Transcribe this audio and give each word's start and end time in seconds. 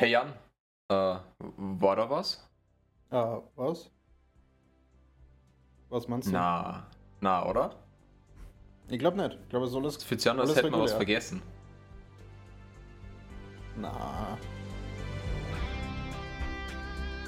Hey 0.00 0.12
Jan, 0.12 0.32
äh, 0.88 0.94
war 1.58 1.94
da 1.96 2.08
was? 2.08 2.48
Ah, 3.10 3.42
was? 3.54 3.90
Was 5.90 6.08
meinst 6.08 6.28
du? 6.28 6.32
Na, 6.32 6.86
na, 7.20 7.44
oder? 7.44 7.74
Ich 8.88 8.98
glaube 8.98 9.18
nicht. 9.18 9.38
Ich 9.42 9.48
glaube, 9.50 9.66
es 9.66 9.72
soll 9.72 9.84
Es 9.84 9.98
es. 9.98 10.04
fühlt 10.04 10.22
sich 10.22 10.30
an, 10.30 10.40
als 10.40 10.48
Alles 10.48 10.62
hätten 10.62 10.74
wir 10.74 10.80
was 10.84 10.94
vergessen. 10.94 11.42
Na. 13.76 14.38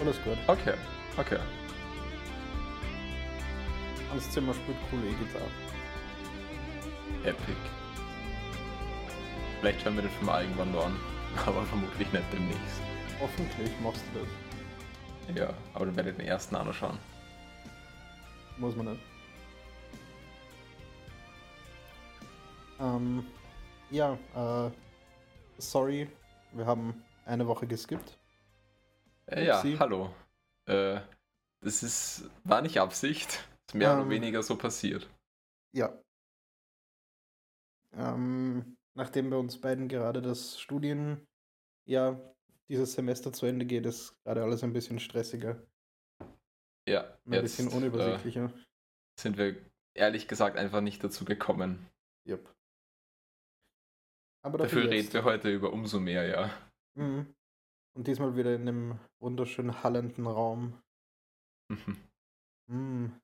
Alles 0.01 0.17
gut. 0.25 0.39
Okay, 0.47 0.73
okay. 1.19 1.41
Hans 4.11 4.31
Zimmer 4.31 4.55
spielt 4.55 4.79
coole 4.89 5.09
E-Gitarre. 5.09 5.45
Epic. 7.25 7.59
Vielleicht 9.61 9.85
hören 9.85 9.97
wir 9.97 10.03
den 10.05 10.11
Film 10.13 10.25
mal 10.25 10.41
irgendwann 10.43 10.73
nur 10.73 10.87
an, 10.87 10.97
aber 11.47 11.63
vermutlich 11.65 12.13
nicht 12.13 12.33
demnächst. 12.33 12.81
Hoffentlich 13.21 13.71
machst 13.81 14.03
du 14.15 14.21
das. 14.21 15.37
Ja, 15.37 15.55
aber 15.75 15.87
dann 15.87 15.97
werde 15.97 16.11
ich 16.11 16.17
den 16.17 16.27
ersten 16.27 16.57
anschauen. 16.57 16.99
Muss 18.59 18.77
man 18.77 18.93
nicht. 18.93 19.03
Ähm, 22.81 23.25
ja, 23.91 24.19
äh, 24.35 24.71
sorry, 25.59 26.11
wir 26.53 26.67
haben 26.67 27.03
eine 27.25 27.47
Woche 27.47 27.67
geskippt. 27.67 28.19
Äh, 29.27 29.47
ja, 29.47 29.63
hallo. 29.79 30.13
Äh, 30.67 31.01
das 31.61 31.83
ist, 31.83 32.29
war 32.45 32.61
nicht 32.61 32.81
Absicht. 32.81 33.49
Ist 33.69 33.75
mehr 33.75 33.93
oder 33.95 34.03
Ähm. 34.03 34.11
weniger 34.11 34.43
so 34.43 34.57
passiert. 34.57 35.09
Ja. 35.73 35.97
Ähm, 37.95 38.77
nachdem 38.95 39.31
bei 39.31 39.37
uns 39.37 39.61
beiden 39.61 39.89
gerade 39.89 40.21
das 40.21 40.61
Studienjahr 41.83 42.35
dieses 42.69 42.93
Semester 42.93 43.33
zu 43.33 43.47
Ende 43.47 43.67
geht, 43.67 43.87
ist 43.87 44.15
gerade 44.25 44.43
alles 44.43 44.63
ein 44.63 44.73
bisschen 44.73 45.01
stressiger. 45.01 45.61
Ja, 46.89 47.17
Ein 47.27 47.43
bisschen 47.43 47.71
äh, 47.71 47.75
unübersichtlicher. 47.75 48.53
sind 49.19 49.37
wir 49.37 49.57
ehrlich 49.95 50.27
gesagt 50.27 50.57
einfach 50.57 50.81
nicht 50.81 51.03
dazu 51.05 51.25
gekommen. 51.25 51.89
Yep. 52.27 52.53
Aber 54.45 54.59
Dafür 54.59 54.83
jetzt. 54.83 54.91
reden 54.93 55.13
wir 55.13 55.25
heute 55.25 55.51
über 55.53 55.73
umso 55.73 56.01
mehr, 56.01 56.27
ja. 56.27 56.51
Mhm. 56.95 57.33
Und 57.95 58.07
diesmal 58.07 58.37
wieder 58.37 58.55
in 58.55 58.63
einem 58.63 58.99
wunderschön 59.21 59.83
hallenden 59.83 60.27
Raum. 60.27 60.81
Mhm. 62.67 63.21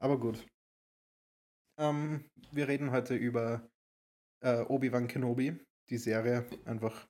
Aber 0.00 0.18
gut. 0.18 0.46
Ähm, 1.78 2.30
wir 2.52 2.68
reden 2.68 2.90
heute 2.92 3.14
über 3.16 3.68
äh, 4.40 4.60
Obi-Wan 4.62 5.08
Kenobi, 5.08 5.58
die 5.90 5.98
Serie. 5.98 6.46
Einfach 6.66 7.08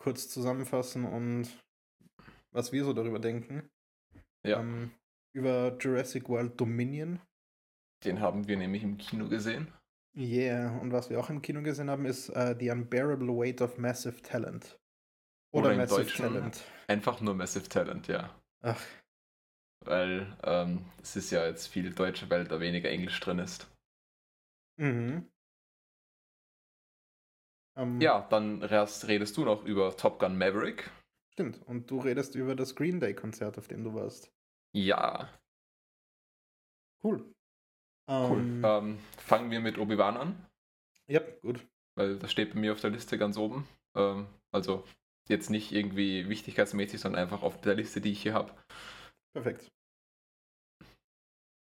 kurz 0.00 0.28
zusammenfassen 0.28 1.04
und 1.04 1.48
was 2.52 2.72
wir 2.72 2.84
so 2.84 2.92
darüber 2.92 3.18
denken. 3.18 3.68
ja, 4.44 4.58
Ähm, 4.60 4.90
über 5.32 5.76
Jurassic 5.78 6.28
World 6.28 6.58
Dominion. 6.60 7.20
den 8.04 8.20
haben 8.20 8.48
wir 8.48 8.56
nämlich 8.56 8.82
im 8.82 8.96
Kino 8.98 9.28
gesehen. 9.28 9.72
Yeah, 10.16 10.76
und 10.80 10.90
was 10.92 11.08
wir 11.10 11.20
auch 11.20 11.30
im 11.30 11.40
Kino 11.42 11.62
gesehen 11.62 11.88
haben, 11.90 12.04
ist 12.06 12.30
äh, 12.30 12.56
The 12.58 12.70
Unbearable 12.70 13.28
Weight 13.28 13.60
of 13.62 13.78
Massive 13.78 14.20
Talent. 14.22 14.76
Oder 15.52 15.68
Oder, 15.68 15.76
Massive 15.76 16.02
Deutschen- 16.04 16.24
Talent. 16.26 16.64
Einfach 16.88 17.20
nur 17.20 17.34
Massive 17.34 17.68
Talent, 17.68 18.08
ja. 18.08 18.34
Ach, 18.62 18.80
Weil 19.84 20.36
ähm, 20.42 20.84
es 21.02 21.14
ist 21.16 21.30
ja 21.30 21.46
jetzt 21.46 21.68
viel 21.68 21.92
deutsche 21.94 22.28
Welt, 22.30 22.50
da 22.50 22.58
weniger 22.60 22.90
Englisch 22.90 23.20
drin 23.20 23.38
ist. 23.38 23.70
mhm. 24.78 25.30
Ähm, 27.80 28.00
Ja, 28.00 28.26
dann 28.30 28.62
redest 28.62 29.36
du 29.36 29.44
noch 29.44 29.64
über 29.64 29.96
Top 29.96 30.18
Gun 30.18 30.36
Maverick. 30.36 30.90
Stimmt. 31.32 31.60
Und 31.66 31.90
du 31.90 31.98
redest 32.00 32.34
über 32.34 32.54
das 32.54 32.74
Green 32.74 33.00
Day-Konzert, 33.00 33.56
auf 33.58 33.68
dem 33.68 33.84
du 33.84 33.94
warst. 33.94 34.30
Ja, 34.72 35.28
Cool. 37.02 37.24
cool. 38.08 38.40
Ähm, 38.40 38.62
Ähm, 38.64 38.98
fangen 39.16 39.50
wir 39.50 39.60
mit 39.60 39.78
Obi-Wan 39.78 40.16
an, 40.16 40.46
Ja, 41.08 41.20
gut. 41.40 41.66
weil 41.96 42.18
das 42.18 42.30
steht 42.30 42.52
bei 42.52 42.60
mir 42.60 42.72
auf 42.72 42.80
der 42.80 42.90
Liste 42.90 43.16
ganz 43.16 43.38
oben. 43.38 43.66
Ähm, 43.96 44.26
also 44.52 44.84
jetzt 45.28 45.48
nicht 45.48 45.72
irgendwie 45.72 46.28
wichtigkeitsmäßig, 46.28 47.00
sondern 47.00 47.22
einfach 47.22 47.42
auf 47.42 47.60
der 47.60 47.74
Liste, 47.74 48.00
die 48.00 48.12
ich 48.12 48.22
hier 48.22 48.34
habe. 48.34 48.52
Perfekt. 49.32 49.70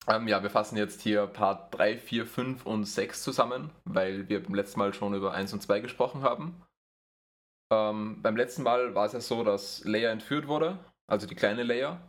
Ähm, 0.09 0.29
ja, 0.29 0.43
wir 0.43 0.51
fassen 0.51 0.77
jetzt 0.77 1.03
hier 1.03 1.27
Part 1.27 1.75
3, 1.75 1.99
4, 1.99 2.27
5 2.27 2.67
und 2.67 2.85
6 2.85 3.23
zusammen, 3.23 3.71
weil 3.85 4.29
wir 4.29 4.43
beim 4.43 4.55
letzten 4.55 4.79
Mal 4.79 4.95
schon 4.95 5.15
über 5.15 5.33
1 5.33 5.53
und 5.53 5.61
2 5.61 5.81
gesprochen 5.81 6.23
haben. 6.23 6.63
Ähm, 7.73 8.21
beim 8.23 8.37
letzten 8.37 8.63
Mal 8.63 8.95
war 8.95 9.07
es 9.07 9.13
ja 9.13 9.21
so, 9.21 9.45
dass 9.45 9.85
Leia 9.85 10.11
entführt 10.11 10.49
wurde, 10.49 10.79
also 11.07 11.27
die 11.27 11.35
kleine 11.37 11.63
Leia, 11.63 12.01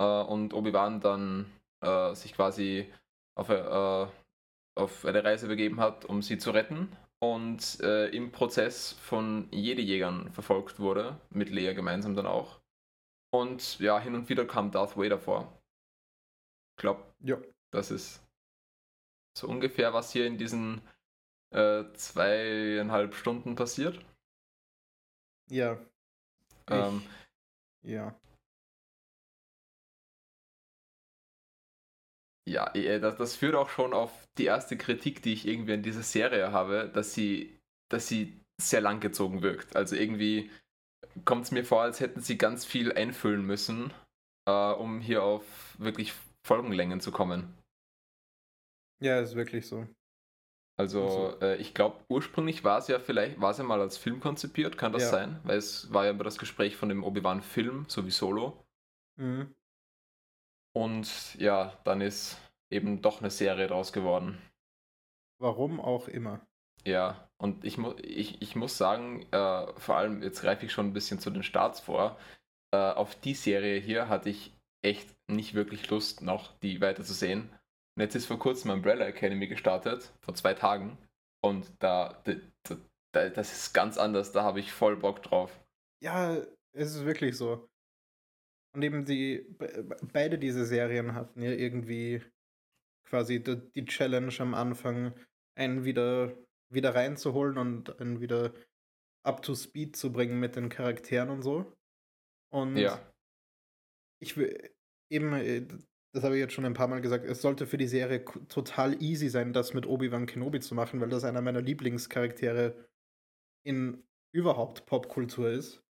äh, 0.00 0.04
und 0.04 0.54
Obi-Wan 0.54 1.00
dann 1.00 1.52
äh, 1.84 2.14
sich 2.14 2.34
quasi 2.34 2.92
auf, 3.36 3.48
äh, 3.50 4.06
auf 4.76 5.04
eine 5.04 5.24
Reise 5.24 5.48
begeben 5.48 5.80
hat, 5.80 6.04
um 6.04 6.22
sie 6.22 6.38
zu 6.38 6.50
retten 6.50 6.96
und 7.20 7.80
äh, 7.80 8.08
im 8.08 8.32
Prozess 8.32 8.92
von 8.92 9.48
Jedi-Jägern 9.50 10.32
verfolgt 10.32 10.78
wurde, 10.78 11.20
mit 11.30 11.50
Leia 11.50 11.72
gemeinsam 11.72 12.14
dann 12.14 12.26
auch. 12.26 12.60
Und 13.30 13.78
ja, 13.80 13.98
hin 14.00 14.14
und 14.14 14.28
wieder 14.28 14.46
kam 14.46 14.70
Darth 14.70 14.96
Vader 14.96 15.18
vor. 15.18 15.52
Ich 16.76 16.82
glaube, 16.82 17.02
Ja. 17.20 17.40
das 17.70 17.90
ist 17.90 18.22
so 19.36 19.48
ungefähr, 19.48 19.92
was 19.92 20.12
hier 20.12 20.26
in 20.26 20.38
diesen 20.38 20.82
äh, 21.50 21.84
zweieinhalb 21.94 23.14
Stunden 23.14 23.54
passiert. 23.54 24.04
Ja. 25.50 25.78
Ähm, 26.68 27.02
Ich, 27.82 27.90
ja. 27.90 28.18
ja, 32.48 32.74
eh, 32.74 32.98
das, 32.98 33.16
das 33.16 33.36
führt 33.36 33.54
auch 33.54 33.68
schon 33.68 33.92
auf 33.92 34.26
die 34.38 34.46
erste 34.46 34.76
Kritik, 34.76 35.22
die 35.22 35.32
ich 35.32 35.46
irgendwie 35.46 35.74
an 35.74 35.82
dieser 35.82 36.02
Serie 36.02 36.52
habe, 36.52 36.90
dass 36.92 37.14
sie, 37.14 37.58
dass 37.90 38.08
sie 38.08 38.40
sehr 38.60 38.80
langgezogen 38.80 39.42
wirkt. 39.42 39.76
Also 39.76 39.94
irgendwie 39.94 40.50
kommt 41.24 41.44
es 41.44 41.50
mir 41.52 41.64
vor, 41.64 41.82
als 41.82 42.00
hätten 42.00 42.20
sie 42.20 42.38
ganz 42.38 42.64
viel 42.64 42.92
einfüllen 42.92 43.44
müssen, 43.44 43.92
äh, 44.46 44.72
um 44.72 45.00
hier 45.00 45.22
auf 45.22 45.44
wirklich 45.78 46.12
Folgenlängen 46.48 47.00
zu 47.00 47.12
kommen. 47.12 47.54
Ja, 49.00 49.20
ist 49.20 49.34
wirklich 49.36 49.68
so. 49.68 49.86
Also 50.78 51.02
Also- 51.04 51.40
äh, 51.40 51.56
ich 51.56 51.74
glaube, 51.74 52.02
ursprünglich 52.08 52.64
war 52.64 52.78
es 52.78 52.88
ja 52.88 52.98
vielleicht, 52.98 53.40
war 53.40 53.50
es 53.50 53.58
ja 53.58 53.64
mal 53.64 53.80
als 53.80 53.98
Film 53.98 54.20
konzipiert, 54.20 54.78
kann 54.78 54.92
das 54.92 55.02
Ja. 55.02 55.08
sein? 55.10 55.40
Weil 55.44 55.58
es 55.58 55.92
war 55.92 56.04
ja 56.04 56.10
immer 56.10 56.24
das 56.24 56.38
Gespräch 56.38 56.76
von 56.76 56.88
dem 56.88 57.04
Obi-Wan-Film, 57.04 57.86
so 57.88 58.06
wie 58.06 58.10
Solo. 58.10 58.64
Mhm. 59.16 59.54
Und 60.74 61.34
ja, 61.36 61.76
dann 61.84 62.00
ist 62.00 62.38
eben 62.70 63.02
doch 63.02 63.20
eine 63.20 63.30
Serie 63.30 63.66
draus 63.66 63.92
geworden. 63.92 64.38
Warum 65.40 65.80
auch 65.80 66.08
immer. 66.08 66.46
Ja, 66.84 67.28
und 67.38 67.64
ich, 67.64 67.76
mu 67.78 67.94
ich, 68.02 68.40
ich 68.40 68.56
muss 68.56 68.78
sagen, 68.78 69.26
äh, 69.32 69.72
vor 69.78 69.96
allem, 69.96 70.22
jetzt 70.22 70.40
greife 70.40 70.64
ich 70.66 70.72
schon 70.72 70.86
ein 70.86 70.92
bisschen 70.92 71.18
zu 71.18 71.30
den 71.30 71.42
Starts 71.42 71.80
vor, 71.80 72.18
äh, 72.72 72.76
auf 72.92 73.14
die 73.20 73.34
Serie 73.34 73.80
hier 73.80 74.08
hatte 74.08 74.30
ich 74.30 74.52
echt 74.82 75.16
nicht 75.28 75.54
wirklich 75.54 75.88
Lust, 75.90 76.22
noch 76.22 76.56
die 76.58 76.80
weiterzusehen. 76.80 77.50
Und 77.96 78.02
jetzt 78.02 78.14
ist 78.14 78.26
vor 78.26 78.38
kurzem 78.38 78.70
Umbrella 78.70 79.06
Academy 79.06 79.46
gestartet, 79.48 80.12
vor 80.20 80.34
zwei 80.34 80.54
Tagen. 80.54 80.98
Und 81.40 81.72
da, 81.80 82.22
da, 82.24 82.34
da 83.12 83.28
das 83.28 83.52
ist 83.52 83.72
ganz 83.72 83.98
anders, 83.98 84.32
da 84.32 84.42
habe 84.42 84.60
ich 84.60 84.72
voll 84.72 84.96
Bock 84.96 85.22
drauf. 85.22 85.58
Ja, 86.02 86.36
es 86.72 86.94
ist 86.94 87.04
wirklich 87.04 87.36
so. 87.36 87.68
Und 88.74 88.82
eben 88.82 89.04
die, 89.04 89.46
be- 89.58 89.82
be- 89.82 89.96
beide 90.12 90.38
diese 90.38 90.64
Serien 90.64 91.14
hatten 91.14 91.42
ja 91.42 91.50
irgendwie 91.52 92.22
quasi 93.08 93.42
die, 93.42 93.56
die 93.72 93.84
Challenge 93.84 94.34
am 94.38 94.54
Anfang, 94.54 95.14
einen 95.56 95.84
wieder, 95.84 96.36
wieder 96.72 96.94
reinzuholen 96.94 97.58
und 97.58 97.98
einen 98.00 98.20
wieder 98.20 98.52
up 99.24 99.42
to 99.42 99.54
speed 99.54 99.96
zu 99.96 100.12
bringen 100.12 100.38
mit 100.38 100.54
den 100.54 100.68
Charakteren 100.68 101.30
und 101.30 101.42
so. 101.42 101.72
Und 102.52 102.76
Ja, 102.76 103.00
ich 104.20 104.36
will 104.36 104.70
eben, 105.10 105.32
äh, 105.34 105.66
das 106.12 106.24
habe 106.24 106.36
ich 106.36 106.40
jetzt 106.40 106.54
schon 106.54 106.64
ein 106.64 106.74
paar 106.74 106.88
Mal 106.88 107.00
gesagt, 107.00 107.24
es 107.24 107.42
sollte 107.42 107.66
für 107.66 107.78
die 107.78 107.88
Serie 107.88 108.24
total 108.48 109.00
easy 109.02 109.28
sein, 109.28 109.52
das 109.52 109.74
mit 109.74 109.86
Obi-Wan 109.86 110.26
Kenobi 110.26 110.60
zu 110.60 110.74
machen, 110.74 111.00
weil 111.00 111.10
das 111.10 111.24
einer 111.24 111.42
meiner 111.42 111.60
Lieblingscharaktere 111.60 112.88
in 113.64 114.02
überhaupt 114.32 114.86
Popkultur 114.86 115.50
ist. 115.50 115.82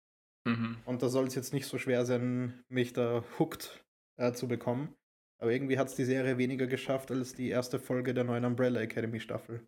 mhm. 0.46 0.78
Und 0.86 1.02
da 1.04 1.10
soll 1.10 1.28
es 1.28 1.36
jetzt 1.36 1.54
nicht 1.54 1.68
so 1.68 1.78
schwer 1.78 2.06
sein, 2.06 2.64
mich 2.70 2.94
da 2.94 3.24
hooked 3.38 3.86
äh, 4.18 4.34
zu 4.34 4.48
bekommen. 4.48 4.96
Aber 5.40 5.52
irgendwie 5.52 5.78
hat 5.78 5.88
es 5.88 5.96
die 5.96 6.06
Serie 6.06 6.38
weniger 6.38 6.66
geschafft 6.66 7.12
als 7.12 7.34
die 7.36 7.50
erste 7.50 7.80
Folge 7.80 8.14
der 8.14 8.24
neuen 8.24 8.46
Umbrella 8.46 8.82
Academy 8.82 9.20
Staffel. 9.20 9.62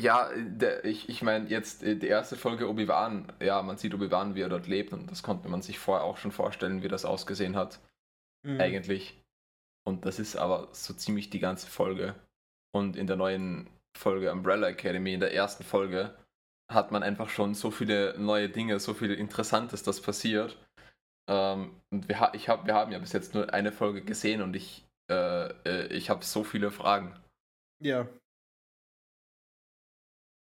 Ja, 0.00 0.30
der, 0.36 0.84
ich, 0.84 1.08
ich 1.08 1.22
meine, 1.22 1.48
jetzt 1.48 1.82
äh, 1.82 1.96
die 1.96 2.06
erste 2.06 2.36
Folge 2.36 2.68
Obi-Wan, 2.68 3.32
ja, 3.40 3.62
man 3.62 3.76
sieht 3.76 3.94
Obi-Wan, 3.94 4.34
wie 4.34 4.40
er 4.40 4.48
dort 4.48 4.66
lebt 4.66 4.92
und 4.92 5.10
das 5.10 5.22
konnte 5.22 5.48
man 5.48 5.62
sich 5.62 5.78
vorher 5.78 6.04
auch 6.04 6.16
schon 6.16 6.32
vorstellen, 6.32 6.82
wie 6.82 6.88
das 6.88 7.04
ausgesehen 7.04 7.56
hat. 7.56 7.80
Mhm. 8.42 8.60
eigentlich. 8.60 9.22
Und 9.86 10.04
das 10.04 10.18
ist 10.18 10.36
aber 10.36 10.68
so 10.72 10.94
ziemlich 10.94 11.30
die 11.30 11.40
ganze 11.40 11.66
Folge. 11.66 12.14
Und 12.72 12.96
in 12.96 13.06
der 13.06 13.16
neuen 13.16 13.68
Folge 13.96 14.30
Umbrella 14.30 14.68
Academy, 14.68 15.14
in 15.14 15.20
der 15.20 15.34
ersten 15.34 15.64
Folge, 15.64 16.16
hat 16.70 16.92
man 16.92 17.02
einfach 17.02 17.28
schon 17.28 17.54
so 17.54 17.70
viele 17.70 18.16
neue 18.18 18.48
Dinge, 18.48 18.78
so 18.78 18.94
viel 18.94 19.12
Interessantes, 19.12 19.82
das 19.82 20.00
passiert. 20.00 20.56
Ähm, 21.28 21.80
und 21.90 22.08
wir, 22.08 22.30
ich 22.34 22.48
hab, 22.48 22.66
wir 22.66 22.74
haben 22.74 22.92
ja 22.92 22.98
bis 22.98 23.12
jetzt 23.12 23.34
nur 23.34 23.52
eine 23.52 23.72
Folge 23.72 24.02
gesehen 24.02 24.42
und 24.42 24.54
ich, 24.54 24.86
äh, 25.10 25.48
äh 25.64 25.86
ich 25.88 26.10
habe 26.10 26.24
so 26.24 26.44
viele 26.44 26.70
Fragen. 26.70 27.18
Ja. 27.82 28.06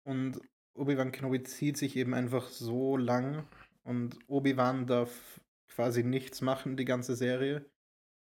Und 0.03 0.39
Obi-Wan 0.75 1.11
Kenobi 1.11 1.43
zieht 1.43 1.77
sich 1.77 1.95
eben 1.95 2.13
einfach 2.13 2.49
so 2.49 2.97
lang 2.97 3.47
und 3.83 4.17
Obi-Wan 4.27 4.87
darf 4.87 5.39
quasi 5.67 6.03
nichts 6.03 6.41
machen, 6.41 6.77
die 6.77 6.85
ganze 6.85 7.15
Serie. 7.15 7.65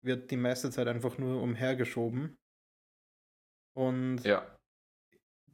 Wird 0.02 0.30
die 0.30 0.36
meiste 0.36 0.70
Zeit 0.70 0.88
einfach 0.88 1.18
nur 1.18 1.42
umhergeschoben. 1.42 2.36
Und 3.74 4.24
ja. 4.24 4.46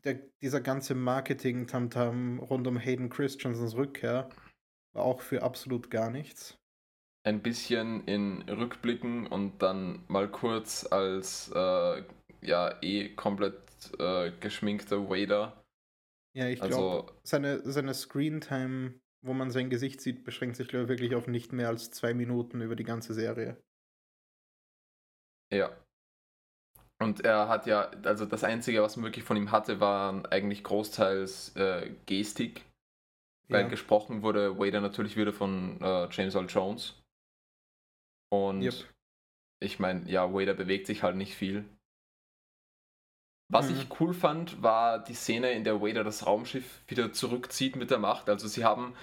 der, 0.04 0.14
dieser 0.40 0.60
ganze 0.60 0.94
Marketing-Tamtam 0.94 2.38
rund 2.38 2.66
um 2.66 2.76
Hayden 2.76 3.08
Christensens 3.08 3.74
Rückkehr 3.74 4.28
war 4.92 5.04
auch 5.04 5.20
für 5.20 5.42
absolut 5.42 5.90
gar 5.90 6.10
nichts. 6.10 6.58
Ein 7.24 7.42
bisschen 7.42 8.04
in 8.06 8.42
Rückblicken 8.48 9.26
und 9.26 9.62
dann 9.62 10.04
mal 10.08 10.28
kurz 10.28 10.86
als 10.90 11.50
äh, 11.54 12.02
ja 12.40 12.82
eh 12.82 13.14
komplett 13.14 13.60
äh, 13.98 14.32
geschminkter 14.40 15.08
Wader. 15.08 15.61
Ja, 16.34 16.48
ich 16.48 16.62
also, 16.62 16.78
glaube, 16.78 17.12
seine, 17.22 17.60
seine 17.70 17.94
Screentime 17.94 18.94
wo 19.22 19.32
man 19.32 19.50
sein 19.50 19.70
Gesicht 19.70 20.00
sieht, 20.00 20.24
beschränkt 20.24 20.56
sich, 20.56 20.68
glaube 20.68 20.84
ich, 20.84 20.88
wirklich 20.88 21.14
auf 21.14 21.28
nicht 21.28 21.52
mehr 21.52 21.68
als 21.68 21.90
zwei 21.90 22.12
Minuten 22.12 22.60
über 22.60 22.76
die 22.76 22.84
ganze 22.84 23.14
Serie. 23.14 23.56
Ja. 25.52 25.76
Und 27.00 27.24
er 27.24 27.48
hat 27.48 27.66
ja, 27.66 27.90
also 28.04 28.26
das 28.26 28.44
Einzige, 28.44 28.82
was 28.82 28.96
man 28.96 29.04
wirklich 29.04 29.24
von 29.24 29.36
ihm 29.36 29.50
hatte, 29.50 29.80
waren 29.80 30.26
eigentlich 30.26 30.64
großteils 30.64 31.56
äh, 31.56 31.90
Gestik. 32.06 32.64
Weil 33.48 33.62
ja. 33.62 33.68
gesprochen 33.68 34.22
wurde 34.22 34.58
Wader 34.58 34.80
natürlich 34.80 35.16
wieder 35.16 35.32
von 35.32 35.80
äh, 35.82 36.08
James 36.10 36.34
Earl 36.34 36.46
Jones. 36.48 37.00
Und 38.30 38.62
yep. 38.62 38.74
ich 39.60 39.78
meine, 39.78 40.08
ja, 40.08 40.32
Wader 40.32 40.54
bewegt 40.54 40.86
sich 40.86 41.02
halt 41.02 41.16
nicht 41.16 41.34
viel. 41.34 41.64
Was 43.52 43.68
mhm. 43.68 43.76
ich 43.76 44.00
cool 44.00 44.14
fand, 44.14 44.62
war 44.62 44.98
die 45.04 45.14
Szene, 45.14 45.52
in 45.52 45.62
der 45.62 45.82
Wader 45.82 46.04
das 46.04 46.26
Raumschiff 46.26 46.80
wieder 46.88 47.12
zurückzieht 47.12 47.76
mit 47.76 47.90
der 47.90 47.98
Macht. 47.98 48.30
Also 48.30 48.48
sie 48.48 48.64
haben 48.64 48.94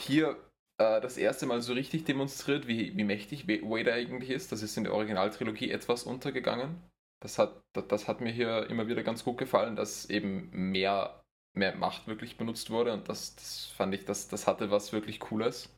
hier 0.00 0.36
äh, 0.78 1.00
das 1.00 1.16
erste 1.16 1.46
Mal 1.46 1.60
so 1.60 1.72
richtig 1.72 2.04
demonstriert, 2.04 2.68
wie, 2.68 2.96
wie 2.96 3.02
mächtig 3.02 3.48
Wader 3.48 3.94
eigentlich 3.94 4.30
ist. 4.30 4.52
Das 4.52 4.62
ist 4.62 4.76
in 4.76 4.84
der 4.84 4.94
Originaltrilogie 4.94 5.72
etwas 5.72 6.04
untergegangen. 6.04 6.80
Das 7.20 7.36
hat, 7.38 7.60
das, 7.74 7.88
das 7.88 8.08
hat 8.08 8.20
mir 8.20 8.30
hier 8.30 8.70
immer 8.70 8.86
wieder 8.86 9.02
ganz 9.02 9.24
gut 9.24 9.38
gefallen, 9.38 9.74
dass 9.74 10.08
eben 10.08 10.48
mehr, 10.52 11.20
mehr 11.56 11.74
Macht 11.74 12.06
wirklich 12.06 12.36
benutzt 12.36 12.70
wurde. 12.70 12.92
Und 12.92 13.08
das, 13.08 13.34
das 13.34 13.66
fand 13.66 13.92
ich, 13.92 14.04
das, 14.04 14.28
das 14.28 14.46
hatte 14.46 14.70
was 14.70 14.92
wirklich 14.92 15.18
Cooles. 15.18 15.68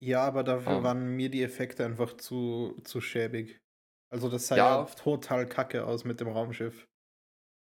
Ja, 0.00 0.24
aber 0.24 0.44
dafür 0.44 0.72
um. 0.72 0.78
Ähm. 0.78 0.84
waren 0.84 1.16
mir 1.16 1.30
die 1.30 1.42
Effekte 1.42 1.84
einfach 1.84 2.16
zu, 2.16 2.76
zu 2.84 3.00
schäbig. 3.00 3.60
Also 4.12 4.28
das 4.28 4.46
sah 4.46 4.56
ja, 4.56 4.80
ja 4.80 4.84
total 4.84 5.46
kacke 5.46 5.84
aus 5.84 6.04
mit 6.04 6.20
dem 6.20 6.28
Raumschiff. 6.28 6.86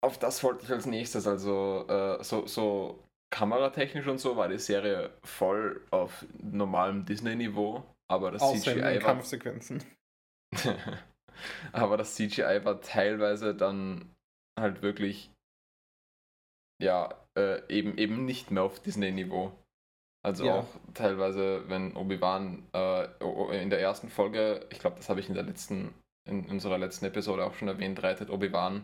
Auf 0.04 0.18
das 0.18 0.44
wollte 0.44 0.66
ich 0.66 0.72
als 0.72 0.86
nächstes. 0.86 1.28
Also 1.28 1.86
äh, 1.88 2.24
so, 2.24 2.48
so 2.48 3.04
kameratechnisch 3.32 4.08
und 4.08 4.20
so 4.20 4.36
war 4.36 4.48
die 4.48 4.60
Serie 4.60 5.12
voll 5.24 5.86
auf 5.92 6.26
normalem 6.42 7.06
Disney-Niveau. 7.06 7.84
Aber 8.10 8.32
das 8.32 8.42
Außer 8.42 8.74
CGI 8.74 8.82
war... 8.82 9.00
Kampfsequenzen. 9.00 9.84
aber 11.72 11.98
das 11.98 12.16
CGI 12.16 12.66
war 12.66 12.82
teilweise 12.82 13.56
dann 13.56 14.14
halt 14.60 14.82
wirklich 14.82 15.32
ja, 16.82 17.16
äh, 17.38 17.62
eben, 17.70 17.98
eben 17.98 18.26
nicht 18.26 18.52
mehr 18.52 18.64
auf 18.64 18.80
Disney-Niveau. 18.82 19.54
Also 20.24 20.46
ja. 20.46 20.60
auch 20.60 20.68
teilweise, 20.94 21.68
wenn 21.70 21.96
Obi-Wan 21.96 22.68
äh, 22.74 23.62
in 23.62 23.70
der 23.70 23.80
ersten 23.80 24.10
Folge, 24.10 24.66
ich 24.72 24.80
glaube, 24.80 24.98
das 24.98 25.10
habe 25.10 25.20
ich 25.20 25.30
in 25.30 25.36
der 25.36 25.44
letzten 25.44 25.94
in 26.26 26.46
unserer 26.46 26.78
letzten 26.78 27.06
Episode 27.06 27.46
auch 27.46 27.56
schon 27.56 27.68
erwähnt, 27.68 28.02
reitet 28.04 28.30
Obi-Wan 28.30 28.84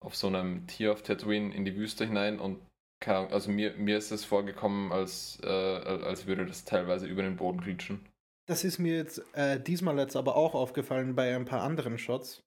auf 0.00 0.14
so 0.14 0.26
einem 0.26 0.66
Tier 0.66 0.92
auf 0.92 1.02
Tatooine 1.02 1.54
in 1.54 1.64
die 1.64 1.76
Wüste 1.76 2.04
hinein 2.04 2.38
und 2.38 2.60
kann, 3.00 3.32
also 3.32 3.50
mir, 3.50 3.74
mir 3.76 3.98
ist 3.98 4.10
es 4.10 4.24
vorgekommen, 4.24 4.92
als, 4.92 5.38
äh, 5.42 5.46
als 5.46 6.26
würde 6.26 6.46
das 6.46 6.64
teilweise 6.64 7.06
über 7.06 7.22
den 7.22 7.36
Boden 7.36 7.60
glitschen. 7.60 8.06
Das 8.46 8.64
ist 8.64 8.78
mir 8.78 8.96
jetzt 8.96 9.22
äh, 9.34 9.60
diesmal 9.60 9.98
jetzt 9.98 10.16
aber 10.16 10.36
auch 10.36 10.54
aufgefallen 10.54 11.14
bei 11.14 11.34
ein 11.34 11.46
paar 11.46 11.62
anderen 11.62 11.98
Shots. 11.98 12.42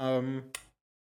Ähm, 0.00 0.50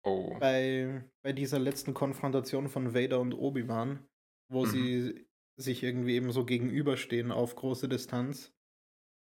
oh. 0.03 0.35
bei, 0.39 1.03
bei 1.23 1.33
dieser 1.33 1.57
letzten 1.57 1.93
Konfrontation 1.93 2.67
von 2.67 2.93
Vader 2.93 3.19
und 3.19 3.33
Obi-Wan, 3.33 4.05
wo 4.51 4.65
mhm. 4.65 4.69
sie 4.69 5.25
sich 5.57 5.83
irgendwie 5.83 6.15
eben 6.15 6.31
so 6.31 6.45
gegenüberstehen 6.45 7.31
auf 7.31 7.55
große 7.55 7.89
Distanz. 7.89 8.51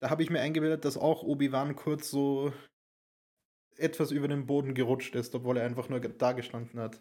Da 0.01 0.11
habe 0.11 0.23
ich 0.23 0.31
mir 0.31 0.41
eingebildet, 0.41 0.85
dass 0.85 0.97
auch 0.97 1.23
Obi-Wan 1.23 1.77
kurz 1.77 2.11
so 2.11 2.53
etwas 3.79 4.11
über 4.11 4.29
den 4.29 4.47
Boden 4.47 4.75
gerutscht 4.75 5.15
ist, 5.15 5.35
obwohl 5.35 5.57
er 5.59 5.65
einfach 5.65 5.89
nur 5.89 6.01
da 6.01 6.33
gestanden 6.33 6.81
hat. 6.81 7.01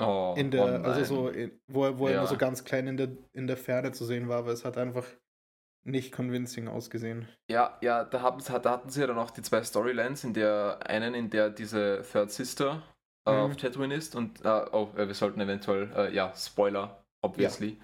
Oh, 0.00 0.34
in 0.36 0.50
der, 0.50 0.80
oh 0.80 0.84
also 0.84 1.04
so, 1.04 1.32
wo 1.68 1.84
er, 1.84 1.98
wo 1.98 2.08
er 2.08 2.18
nur 2.18 2.26
so 2.26 2.36
ganz 2.36 2.64
klein 2.64 2.88
in 2.88 2.96
der, 2.96 3.16
in 3.32 3.46
der 3.46 3.56
Ferne 3.56 3.92
zu 3.92 4.04
sehen 4.04 4.28
war, 4.28 4.38
aber 4.38 4.50
es 4.50 4.64
hat 4.64 4.76
einfach 4.76 5.06
nicht 5.84 6.12
convincing 6.12 6.66
ausgesehen. 6.66 7.28
Ja, 7.48 7.78
ja, 7.80 8.04
da, 8.04 8.22
haben, 8.22 8.42
da 8.42 8.70
hatten 8.70 8.90
sie 8.90 9.00
ja 9.00 9.06
dann 9.06 9.18
auch 9.18 9.30
die 9.30 9.42
zwei 9.42 9.62
Storylines, 9.62 10.24
in 10.24 10.34
der 10.34 10.80
einen, 10.86 11.14
in 11.14 11.30
der 11.30 11.50
diese 11.50 12.04
Third 12.10 12.32
Sister 12.32 12.82
äh, 13.26 13.32
mhm. 13.32 13.38
auf 13.38 13.56
Tatooine 13.56 13.94
ist 13.94 14.16
und, 14.16 14.44
äh, 14.44 14.64
oh, 14.72 14.90
äh, 14.96 15.06
wir 15.06 15.14
sollten 15.14 15.40
eventuell, 15.40 15.92
äh, 15.94 16.12
ja, 16.12 16.32
Spoiler, 16.34 17.04
obviously, 17.22 17.78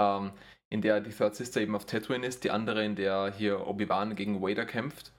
ja. 0.00 0.18
ähm, 0.18 0.32
in 0.70 0.80
der 0.80 1.00
die 1.00 1.12
Third 1.12 1.36
Sister 1.36 1.60
eben 1.60 1.76
auf 1.76 1.84
Tatooine 1.84 2.26
ist, 2.26 2.42
die 2.42 2.50
andere, 2.50 2.84
in 2.84 2.96
der 2.96 3.32
hier 3.32 3.66
Obi-Wan 3.66 4.16
gegen 4.16 4.42
Vader 4.42 4.64
kämpft 4.64 5.13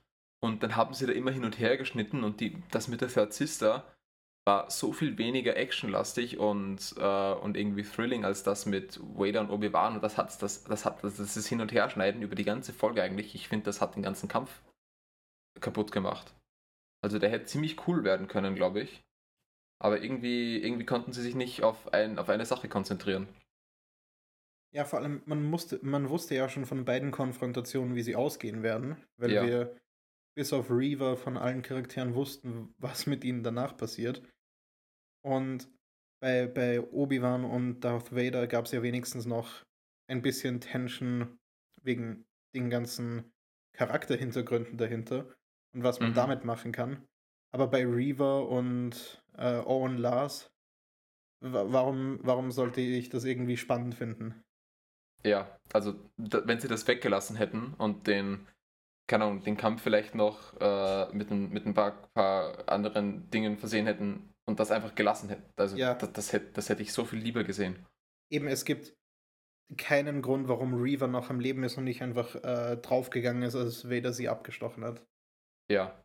und 0.45 0.63
dann 0.63 0.75
haben 0.75 0.94
sie 0.94 1.06
da 1.06 1.13
immer 1.13 1.31
hin 1.31 1.44
und 1.44 1.59
her 1.59 1.77
geschnitten 1.77 2.24
und 2.24 2.39
die, 2.39 2.62
das 2.71 2.88
mit 2.88 3.01
der 3.01 3.09
Third 3.09 3.33
Sister 3.33 3.83
war 4.47 4.69
so 4.69 4.94
viel 4.94 5.18
weniger 5.18 5.57
actionlastig 5.57 6.38
und, 6.38 6.94
äh, 6.97 7.33
und 7.33 7.57
irgendwie 7.57 7.81
thrilling 7.81 8.24
als 8.24 8.44
das 8.44 8.68
mit 8.68 9.00
Vader 9.01 9.42
und 9.42 9.50
Obi-Wan. 9.50 9.95
Und 9.95 10.03
das 10.03 10.18
hat 10.18 10.39
das, 10.42 10.63
das 10.63 10.86
hat 10.86 11.03
das 11.03 11.19
ist 11.19 11.47
Hin- 11.47 11.62
und 11.62 11.71
Herschneiden 11.71 12.21
über 12.21 12.36
die 12.36 12.44
ganze 12.44 12.71
Folge 12.71 13.01
eigentlich. 13.01 13.33
Ich 13.33 13.47
finde, 13.47 13.65
das 13.65 13.81
hat 13.81 13.95
den 13.95 14.03
ganzen 14.03 14.30
Kampf 14.30 14.62
kaputt 15.59 15.92
gemacht. 15.92 16.36
Also 17.01 17.18
der 17.18 17.31
hätte 17.31 17.45
ziemlich 17.45 17.88
cool 17.88 18.03
werden 18.03 18.27
können, 18.27 18.53
glaube 18.53 18.81
ich. 18.81 19.03
Aber 19.80 20.01
irgendwie, 20.01 20.57
irgendwie 20.62 20.86
konnten 20.86 21.12
sie 21.12 21.24
sich 21.24 21.36
nicht 21.36 21.63
auf, 21.63 21.91
ein, 21.94 22.19
auf 22.19 22.30
eine 22.30 22.45
Sache 22.45 22.69
konzentrieren. 22.69 23.27
Ja, 24.71 24.86
vor 24.86 25.00
allem, 25.00 25.21
man, 25.25 25.44
musste, 25.44 25.80
man 25.81 26.09
wusste 26.09 26.36
ja 26.36 26.50
schon 26.50 26.65
von 26.65 26.86
beiden 26.86 27.12
Konfrontationen, 27.12 27.95
wie 27.95 28.01
sie 28.03 28.15
ausgehen 28.15 28.62
werden, 28.62 28.98
weil 29.17 29.31
ja. 29.31 29.46
wir 29.46 29.75
bis 30.36 30.54
auf 30.54 30.70
Reaver 30.70 31.18
von 31.18 31.38
allen 31.38 31.62
Charakteren 31.62 32.13
wussten, 32.13 32.74
was 32.77 33.08
mit 33.08 33.24
ihnen 33.24 33.44
danach 33.44 33.77
passiert. 33.77 34.22
Und 35.24 35.70
bei, 36.22 36.48
bei 36.48 36.82
Obi-Wan 36.82 37.46
und 37.46 37.80
Darth 37.82 38.15
Vader 38.15 38.48
gab 38.48 38.65
es 38.65 38.72
ja 38.72 38.84
wenigstens 38.84 39.25
noch 39.25 39.63
ein 40.08 40.22
bisschen 40.22 40.62
Tension 40.62 41.39
wegen 41.82 42.25
den 42.54 42.70
ganzen 42.70 43.32
Charakterhintergründen 43.74 44.77
dahinter 44.77 45.34
und 45.74 45.84
was 45.84 46.00
man 46.00 46.12
mhm. 46.12 46.15
damit 46.15 46.46
machen 46.46 46.72
kann. 46.72 47.08
Aber 47.51 47.68
bei 47.68 47.86
Reaver 47.86 48.48
und 48.50 49.24
äh, 49.38 49.60
Owen 49.60 49.98
Lars, 49.98 50.51
warum, 51.42 52.20
warum 52.22 52.51
sollte 52.51 52.82
ich 52.82 53.10
das 53.10 53.24
irgendwie 53.24 53.58
spannend 53.58 53.96
finden? 53.96 54.44
Ja, 55.24 55.60
also 55.74 55.96
wenn 56.18 56.60
sie 56.60 56.68
das 56.68 56.88
weggelassen 56.88 57.36
hätten 57.36 57.74
und 57.74 58.08
den 58.08 58.48
keine 59.07 59.25
Ahnung, 59.25 59.43
den 59.43 59.57
Kampf 59.57 59.81
vielleicht 59.83 60.15
noch 60.15 60.53
äh, 60.59 61.13
mit, 61.13 61.29
ein, 61.31 61.50
mit 61.50 61.65
ein 61.65 61.74
paar, 61.74 62.09
paar, 62.13 62.67
anderen 62.67 63.29
Dingen 63.29 63.57
versehen 63.57 63.85
hätten 63.85 64.33
und 64.45 64.59
das 64.59 64.71
einfach 64.71 64.95
gelassen 64.95 65.29
hätten. 65.29 65.50
Also 65.55 65.77
ja. 65.77 65.93
das, 65.93 66.13
das, 66.13 66.33
hätte, 66.33 66.51
das 66.53 66.69
hätte 66.69 66.81
ich 66.81 66.93
so 66.93 67.05
viel 67.05 67.19
lieber 67.19 67.43
gesehen. 67.43 67.85
Eben, 68.31 68.47
es 68.47 68.65
gibt 68.65 68.95
keinen 69.77 70.21
Grund, 70.21 70.47
warum 70.47 70.74
Reaver 70.74 71.07
noch 71.07 71.29
am 71.29 71.39
Leben 71.39 71.63
ist 71.63 71.77
und 71.77 71.83
nicht 71.83 72.01
einfach 72.01 72.35
äh, 72.35 72.77
draufgegangen 72.77 73.43
ist, 73.43 73.55
als 73.55 73.89
Vader 73.89 74.13
sie 74.13 74.29
abgestochen 74.29 74.83
hat. 74.83 75.01
Ja. 75.71 76.00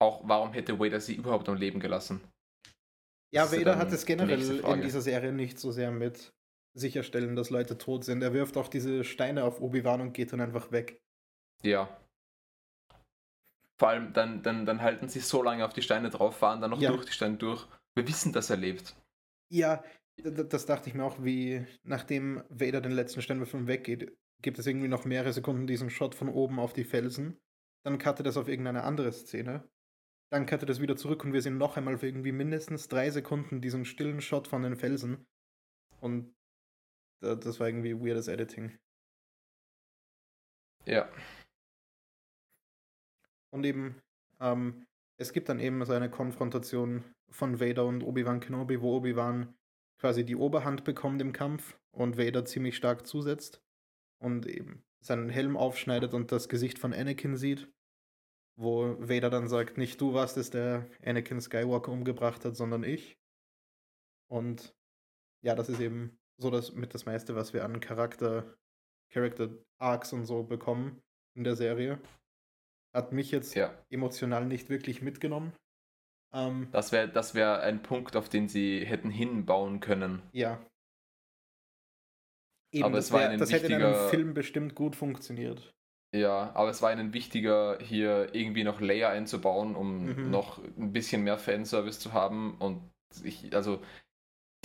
Auch 0.00 0.22
warum 0.28 0.52
hätte 0.52 0.78
Vader 0.78 1.00
sie 1.00 1.14
überhaupt 1.14 1.48
am 1.48 1.56
Leben 1.56 1.80
gelassen? 1.80 2.20
Ja, 3.34 3.50
Vader 3.50 3.76
hat 3.76 3.92
es 3.92 4.06
generell 4.06 4.60
in 4.60 4.82
dieser 4.82 5.00
Serie 5.00 5.32
nicht 5.32 5.58
so 5.58 5.72
sehr 5.72 5.90
mit 5.90 6.32
sicherstellen, 6.76 7.34
dass 7.36 7.50
Leute 7.50 7.78
tot 7.78 8.04
sind. 8.04 8.22
Er 8.22 8.32
wirft 8.32 8.56
auch 8.56 8.68
diese 8.68 9.02
Steine 9.02 9.44
auf 9.44 9.60
Obi-Wan 9.60 10.00
und 10.00 10.12
geht 10.12 10.32
dann 10.32 10.40
einfach 10.40 10.70
weg. 10.70 11.00
Ja. 11.62 12.00
Vor 13.78 13.88
allem, 13.88 14.12
dann, 14.12 14.42
dann, 14.42 14.66
dann 14.66 14.82
halten 14.82 15.08
sie 15.08 15.20
so 15.20 15.42
lange 15.42 15.64
auf 15.64 15.72
die 15.72 15.82
Steine 15.82 16.10
drauf, 16.10 16.36
fahren 16.36 16.60
dann 16.60 16.70
noch 16.70 16.80
ja. 16.80 16.90
durch 16.90 17.06
die 17.06 17.12
Steine 17.12 17.36
durch. 17.36 17.66
Wir 17.94 18.06
wissen, 18.06 18.32
dass 18.32 18.50
er 18.50 18.56
lebt. 18.56 18.94
Ja, 19.50 19.82
das 20.22 20.66
dachte 20.66 20.88
ich 20.88 20.94
mir 20.94 21.04
auch, 21.04 21.22
wie 21.22 21.66
nachdem 21.82 22.42
Vader 22.48 22.80
den 22.80 22.92
letzten 22.92 23.22
Steinwürfel 23.22 23.66
weggeht, 23.66 24.16
gibt 24.42 24.58
es 24.58 24.66
irgendwie 24.66 24.88
noch 24.88 25.04
mehrere 25.04 25.32
Sekunden 25.32 25.66
diesen 25.66 25.90
Shot 25.90 26.14
von 26.14 26.28
oben 26.28 26.58
auf 26.58 26.72
die 26.72 26.84
Felsen. 26.84 27.38
Dann 27.84 27.98
cuttet 27.98 28.26
das 28.26 28.36
auf 28.36 28.48
irgendeine 28.48 28.84
andere 28.84 29.12
Szene. 29.12 29.68
Dann 30.30 30.46
cuttet 30.46 30.68
das 30.68 30.80
wieder 30.80 30.96
zurück 30.96 31.24
und 31.24 31.32
wir 31.32 31.42
sehen 31.42 31.58
noch 31.58 31.76
einmal 31.76 31.98
für 31.98 32.06
irgendwie 32.06 32.32
mindestens 32.32 32.88
drei 32.88 33.10
Sekunden 33.10 33.60
diesen 33.60 33.84
stillen 33.84 34.20
Shot 34.20 34.48
von 34.48 34.62
den 34.62 34.76
Felsen 34.76 35.26
Und 36.00 36.35
das 37.20 37.60
war 37.60 37.68
irgendwie 37.68 37.98
weirdes 37.98 38.28
Editing. 38.28 38.78
Ja. 40.84 41.08
Und 43.50 43.64
eben, 43.64 44.00
ähm, 44.40 44.86
es 45.18 45.32
gibt 45.32 45.48
dann 45.48 45.60
eben 45.60 45.84
so 45.84 45.92
eine 45.92 46.10
Konfrontation 46.10 47.04
von 47.30 47.58
Vader 47.58 47.86
und 47.86 48.02
Obi-Wan 48.02 48.40
Kenobi, 48.40 48.80
wo 48.80 48.96
Obi-Wan 48.96 49.54
quasi 49.98 50.24
die 50.24 50.36
Oberhand 50.36 50.84
bekommt 50.84 51.20
im 51.22 51.32
Kampf 51.32 51.78
und 51.90 52.18
Vader 52.18 52.44
ziemlich 52.44 52.76
stark 52.76 53.06
zusetzt 53.06 53.62
und 54.18 54.46
eben 54.46 54.84
seinen 55.00 55.30
Helm 55.30 55.56
aufschneidet 55.56 56.14
und 56.14 56.32
das 56.32 56.48
Gesicht 56.48 56.78
von 56.78 56.92
Anakin 56.92 57.36
sieht, 57.36 57.72
wo 58.56 58.96
Vader 58.98 59.30
dann 59.30 59.48
sagt, 59.48 59.78
nicht 59.78 60.00
du 60.00 60.14
warst 60.14 60.36
es, 60.36 60.50
der 60.50 60.86
Anakin 61.02 61.40
Skywalker 61.40 61.92
umgebracht 61.92 62.44
hat, 62.44 62.56
sondern 62.56 62.84
ich. 62.84 63.18
Und 64.28 64.74
ja, 65.42 65.54
das 65.54 65.68
ist 65.68 65.80
eben 65.80 66.18
so 66.38 66.50
das 66.50 66.72
mit 66.72 66.94
das 66.94 67.06
meiste, 67.06 67.34
was 67.34 67.52
wir 67.52 67.64
an 67.64 67.80
Charakter, 67.80 68.56
Character 69.12 69.50
Arcs 69.78 70.12
und 70.12 70.24
so 70.26 70.42
bekommen 70.42 71.00
in 71.34 71.44
der 71.44 71.56
Serie. 71.56 71.98
Hat 72.94 73.12
mich 73.12 73.30
jetzt 73.30 73.54
Ja. 73.54 73.74
emotional 73.90 74.46
nicht 74.46 74.68
wirklich 74.70 75.02
mitgenommen. 75.02 75.52
Ähm, 76.32 76.68
Das 76.72 76.92
wäre 76.92 77.08
das 77.08 77.34
wär 77.34 77.60
ein 77.62 77.82
Punkt, 77.82 78.16
auf 78.16 78.28
den 78.28 78.48
sie 78.48 78.84
hätten 78.84 79.10
hinbauen 79.10 79.80
können. 79.80 80.22
ja. 80.32 80.60
Eben, 82.72 82.86
Aber 82.86 82.96
das, 82.96 83.06
es 83.06 83.12
war 83.12 83.20
wär, 83.20 83.30
ein 83.30 83.38
das 83.38 83.52
hätte 83.52 83.66
in 83.68 83.74
einem 83.74 83.94
Film 84.10 84.34
bestimmt 84.34 84.74
gut 84.74 84.96
funktioniert. 84.96 85.72
Ja, 86.14 86.52
aber 86.54 86.70
es 86.70 86.82
war 86.82 86.92
ihnen 86.92 87.12
wichtiger, 87.12 87.78
hier 87.80 88.34
irgendwie 88.34 88.64
noch 88.64 88.80
Layer 88.80 89.10
einzubauen, 89.10 89.74
um 89.76 90.06
Mhm. 90.06 90.30
noch 90.30 90.58
ein 90.58 90.92
bisschen 90.92 91.22
mehr 91.24 91.38
Fanservice 91.38 92.00
zu 92.00 92.12
haben. 92.12 92.56
Und 92.58 92.90
ich, 93.22 93.54
also, 93.54 93.82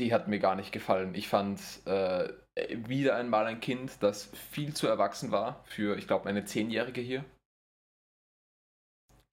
die 0.02 0.14
hat 0.14 0.28
mir 0.28 0.40
gar 0.40 0.56
nicht 0.56 0.72
gefallen. 0.72 1.16
Ich 1.16 1.28
fand 1.28 1.60
äh, 1.86 2.30
wieder 2.56 3.16
einmal 3.16 3.46
ein 3.46 3.62
Kind, 3.62 4.02
das 4.02 4.26
viel 4.52 4.74
zu 4.74 4.88
erwachsen 4.88 5.32
war 5.32 5.64
für, 5.66 5.98
ich 5.98 6.08
glaube, 6.08 6.28
eine 6.28 6.44
Zehnjährige 6.44 7.02
hier. 7.02 7.24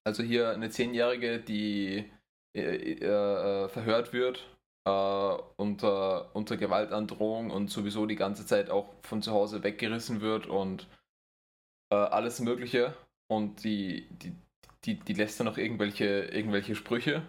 Also 0.04 0.22
hier 0.22 0.50
eine 0.50 0.70
Zehnjährige, 0.70 1.40
die 1.40 2.10
äh, 2.54 2.92
äh, 2.92 3.68
verhört 3.68 4.12
wird 4.12 4.46
äh, 4.86 5.36
unter, 5.56 6.34
unter 6.34 6.56
Gewaltandrohung 6.56 7.50
und 7.50 7.70
sowieso 7.70 8.06
die 8.06 8.16
ganze 8.16 8.46
Zeit 8.46 8.70
auch 8.70 8.94
von 9.02 9.22
zu 9.22 9.32
Hause 9.32 9.62
weggerissen 9.62 10.20
wird 10.20 10.46
und 10.46 10.86
äh, 11.92 11.96
alles 11.96 12.40
Mögliche. 12.40 12.94
Und 13.30 13.64
die, 13.64 14.08
die, 14.10 14.34
die, 14.84 14.98
die 14.98 15.12
lässt 15.14 15.40
dann 15.40 15.46
noch 15.46 15.58
irgendwelche, 15.58 16.24
irgendwelche 16.32 16.74
Sprüche. 16.74 17.22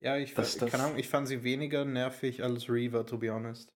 Ja, 0.00 0.16
ich, 0.16 0.34
Das- 0.34 0.58
keine 0.58 0.70
das- 0.70 0.80
Ahnung, 0.80 0.98
ich 0.98 1.08
fand 1.08 1.26
sie 1.28 1.42
weniger 1.42 1.84
nervig 1.84 2.42
als 2.42 2.68
Reaver, 2.68 3.04
to 3.04 3.18
be 3.18 3.32
honest. 3.32 3.68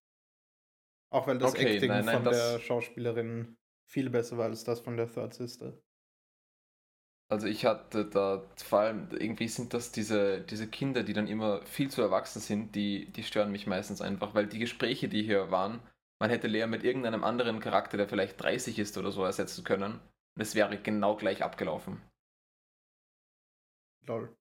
Auch 1.10 1.26
weil 1.26 1.38
das 1.38 1.52
Okay, 1.52 1.74
Acting 1.74 1.88
nein, 1.90 2.04
nein, 2.04 2.16
von 2.16 2.24
das- 2.24 2.36
der 2.36 2.60
Schauspielerin 2.60 3.56
viel 3.86 4.08
besser 4.08 4.38
war 4.38 4.46
als 4.46 4.64
das 4.64 4.80
von 4.80 4.96
der 4.96 5.12
Third 5.12 5.34
Sister. 5.34 5.78
Also 7.28 7.46
ich 7.46 7.64
hatte 7.64 8.04
da 8.04 8.46
vor 8.62 8.80
allem, 8.80 9.08
irgendwie 9.10 9.48
sind 9.48 9.72
das 9.74 9.90
diese, 9.90 10.42
diese 10.42 10.68
Kinder, 10.68 11.02
die 11.02 11.14
dann 11.14 11.26
immer 11.26 11.64
viel 11.66 11.90
zu 11.90 12.02
erwachsen 12.02 12.40
sind, 12.40 12.74
die, 12.74 13.10
die 13.10 13.22
stören 13.22 13.50
mich 13.50 13.66
meistens 13.66 14.02
einfach, 14.02 14.34
weil 14.34 14.46
die 14.46 14.58
Gespräche, 14.58 15.08
die 15.08 15.22
hier 15.22 15.50
waren, 15.50 15.80
man 16.20 16.30
hätte 16.30 16.46
Lea 16.46 16.66
mit 16.66 16.84
irgendeinem 16.84 17.24
anderen 17.24 17.58
Charakter, 17.60 17.96
der 17.96 18.08
vielleicht 18.08 18.40
30 18.40 18.78
ist 18.78 18.96
oder 18.98 19.10
so, 19.10 19.24
ersetzen 19.24 19.64
können. 19.64 19.94
Und 20.34 20.42
es 20.42 20.54
wäre 20.54 20.76
genau 20.78 21.16
gleich 21.16 21.42
abgelaufen. 21.42 22.00
Lol. 24.06 24.36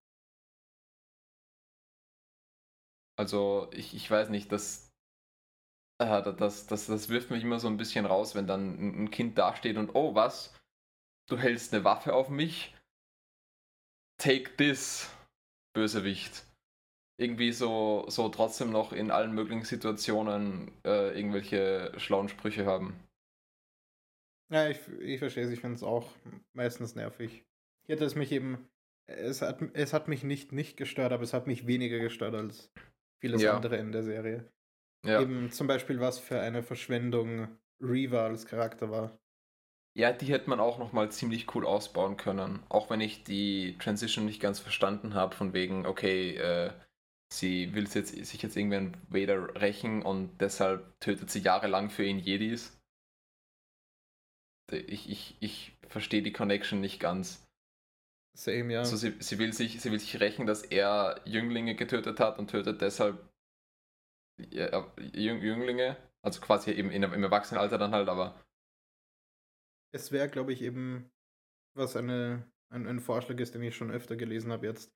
Also 3.21 3.69
ich, 3.71 3.93
ich 3.93 4.09
weiß 4.09 4.29
nicht, 4.29 4.51
das, 4.51 4.91
äh, 5.99 6.23
das, 6.23 6.65
das, 6.65 6.87
das 6.87 7.09
wirft 7.09 7.29
mich 7.29 7.43
immer 7.43 7.59
so 7.59 7.67
ein 7.67 7.77
bisschen 7.77 8.07
raus, 8.07 8.33
wenn 8.33 8.47
dann 8.47 9.03
ein 9.03 9.11
Kind 9.11 9.37
dasteht 9.37 9.77
und, 9.77 9.93
oh 9.93 10.15
was, 10.15 10.59
du 11.29 11.37
hältst 11.37 11.71
eine 11.71 11.83
Waffe 11.83 12.15
auf 12.15 12.29
mich? 12.29 12.75
Take 14.17 14.57
this, 14.57 15.15
Bösewicht. 15.75 16.47
Irgendwie 17.19 17.51
so, 17.51 18.05
so 18.07 18.27
trotzdem 18.29 18.71
noch 18.71 18.91
in 18.91 19.11
allen 19.11 19.35
möglichen 19.35 19.65
Situationen 19.65 20.71
äh, 20.83 21.15
irgendwelche 21.15 21.93
schlauen 21.97 22.27
Sprüche 22.27 22.65
haben. 22.65 23.07
Ja, 24.51 24.67
ich, 24.67 24.79
ich 24.99 25.19
verstehe 25.19 25.43
es, 25.43 25.51
ich 25.51 25.61
finde 25.61 25.75
es 25.75 25.83
auch 25.83 26.09
meistens 26.53 26.95
nervig. 26.95 27.45
Hier 27.85 27.97
hat 27.97 28.01
es 28.01 28.15
mich 28.15 28.31
eben, 28.31 28.67
es 29.05 29.43
hat, 29.43 29.61
es 29.73 29.93
hat 29.93 30.07
mich 30.07 30.23
nicht 30.23 30.53
nicht 30.53 30.75
gestört, 30.75 31.11
aber 31.11 31.21
es 31.21 31.33
hat 31.33 31.45
mich 31.45 31.67
weniger 31.67 31.99
gestört 31.99 32.33
als 32.33 32.71
vieles 33.21 33.41
Ja. 33.41 33.55
andere 33.55 33.77
in 33.77 33.91
der 33.91 34.03
Serie. 34.03 34.51
Ja. 35.05 35.21
Eben 35.21 35.51
zum 35.51 35.67
Beispiel, 35.67 35.99
was 35.99 36.19
für 36.19 36.39
eine 36.39 36.63
Verschwendung 36.63 37.47
Reaver 37.81 38.23
als 38.23 38.45
Charakter 38.45 38.91
war. 38.91 39.17
Ja, 39.97 40.13
die 40.13 40.27
hätte 40.27 40.49
man 40.49 40.59
auch 40.59 40.77
nochmal 40.79 41.11
ziemlich 41.11 41.53
cool 41.53 41.65
ausbauen 41.65 42.17
können. 42.17 42.63
Auch 42.69 42.89
wenn 42.89 43.01
ich 43.01 43.23
die 43.23 43.77
Transition 43.79 44.25
nicht 44.25 44.39
ganz 44.41 44.59
verstanden 44.59 45.15
habe, 45.15 45.35
von 45.35 45.53
wegen, 45.53 45.85
okay, 45.85 46.35
äh, 46.35 46.71
sie 47.33 47.73
will 47.73 47.87
jetzt, 47.87 48.15
sich 48.15 48.41
jetzt 48.41 48.55
irgendwie 48.55 48.77
an 48.77 48.97
Vader 49.09 49.55
rächen 49.61 50.01
und 50.01 50.37
deshalb 50.39 50.97
tötet 50.99 51.29
sie 51.29 51.39
jahrelang 51.39 51.89
für 51.89 52.05
ihn 52.05 52.19
Jedis. 52.19 52.77
Ich, 54.71 55.09
ich, 55.09 55.35
ich 55.41 55.77
verstehe 55.89 56.21
die 56.21 56.31
Connection 56.31 56.79
nicht 56.79 56.99
ganz. 56.99 57.43
Same, 58.37 58.73
ja. 58.73 58.79
Also 58.79 58.97
sie, 58.97 59.15
sie, 59.19 59.39
will 59.39 59.53
sich, 59.53 59.81
sie 59.81 59.91
will 59.91 59.99
sich 59.99 60.19
rächen, 60.19 60.45
dass 60.45 60.63
er 60.63 61.21
Jünglinge 61.25 61.75
getötet 61.75 62.19
hat 62.19 62.39
und 62.39 62.49
tötet 62.49 62.81
deshalb 62.81 63.29
Jünglinge. 64.39 65.97
Also 66.23 66.41
quasi 66.41 66.71
eben 66.71 66.91
in, 66.91 67.03
im 67.03 67.23
Erwachsenenalter 67.23 67.77
dann 67.77 67.91
halt, 67.93 68.09
aber 68.09 68.35
Es 69.93 70.11
wäre, 70.11 70.29
glaube 70.29 70.53
ich, 70.53 70.61
eben, 70.61 71.11
was 71.75 71.95
eine, 71.95 72.49
ein, 72.71 72.87
ein 72.87 72.99
Vorschlag 72.99 73.39
ist, 73.39 73.55
den 73.55 73.63
ich 73.63 73.75
schon 73.75 73.91
öfter 73.91 74.15
gelesen 74.15 74.51
habe 74.51 74.67
jetzt. 74.67 74.93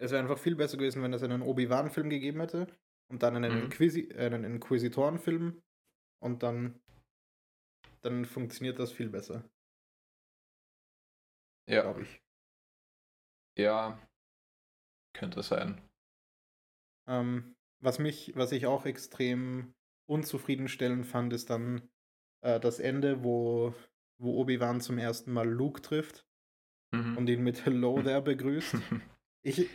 Es 0.00 0.10
wäre 0.10 0.22
einfach 0.22 0.38
viel 0.38 0.56
besser 0.56 0.76
gewesen, 0.76 1.02
wenn 1.02 1.12
es 1.12 1.22
einen 1.22 1.42
Obi-Wan-Film 1.42 2.10
gegeben 2.10 2.40
hätte 2.40 2.66
und 3.10 3.22
dann 3.22 3.36
einen, 3.36 3.52
Mhm. 3.52 3.64
Inquisi 3.64 4.12
einen 4.14 4.44
Inquisitoren-Film 4.44 5.62
und 6.22 6.42
dann, 6.42 6.80
dann 8.02 8.24
funktioniert 8.24 8.78
das 8.78 8.92
viel 8.92 9.08
besser, 9.08 9.48
ja. 11.68 11.82
glaube 11.82 12.02
ich. 12.02 12.22
Ja, 13.56 13.98
könnte 15.14 15.42
sein. 15.42 15.80
Ähm, 17.08 17.56
was 17.80 17.98
mich, 17.98 18.32
was 18.36 18.52
ich 18.52 18.66
auch 18.66 18.84
extrem 18.84 19.74
unzufriedenstellend 20.08 21.06
fand, 21.06 21.32
ist 21.32 21.50
dann 21.50 21.88
äh, 22.42 22.60
das 22.60 22.78
Ende, 22.80 23.24
wo, 23.24 23.74
wo 24.18 24.40
Obi-Wan 24.40 24.80
zum 24.80 24.98
ersten 24.98 25.32
Mal 25.32 25.48
Luke 25.48 25.82
trifft 25.82 26.24
Mhm. 26.94 27.16
und 27.16 27.28
ihn 27.28 27.42
mit 27.42 27.64
Hello 27.66 28.00
there 28.02 28.22
begrüßt. 28.22 28.74
Ich, 29.42 29.68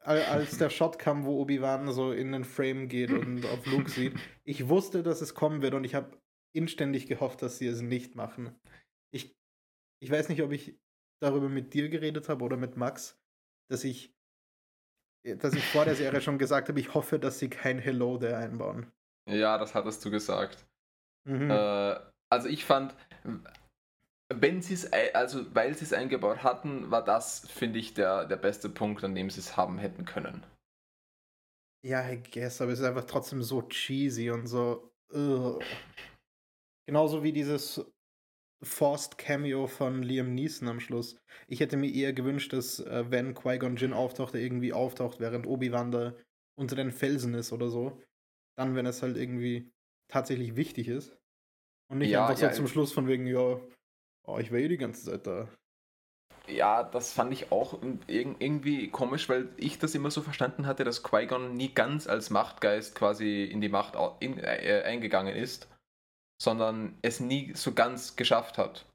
al- 0.00 0.22
als 0.24 0.56
der 0.58 0.70
Shot 0.70 1.00
kam, 1.00 1.24
wo 1.24 1.40
Obi-Wan 1.40 1.92
so 1.92 2.12
in 2.12 2.30
den 2.30 2.44
Frame 2.44 2.86
geht 2.88 3.10
und 3.10 3.44
auf 3.44 3.66
Luke 3.66 3.90
sieht, 3.90 4.14
ich 4.44 4.68
wusste, 4.68 5.02
dass 5.02 5.20
es 5.20 5.34
kommen 5.34 5.62
wird 5.62 5.74
und 5.74 5.82
ich 5.82 5.96
habe 5.96 6.16
inständig 6.52 7.08
gehofft, 7.08 7.42
dass 7.42 7.58
sie 7.58 7.66
es 7.66 7.80
nicht 7.80 8.14
machen. 8.14 8.54
Ich, 9.12 9.34
ich 10.00 10.10
weiß 10.10 10.28
nicht, 10.28 10.42
ob 10.42 10.52
ich 10.52 10.78
darüber 11.24 11.48
mit 11.48 11.74
dir 11.74 11.88
geredet 11.88 12.28
habe 12.28 12.44
oder 12.44 12.56
mit 12.56 12.76
Max, 12.76 13.18
dass 13.70 13.84
ich, 13.84 14.14
dass 15.24 15.54
ich 15.54 15.64
vor 15.64 15.84
der 15.84 15.96
Serie 15.96 16.20
schon 16.20 16.38
gesagt 16.38 16.68
habe, 16.68 16.78
ich 16.80 16.94
hoffe, 16.94 17.18
dass 17.18 17.38
sie 17.38 17.48
kein 17.50 17.78
Hello 17.78 18.18
there 18.18 18.36
einbauen. 18.36 18.92
ja, 19.28 19.58
das 19.58 19.74
hattest 19.74 20.04
du 20.04 20.10
gesagt. 20.10 20.66
Mhm. 21.26 21.50
Äh, 21.50 22.00
also 22.30 22.48
ich 22.48 22.64
fand, 22.64 22.94
wenn 24.32 24.60
sie 24.60 24.74
es, 24.74 24.92
ei- 24.92 25.14
also 25.14 25.54
weil 25.54 25.74
sie 25.74 25.84
es 25.84 25.92
eingebaut 25.92 26.42
hatten, 26.42 26.90
war 26.90 27.02
das, 27.04 27.48
finde 27.48 27.78
ich, 27.78 27.94
der, 27.94 28.26
der 28.26 28.36
beste 28.36 28.68
Punkt, 28.68 29.02
an 29.04 29.14
dem 29.14 29.30
sie 29.30 29.40
es 29.40 29.56
haben 29.56 29.78
hätten 29.78 30.04
können. 30.04 30.44
Ja, 31.84 32.08
I 32.10 32.22
guess, 32.22 32.60
aber 32.62 32.72
es 32.72 32.80
ist 32.80 32.84
einfach 32.86 33.04
trotzdem 33.04 33.42
so 33.42 33.62
cheesy 33.62 34.30
und 34.30 34.46
so. 34.46 34.90
ugh. 35.12 35.60
Genauso 36.86 37.22
wie 37.22 37.32
dieses 37.32 37.84
Forced 38.64 39.18
Cameo 39.18 39.66
von 39.66 40.02
Liam 40.02 40.34
Neeson 40.34 40.68
am 40.68 40.80
Schluss. 40.80 41.16
Ich 41.48 41.60
hätte 41.60 41.76
mir 41.76 41.92
eher 41.92 42.12
gewünscht, 42.12 42.52
dass, 42.52 42.80
äh, 42.80 43.04
wenn 43.10 43.34
Qui-Gon 43.34 43.76
Jinn 43.76 43.92
auftaucht, 43.92 44.34
er 44.34 44.40
irgendwie 44.40 44.72
auftaucht, 44.72 45.20
während 45.20 45.46
Obi-Wan 45.46 45.90
da 45.90 46.14
unter 46.58 46.76
den 46.76 46.90
Felsen 46.92 47.34
ist 47.34 47.52
oder 47.52 47.68
so. 47.68 48.00
Dann, 48.56 48.74
wenn 48.74 48.86
es 48.86 49.02
halt 49.02 49.16
irgendwie 49.16 49.72
tatsächlich 50.08 50.56
wichtig 50.56 50.88
ist. 50.88 51.16
Und 51.90 51.98
nicht 51.98 52.12
Ja, 52.12 52.28
einfach 52.28 52.36
so 52.36 52.46
ja, 52.46 52.52
zum 52.52 52.66
Schluss 52.66 52.92
von 52.92 53.06
wegen, 53.08 53.26
ja, 53.26 53.60
oh, 54.26 54.38
ich 54.38 54.50
war 54.50 54.58
eh 54.58 54.68
die 54.68 54.78
ganze 54.78 55.04
Zeit 55.04 55.26
da. 55.26 55.48
Ja, 56.46 56.82
das 56.82 57.12
fand 57.12 57.32
ich 57.32 57.52
auch 57.52 57.80
irg- 57.82 58.36
irgendwie 58.38 58.90
komisch, 58.90 59.28
weil 59.28 59.48
ich 59.56 59.78
das 59.78 59.94
immer 59.94 60.10
so 60.10 60.20
verstanden 60.20 60.66
hatte, 60.66 60.84
dass 60.84 61.02
Qui-Gon 61.02 61.54
nie 61.54 61.72
ganz 61.72 62.06
als 62.06 62.30
Machtgeist 62.30 62.94
quasi 62.94 63.44
in 63.44 63.60
die 63.60 63.70
Macht 63.70 63.94
in, 64.20 64.38
äh, 64.38 64.82
eingegangen 64.84 65.34
ist, 65.34 65.68
sondern 66.40 66.98
es 67.02 67.20
nie 67.20 67.54
so 67.54 67.72
ganz 67.72 68.16
geschafft 68.16 68.58
hat. 68.58 68.86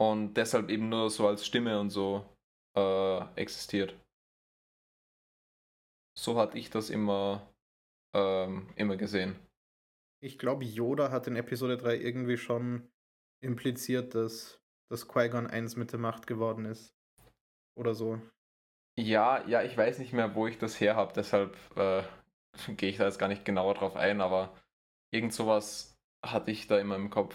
Und 0.00 0.34
deshalb 0.34 0.70
eben 0.70 0.88
nur 0.88 1.10
so 1.10 1.28
als 1.28 1.44
Stimme 1.44 1.78
und 1.78 1.90
so 1.90 2.24
äh, 2.76 3.20
existiert. 3.34 3.94
So 6.18 6.38
hatte 6.38 6.58
ich 6.58 6.70
das 6.70 6.90
immer, 6.90 7.46
ähm, 8.14 8.72
immer 8.76 8.96
gesehen. 8.96 9.36
Ich 10.22 10.38
glaube, 10.38 10.64
Yoda 10.64 11.10
hat 11.10 11.26
in 11.26 11.36
Episode 11.36 11.76
3 11.76 11.96
irgendwie 11.96 12.36
schon 12.36 12.90
impliziert, 13.42 14.14
dass, 14.14 14.60
dass 14.90 15.08
Qui-Gon 15.08 15.46
eins 15.46 15.76
mit 15.76 15.92
der 15.92 15.98
Macht 15.98 16.26
geworden 16.26 16.66
ist. 16.66 16.94
Oder 17.78 17.94
so. 17.94 18.20
Ja, 18.98 19.46
ja, 19.46 19.62
ich 19.62 19.76
weiß 19.76 19.98
nicht 19.98 20.12
mehr, 20.12 20.34
wo 20.34 20.46
ich 20.46 20.58
das 20.58 20.78
her 20.78 20.96
habe, 20.96 21.12
deshalb 21.14 21.56
äh, 21.76 22.02
gehe 22.76 22.90
ich 22.90 22.98
da 22.98 23.04
jetzt 23.04 23.18
gar 23.18 23.28
nicht 23.28 23.44
genauer 23.44 23.74
drauf 23.74 23.96
ein, 23.96 24.20
aber 24.20 24.54
irgend 25.10 25.32
sowas 25.32 25.96
hatte 26.24 26.50
ich 26.50 26.66
da 26.66 26.78
immer 26.78 26.96
im 26.96 27.10
Kopf. 27.10 27.34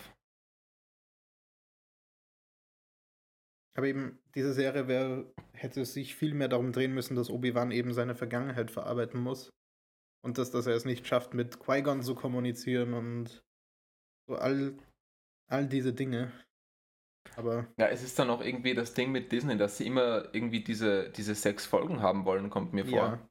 Aber 3.78 3.88
eben, 3.88 4.20
diese 4.36 4.54
Serie 4.54 4.88
wär, 4.88 5.26
hätte 5.52 5.84
sich 5.84 6.16
viel 6.16 6.34
mehr 6.34 6.48
darum 6.48 6.72
drehen 6.72 6.94
müssen, 6.94 7.16
dass 7.16 7.30
Obi-Wan 7.30 7.72
eben 7.72 7.94
seine 7.94 8.16
Vergangenheit 8.16 8.72
verarbeiten 8.72 9.20
muss. 9.20 9.50
Und 10.24 10.38
dass, 10.38 10.50
dass 10.50 10.66
er 10.66 10.76
es 10.76 10.86
nicht 10.86 11.06
schafft, 11.06 11.34
mit 11.34 11.60
Qui-Gon 11.60 12.02
zu 12.02 12.16
kommunizieren 12.16 12.94
und 12.94 13.44
so 14.28 14.36
all, 14.38 14.78
all 15.48 15.68
diese 15.68 15.94
Dinge. 15.94 16.32
Aber. 17.36 17.68
Ja, 17.78 17.88
es 17.88 18.02
ist 18.02 18.18
dann 18.18 18.30
auch 18.30 18.42
irgendwie 18.42 18.74
das 18.74 18.94
Ding 18.94 19.12
mit 19.12 19.32
Disney, 19.32 19.58
dass 19.58 19.78
sie 19.78 19.88
immer 19.88 20.34
irgendwie 20.34 20.64
diese, 20.64 21.10
diese 21.12 21.36
sechs 21.36 21.66
Folgen 21.66 22.02
haben 22.02 22.26
wollen, 22.26 22.50
kommt 22.50 22.74
mir 22.74 22.86
vor. 22.86 22.98
Ja. 22.98 23.30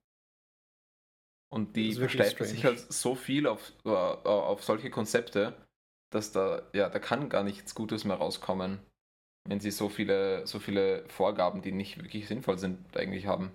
Und 1.54 1.76
die 1.76 1.94
versteifen 1.94 2.46
sich 2.46 2.64
halt 2.64 2.80
so 2.80 3.14
viel 3.14 3.46
auf, 3.46 3.72
äh, 3.84 3.88
auf 3.88 4.64
solche 4.64 4.90
Konzepte, 4.90 5.54
dass 6.10 6.32
da, 6.32 6.62
ja, 6.72 6.88
da 6.88 6.98
kann 6.98 7.28
gar 7.28 7.44
nichts 7.44 7.74
Gutes 7.74 8.04
mehr 8.04 8.16
rauskommen 8.16 8.80
wenn 9.46 9.60
sie 9.60 9.70
so 9.70 9.88
viele, 9.88 10.46
so 10.46 10.58
viele 10.58 11.08
Vorgaben, 11.08 11.62
die 11.62 11.72
nicht 11.72 11.98
wirklich 12.02 12.26
sinnvoll 12.26 12.58
sind, 12.58 12.96
eigentlich 12.96 13.26
haben. 13.26 13.50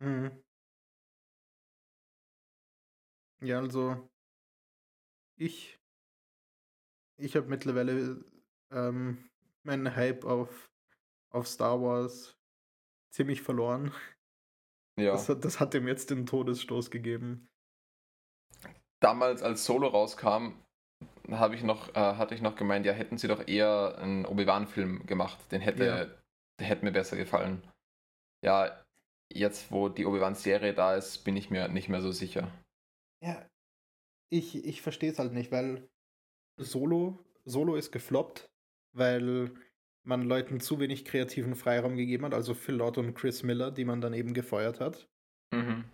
Mhm. 0.00 0.30
Ja, 3.40 3.58
also 3.58 4.08
ich, 5.36 5.78
ich 7.18 7.36
habe 7.36 7.48
mittlerweile 7.48 8.24
ähm, 8.70 9.28
meinen 9.64 9.94
Hype 9.94 10.24
auf, 10.24 10.70
auf 11.30 11.46
Star 11.46 11.80
Wars 11.82 12.38
ziemlich 13.10 13.42
verloren. 13.42 13.92
Ja. 15.00 15.12
Das, 15.12 15.26
das 15.26 15.60
hat 15.60 15.74
ihm 15.74 15.88
jetzt 15.88 16.10
den 16.10 16.26
Todesstoß 16.26 16.90
gegeben. 16.90 17.48
Damals, 19.00 19.42
als 19.42 19.64
Solo 19.64 19.88
rauskam, 19.88 20.54
habe 21.30 21.54
ich 21.54 21.62
noch, 21.62 21.88
äh, 21.94 22.16
hatte 22.16 22.34
ich 22.34 22.42
noch 22.42 22.56
gemeint, 22.56 22.86
ja, 22.86 22.92
hätten 22.92 23.18
sie 23.18 23.28
doch 23.28 23.46
eher 23.46 23.98
einen 23.98 24.26
Obi-Wan-Film 24.26 25.06
gemacht. 25.06 25.38
Den 25.50 25.60
hätte, 25.60 25.84
ja. 25.84 26.04
der 26.60 26.66
hätte 26.66 26.84
mir 26.84 26.92
besser 26.92 27.16
gefallen. 27.16 27.62
Ja, 28.44 28.84
jetzt, 29.32 29.70
wo 29.72 29.88
die 29.88 30.06
Obi-Wan-Serie 30.06 30.74
da 30.74 30.94
ist, 30.94 31.24
bin 31.24 31.36
ich 31.36 31.50
mir 31.50 31.68
nicht 31.68 31.88
mehr 31.88 32.02
so 32.02 32.12
sicher. 32.12 32.52
Ja, 33.24 33.48
ich, 34.30 34.64
ich 34.64 34.82
verstehe 34.82 35.10
es 35.10 35.18
halt 35.18 35.32
nicht, 35.32 35.52
weil 35.52 35.88
Solo, 36.58 37.18
Solo 37.44 37.76
ist 37.76 37.92
gefloppt, 37.92 38.50
weil 38.92 39.54
man 40.04 40.22
Leuten 40.22 40.60
zu 40.60 40.80
wenig 40.80 41.04
kreativen 41.04 41.54
Freiraum 41.54 41.96
gegeben 41.96 42.24
hat, 42.24 42.34
also 42.34 42.54
Phil 42.54 42.76
Lord 42.76 42.98
und 42.98 43.14
Chris 43.14 43.42
Miller, 43.42 43.70
die 43.70 43.84
man 43.84 44.00
dann 44.00 44.14
eben 44.14 44.34
gefeuert 44.34 44.80
hat. 44.80 45.08
Mhm 45.52 45.84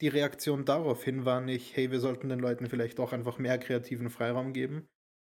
die 0.00 0.08
Reaktion 0.08 0.64
daraufhin 0.64 1.24
war 1.24 1.40
nicht, 1.40 1.76
hey, 1.76 1.90
wir 1.90 2.00
sollten 2.00 2.28
den 2.28 2.38
Leuten 2.38 2.66
vielleicht 2.66 3.00
auch 3.00 3.12
einfach 3.12 3.38
mehr 3.38 3.58
kreativen 3.58 4.10
Freiraum 4.10 4.52
geben, 4.52 4.88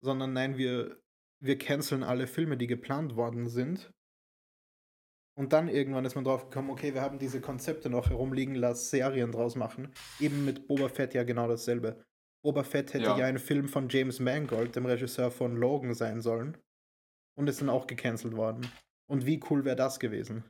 sondern 0.03 0.33
nein, 0.33 0.59
wir, 0.59 1.01
wir 1.41 1.59
canceln 1.59 2.03
alle 2.03 2.27
Filme, 2.27 2.57
die 2.57 2.67
geplant 2.67 3.17
worden 3.17 3.49
sind. 3.49 3.93
Und 5.37 5.53
dann 5.53 5.69
irgendwann 5.69 6.05
ist 6.05 6.17
man 6.17 6.25
drauf 6.25 6.51
gekommen, 6.51 6.71
okay, 6.71 6.95
wir 6.95 7.03
haben 7.03 7.21
diese 7.21 7.41
Konzepte 7.41 7.89
noch 7.89 8.11
herumliegen, 8.11 8.57
lass 8.57 8.91
Serien 8.91 9.31
draus 9.31 9.55
machen. 9.55 9.93
Eben 10.19 10.45
mit 10.45 10.67
Boba 10.67 10.89
Fett 10.89 11.15
ja 11.15 11.23
genau 11.23 11.47
dasselbe. 11.47 12.05
Boba 12.43 12.65
Fett 12.65 12.93
hätte 12.93 13.05
ja, 13.05 13.19
ja 13.19 13.27
ein 13.27 13.39
Film 13.39 13.69
von 13.69 13.89
James 13.89 14.19
Mangold, 14.19 14.75
dem 14.75 14.87
Regisseur 14.87 15.31
von 15.31 15.57
Logan, 15.57 15.95
sein 15.95 16.21
sollen. 16.21 16.57
Und 17.39 17.49
ist 17.49 17.61
dann 17.61 17.69
auch 17.69 17.87
gecancelt 17.87 18.37
worden. 18.37 18.71
Und 19.09 19.25
wie 19.25 19.41
cool 19.49 19.65
wäre 19.65 19.77
das 19.77 20.01
gewesen? 20.01 20.45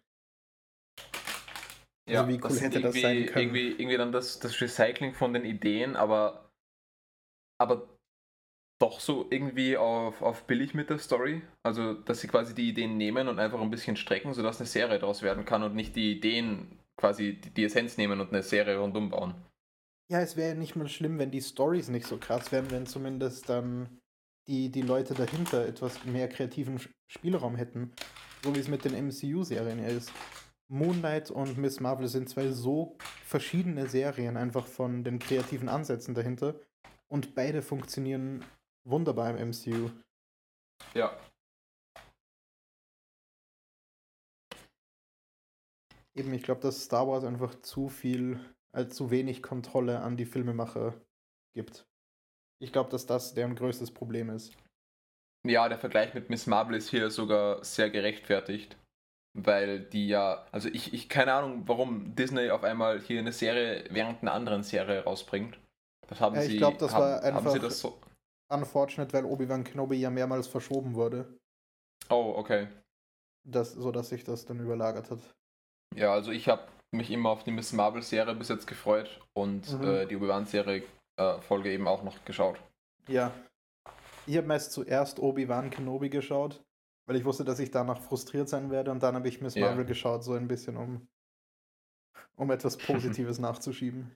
Ja, 2.08 2.22
also 2.22 2.28
wie 2.32 2.40
cool 2.42 2.60
hätte 2.60 2.80
das 2.80 2.94
sein 2.94 3.26
können? 3.26 3.54
Irgendwie, 3.54 3.68
irgendwie 3.72 3.96
dann 3.98 4.10
das, 4.12 4.38
das 4.38 4.58
Recycling 4.60 5.12
von 5.12 5.34
den 5.34 5.44
Ideen, 5.44 5.96
aber, 5.96 6.50
aber 7.60 7.88
doch 8.80 9.00
so 9.00 9.26
irgendwie 9.30 9.76
auf, 9.76 10.22
auf 10.22 10.44
billig 10.44 10.72
mit 10.72 10.88
der 10.88 10.98
Story. 10.98 11.42
Also, 11.62 11.94
dass 11.94 12.20
sie 12.20 12.28
quasi 12.28 12.54
die 12.54 12.70
Ideen 12.70 12.96
nehmen 12.96 13.28
und 13.28 13.38
einfach 13.38 13.60
ein 13.60 13.70
bisschen 13.70 13.96
strecken, 13.96 14.32
sodass 14.32 14.58
eine 14.58 14.66
Serie 14.66 14.98
daraus 14.98 15.22
werden 15.22 15.44
kann 15.44 15.62
und 15.62 15.74
nicht 15.74 15.94
die 15.94 16.12
Ideen 16.12 16.78
quasi 16.96 17.34
die, 17.34 17.50
die 17.50 17.64
Essenz 17.64 17.96
nehmen 17.96 18.20
und 18.20 18.32
eine 18.32 18.42
Serie 18.42 18.78
rundum 18.78 19.10
bauen. 19.10 19.34
Ja, 20.10 20.20
es 20.20 20.36
wäre 20.36 20.54
nicht 20.54 20.74
mal 20.74 20.88
schlimm, 20.88 21.18
wenn 21.18 21.30
die 21.30 21.42
Stories 21.42 21.88
nicht 21.88 22.06
so 22.06 22.16
krass 22.16 22.50
wären, 22.50 22.70
wenn 22.70 22.86
zumindest 22.86 23.48
dann 23.48 24.00
die, 24.48 24.70
die 24.70 24.82
Leute 24.82 25.14
dahinter 25.14 25.66
etwas 25.66 26.04
mehr 26.04 26.28
kreativen 26.28 26.80
Spielraum 27.06 27.54
hätten. 27.54 27.92
So 28.42 28.54
wie 28.54 28.60
es 28.60 28.68
mit 28.68 28.84
den 28.84 28.94
MCU-Serien 29.06 29.78
ist. 29.78 30.10
Moon 30.68 30.98
Knight 30.98 31.30
und 31.30 31.56
Miss 31.58 31.80
Marvel 31.80 32.08
sind 32.08 32.28
zwei 32.28 32.50
so 32.50 32.96
verschiedene 33.24 33.88
Serien, 33.88 34.36
einfach 34.36 34.66
von 34.66 35.04
den 35.04 35.18
kreativen 35.18 35.68
Ansätzen 35.68 36.14
dahinter. 36.14 36.58
Und 37.08 37.34
beide 37.34 37.62
funktionieren 37.62 38.44
wunderbar 38.84 39.36
im 39.36 39.50
MCU. 39.50 39.90
Ja. 40.94 41.18
Eben, 46.14 46.32
ich 46.34 46.42
glaube, 46.42 46.60
dass 46.60 46.84
Star 46.84 47.06
Wars 47.06 47.24
einfach 47.24 47.60
zu 47.60 47.88
viel, 47.88 48.40
als 48.72 48.94
zu 48.94 49.10
wenig 49.10 49.42
Kontrolle 49.42 50.00
an 50.00 50.16
die 50.16 50.26
Filmemacher 50.26 51.00
gibt. 51.54 51.86
Ich 52.60 52.72
glaube, 52.72 52.90
dass 52.90 53.06
das 53.06 53.34
deren 53.34 53.54
größtes 53.54 53.90
Problem 53.90 54.30
ist. 54.30 54.52
Ja, 55.46 55.68
der 55.68 55.78
Vergleich 55.78 56.14
mit 56.14 56.30
Miss 56.30 56.46
Marvel 56.46 56.76
ist 56.76 56.90
hier 56.90 57.10
sogar 57.10 57.64
sehr 57.64 57.90
gerechtfertigt 57.90 58.76
weil 59.44 59.80
die 59.80 60.08
ja, 60.08 60.46
also 60.52 60.68
ich, 60.68 60.92
ich 60.92 61.08
keine 61.08 61.32
Ahnung, 61.32 61.62
warum 61.66 62.14
Disney 62.14 62.50
auf 62.50 62.64
einmal 62.64 63.00
hier 63.00 63.20
eine 63.20 63.32
Serie 63.32 63.84
während 63.90 64.22
einer 64.22 64.32
anderen 64.32 64.62
Serie 64.62 65.04
rausbringt. 65.04 65.58
Das 66.08 66.20
haben 66.20 66.36
ja, 66.36 66.42
ich 66.42 66.56
glaube, 66.56 66.78
das 66.78 66.92
haben, 66.92 67.02
war 67.02 67.22
einfach 67.22 67.58
das 67.58 67.80
so? 67.80 68.00
unfortunate, 68.50 69.12
weil 69.12 69.24
Obi-Wan 69.24 69.64
Kenobi 69.64 69.96
ja 69.96 70.10
mehrmals 70.10 70.46
verschoben 70.46 70.94
wurde. 70.94 71.38
Oh, 72.08 72.34
okay. 72.36 72.68
Das, 73.46 73.72
so 73.72 73.92
dass 73.92 74.08
sich 74.08 74.24
das 74.24 74.46
dann 74.46 74.60
überlagert 74.60 75.10
hat. 75.10 75.20
Ja, 75.94 76.12
also 76.12 76.30
ich 76.30 76.48
habe 76.48 76.68
mich 76.94 77.10
immer 77.10 77.30
auf 77.30 77.44
die 77.44 77.50
Miss 77.50 77.72
Marvel-Serie 77.72 78.34
bis 78.34 78.48
jetzt 78.48 78.66
gefreut 78.66 79.20
und 79.34 79.70
mhm. 79.72 79.84
äh, 79.84 80.06
die 80.06 80.16
Obi-Wan-Serie 80.16 80.82
äh, 81.18 81.40
Folge 81.40 81.70
eben 81.72 81.86
auch 81.86 82.02
noch 82.02 82.24
geschaut. 82.24 82.56
Ja. 83.06 83.32
Ich 84.26 84.36
habe 84.36 84.46
meist 84.46 84.72
zuerst 84.72 85.18
Obi-Wan 85.18 85.70
Kenobi 85.70 86.10
geschaut 86.10 86.62
weil 87.08 87.16
ich 87.16 87.24
wusste, 87.24 87.42
dass 87.42 87.58
ich 87.58 87.70
danach 87.70 88.00
frustriert 88.02 88.50
sein 88.50 88.70
werde 88.70 88.90
und 88.90 89.02
dann 89.02 89.14
habe 89.14 89.26
ich 89.26 89.40
Miss 89.40 89.54
ja. 89.54 89.66
Marvel 89.66 89.86
geschaut, 89.86 90.22
so 90.22 90.34
ein 90.34 90.46
bisschen, 90.46 90.76
um, 90.76 91.08
um 92.36 92.50
etwas 92.50 92.76
Positives 92.76 93.38
nachzuschieben. 93.38 94.14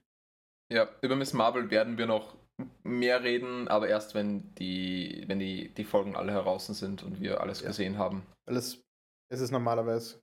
Ja, 0.71 0.87
über 1.01 1.15
Miss 1.15 1.33
Marvel 1.33 1.71
werden 1.71 1.97
wir 1.97 2.05
noch 2.05 2.37
mehr 2.83 3.23
reden, 3.23 3.67
aber 3.67 3.87
erst 3.87 4.13
wenn 4.13 4.53
die, 4.55 5.23
wenn 5.27 5.39
die, 5.39 5.73
die 5.73 5.83
Folgen 5.83 6.15
alle 6.15 6.31
heraus 6.31 6.67
sind 6.67 7.01
und 7.01 7.19
wir 7.19 7.41
alles 7.41 7.61
ja. 7.61 7.67
gesehen 7.67 7.97
haben. 7.97 8.23
Weil 8.45 8.57
es, 8.57 8.83
es 9.29 9.41
ist 9.41 9.49
normalerweise, 9.49 10.21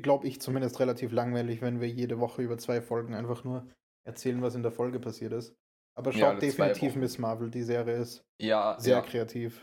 glaube 0.00 0.28
ich, 0.28 0.40
zumindest 0.40 0.78
relativ 0.78 1.10
langweilig, 1.10 1.62
wenn 1.62 1.80
wir 1.80 1.88
jede 1.88 2.20
Woche 2.20 2.42
über 2.42 2.58
zwei 2.58 2.80
Folgen 2.80 3.12
einfach 3.12 3.42
nur 3.42 3.66
erzählen, 4.04 4.40
was 4.40 4.54
in 4.54 4.62
der 4.62 4.70
Folge 4.70 5.00
passiert 5.00 5.32
ist. 5.32 5.56
Aber 5.98 6.12
schaut 6.12 6.34
ja, 6.34 6.38
definitiv 6.38 6.94
Miss 6.94 7.18
Marvel, 7.18 7.50
die 7.50 7.62
Serie 7.62 7.96
ist 7.96 8.22
ja, 8.40 8.78
sehr 8.78 9.02
kreativ 9.02 9.60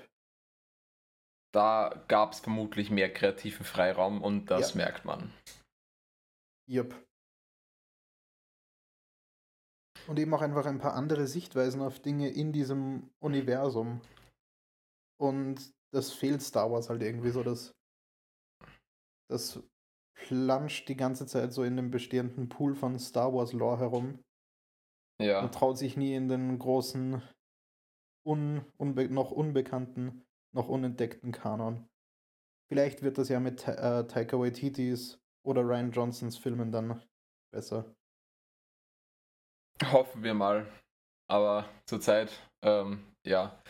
da 1.56 2.04
gab 2.10 2.34
es 2.34 2.42
vermutlich 2.42 2.92
mehr 2.92 3.12
kreativen 3.12 3.66
Freiraum 3.66 4.22
und 4.22 4.48
das 4.52 4.74
ja. 4.74 4.78
merkt 4.78 5.06
man. 5.06 5.32
Jupp. 6.70 6.94
Und 10.08 10.20
eben 10.20 10.34
auch 10.34 10.42
einfach 10.42 10.66
ein 10.66 10.80
paar 10.80 10.96
andere 10.96 11.28
Sichtweisen 11.28 11.82
auf 11.82 12.00
Dinge 12.00 12.30
in 12.30 12.52
diesem 12.52 13.10
Universum. 13.24 14.02
Und 15.18 15.74
das 15.94 16.12
fehlt 16.12 16.42
Star 16.42 16.70
Wars 16.72 16.90
halt 16.90 17.02
irgendwie 17.02 17.32
so, 17.32 17.42
dass 17.42 17.72
das 19.30 19.64
planscht 20.14 20.90
die 20.90 20.98
ganze 20.98 21.26
Zeit 21.26 21.54
so 21.54 21.64
in 21.64 21.78
dem 21.78 21.90
bestehenden 21.90 22.50
Pool 22.50 22.76
von 22.76 23.00
Star 23.00 23.34
Wars 23.34 23.54
Lore 23.54 23.80
herum. 23.80 24.20
Ja. 25.22 25.42
Und 25.42 25.54
traut 25.54 25.78
sich 25.78 25.98
nie 25.98 26.14
in 26.14 26.28
den 26.28 26.60
großen, 26.60 27.22
un, 28.26 28.66
unbe 28.78 29.08
noch 29.10 29.32
unbekannten 29.32 30.26
noch 30.56 30.70
unentdeckten 30.70 31.32
Kanon. 31.32 31.88
Vielleicht 32.70 33.04
wird 33.04 33.18
das 33.18 33.30
ja 33.30 33.40
mit 33.40 33.68
äh, 33.68 34.08
Taika 34.08 34.40
Waititis 34.40 35.22
oder 35.46 35.62
Ryan 35.62 35.92
Johnsons 35.92 36.38
Filmen 36.38 36.72
dann 36.72 37.04
besser. 37.52 37.94
Hoffen 39.92 40.24
wir 40.24 40.34
mal. 40.34 40.66
Aber 41.28 41.70
zurzeit, 41.86 42.32
ähm, 42.64 43.04
ja, 43.26 43.62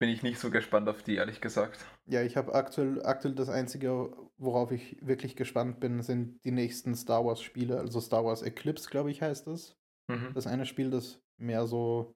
bin 0.00 0.08
ich 0.08 0.22
nicht 0.22 0.40
so 0.40 0.50
gespannt 0.50 0.88
auf 0.88 1.02
die, 1.02 1.14
ehrlich 1.14 1.40
gesagt. 1.40 1.86
Ja, 2.06 2.22
ich 2.22 2.36
habe 2.36 2.54
aktuell, 2.54 3.04
aktuell 3.04 3.34
das 3.34 3.48
Einzige, 3.48 4.12
worauf 4.36 4.72
ich 4.72 4.98
wirklich 5.00 5.36
gespannt 5.36 5.78
bin, 5.78 6.02
sind 6.02 6.44
die 6.44 6.50
nächsten 6.50 6.94
Star 6.96 7.24
Wars-Spiele. 7.24 7.78
Also 7.78 8.00
Star 8.00 8.24
Wars 8.24 8.42
Eclipse, 8.42 8.90
glaube 8.90 9.10
ich, 9.10 9.22
heißt 9.22 9.46
das. 9.46 9.76
Mhm. 10.12 10.34
Das 10.34 10.46
eine 10.46 10.66
Spiel, 10.66 10.90
das 10.90 11.20
mehr 11.38 11.66
so. 11.66 12.14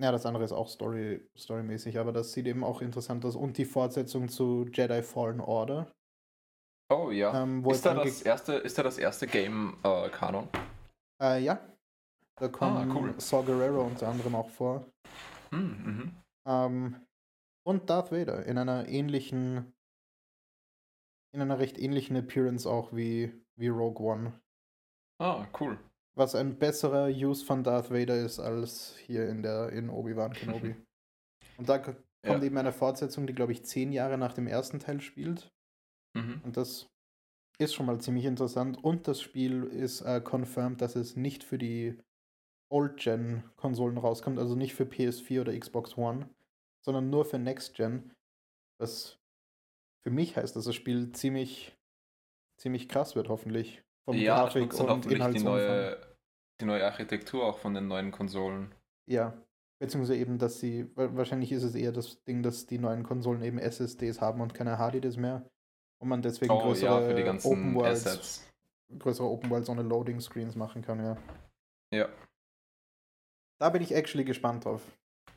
Ja, 0.00 0.10
das 0.10 0.24
andere 0.24 0.44
ist 0.44 0.52
auch 0.52 0.68
Story, 0.68 1.28
storymäßig, 1.36 1.98
aber 1.98 2.12
das 2.12 2.32
sieht 2.32 2.46
eben 2.46 2.64
auch 2.64 2.80
interessant 2.80 3.24
aus. 3.24 3.36
Und 3.36 3.58
die 3.58 3.66
Fortsetzung 3.66 4.28
zu 4.28 4.66
Jedi 4.72 5.02
Fallen 5.02 5.40
Order. 5.40 5.92
Oh 6.90 7.10
ja. 7.10 7.42
Ähm, 7.42 7.64
ist, 7.66 7.84
da 7.84 7.94
das 7.94 8.22
erste, 8.22 8.54
ist 8.54 8.78
da 8.78 8.82
das 8.82 8.98
erste 8.98 9.26
Game 9.26 9.76
äh, 9.82 10.08
Kanon? 10.10 10.48
Äh, 11.22 11.42
ja. 11.42 11.60
Da 12.36 12.48
kommen 12.48 12.90
Ah, 12.90 12.94
cool. 12.94 13.14
Saw 13.18 13.44
Gerrera 13.44 13.82
unter 13.82 14.08
anderem 14.08 14.34
auch 14.34 14.48
vor. 14.48 14.86
Hm, 15.50 15.84
mhm. 15.84 16.22
Ähm, 16.46 17.06
und 17.64 17.88
Darth 17.88 18.10
Vader 18.10 18.44
in 18.46 18.58
einer 18.58 18.88
ähnlichen, 18.88 19.72
in 21.32 21.40
einer 21.40 21.58
recht 21.58 21.78
ähnlichen 21.78 22.16
Appearance 22.16 22.68
auch 22.68 22.92
wie, 22.92 23.32
wie 23.56 23.68
Rogue 23.68 24.04
One. 24.04 24.41
Ah, 25.18 25.46
cool. 25.60 25.78
Was 26.14 26.34
ein 26.34 26.58
besserer 26.58 27.06
Use 27.08 27.44
von 27.44 27.64
Darth 27.64 27.90
Vader 27.90 28.16
ist 28.16 28.38
als 28.38 28.96
hier 28.98 29.28
in 29.28 29.42
der 29.42 29.70
in 29.70 29.88
Obi-Wan 29.88 30.32
Kenobi. 30.32 30.74
und 31.56 31.68
da 31.68 31.78
kommt 31.78 31.98
Ja. 32.24 32.42
eben 32.42 32.58
eine 32.58 32.72
Fortsetzung, 32.72 33.26
die 33.26 33.34
glaube 33.34 33.52
ich 33.52 33.64
zehn 33.64 33.92
Jahre 33.92 34.18
nach 34.18 34.34
dem 34.34 34.46
ersten 34.46 34.78
Teil 34.78 35.00
spielt. 35.00 35.50
Mhm. 36.14 36.40
Und 36.44 36.56
das 36.56 36.86
ist 37.58 37.74
schon 37.74 37.86
mal 37.86 38.00
ziemlich 38.00 38.24
interessant. 38.26 38.82
Und 38.82 39.08
das 39.08 39.20
Spiel 39.20 39.64
ist 39.64 40.02
äh, 40.02 40.20
confirmed, 40.20 40.80
dass 40.80 40.96
es 40.96 41.16
nicht 41.16 41.44
für 41.44 41.58
die 41.58 41.98
Old-Gen-Konsolen 42.70 43.98
rauskommt, 43.98 44.38
also 44.38 44.54
nicht 44.54 44.74
für 44.74 44.84
PS4 44.84 45.42
oder 45.42 45.58
Xbox 45.58 45.96
One, 45.96 46.28
sondern 46.84 47.10
nur 47.10 47.24
für 47.24 47.38
Next-Gen. 47.38 48.12
Was 48.78 49.18
für 50.02 50.10
mich 50.10 50.36
heißt, 50.36 50.56
dass 50.56 50.64
das 50.64 50.74
Spiel 50.74 51.12
ziemlich, 51.12 51.76
ziemlich 52.58 52.88
krass 52.88 53.14
wird, 53.14 53.28
hoffentlich. 53.28 53.81
Vom 54.04 54.16
Ja, 54.16 54.42
Grafik 54.44 54.74
und 54.74 54.80
hoffentlich 54.80 55.10
die 55.10 55.14
Inhaltsumfang. 55.16 55.52
neue, 55.52 56.16
die 56.60 56.64
neue 56.64 56.84
Architektur 56.84 57.44
auch 57.46 57.58
von 57.58 57.74
den 57.74 57.88
neuen 57.88 58.10
Konsolen. 58.10 58.74
Ja, 59.08 59.32
beziehungsweise 59.80 60.16
eben, 60.18 60.38
dass 60.38 60.60
sie, 60.60 60.94
wa- 60.96 61.14
wahrscheinlich 61.16 61.52
ist 61.52 61.62
es 61.62 61.74
eher 61.74 61.92
das 61.92 62.22
Ding, 62.24 62.42
dass 62.42 62.66
die 62.66 62.78
neuen 62.78 63.02
Konsolen 63.04 63.42
eben 63.42 63.58
SSDs 63.58 64.20
haben 64.20 64.40
und 64.40 64.54
keine 64.54 64.76
HDDs 64.78 65.16
mehr. 65.16 65.48
Und 66.00 66.08
man 66.08 66.22
deswegen 66.22 66.52
Oh 66.52 66.62
größere 66.62 67.16
ja, 67.16 67.32
die 67.40 67.46
Open 67.48 67.74
Worlds, 67.76 68.06
Assets. 68.06 68.50
größere 68.98 69.26
Open 69.28 69.50
Worlds 69.50 69.68
ohne 69.68 69.82
Loading 69.82 70.20
Screens 70.20 70.56
machen 70.56 70.82
kann, 70.82 70.98
ja. 70.98 71.16
Ja. 71.92 72.08
Da 73.60 73.70
bin 73.70 73.82
ich 73.82 73.94
actually 73.94 74.24
gespannt 74.24 74.64
drauf. 74.64 74.82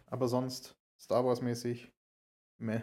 Aber 0.08 0.28
sonst, 0.28 0.76
Star 1.00 1.24
Wars 1.24 1.42
mäßig, 1.42 1.92
meh. 2.58 2.82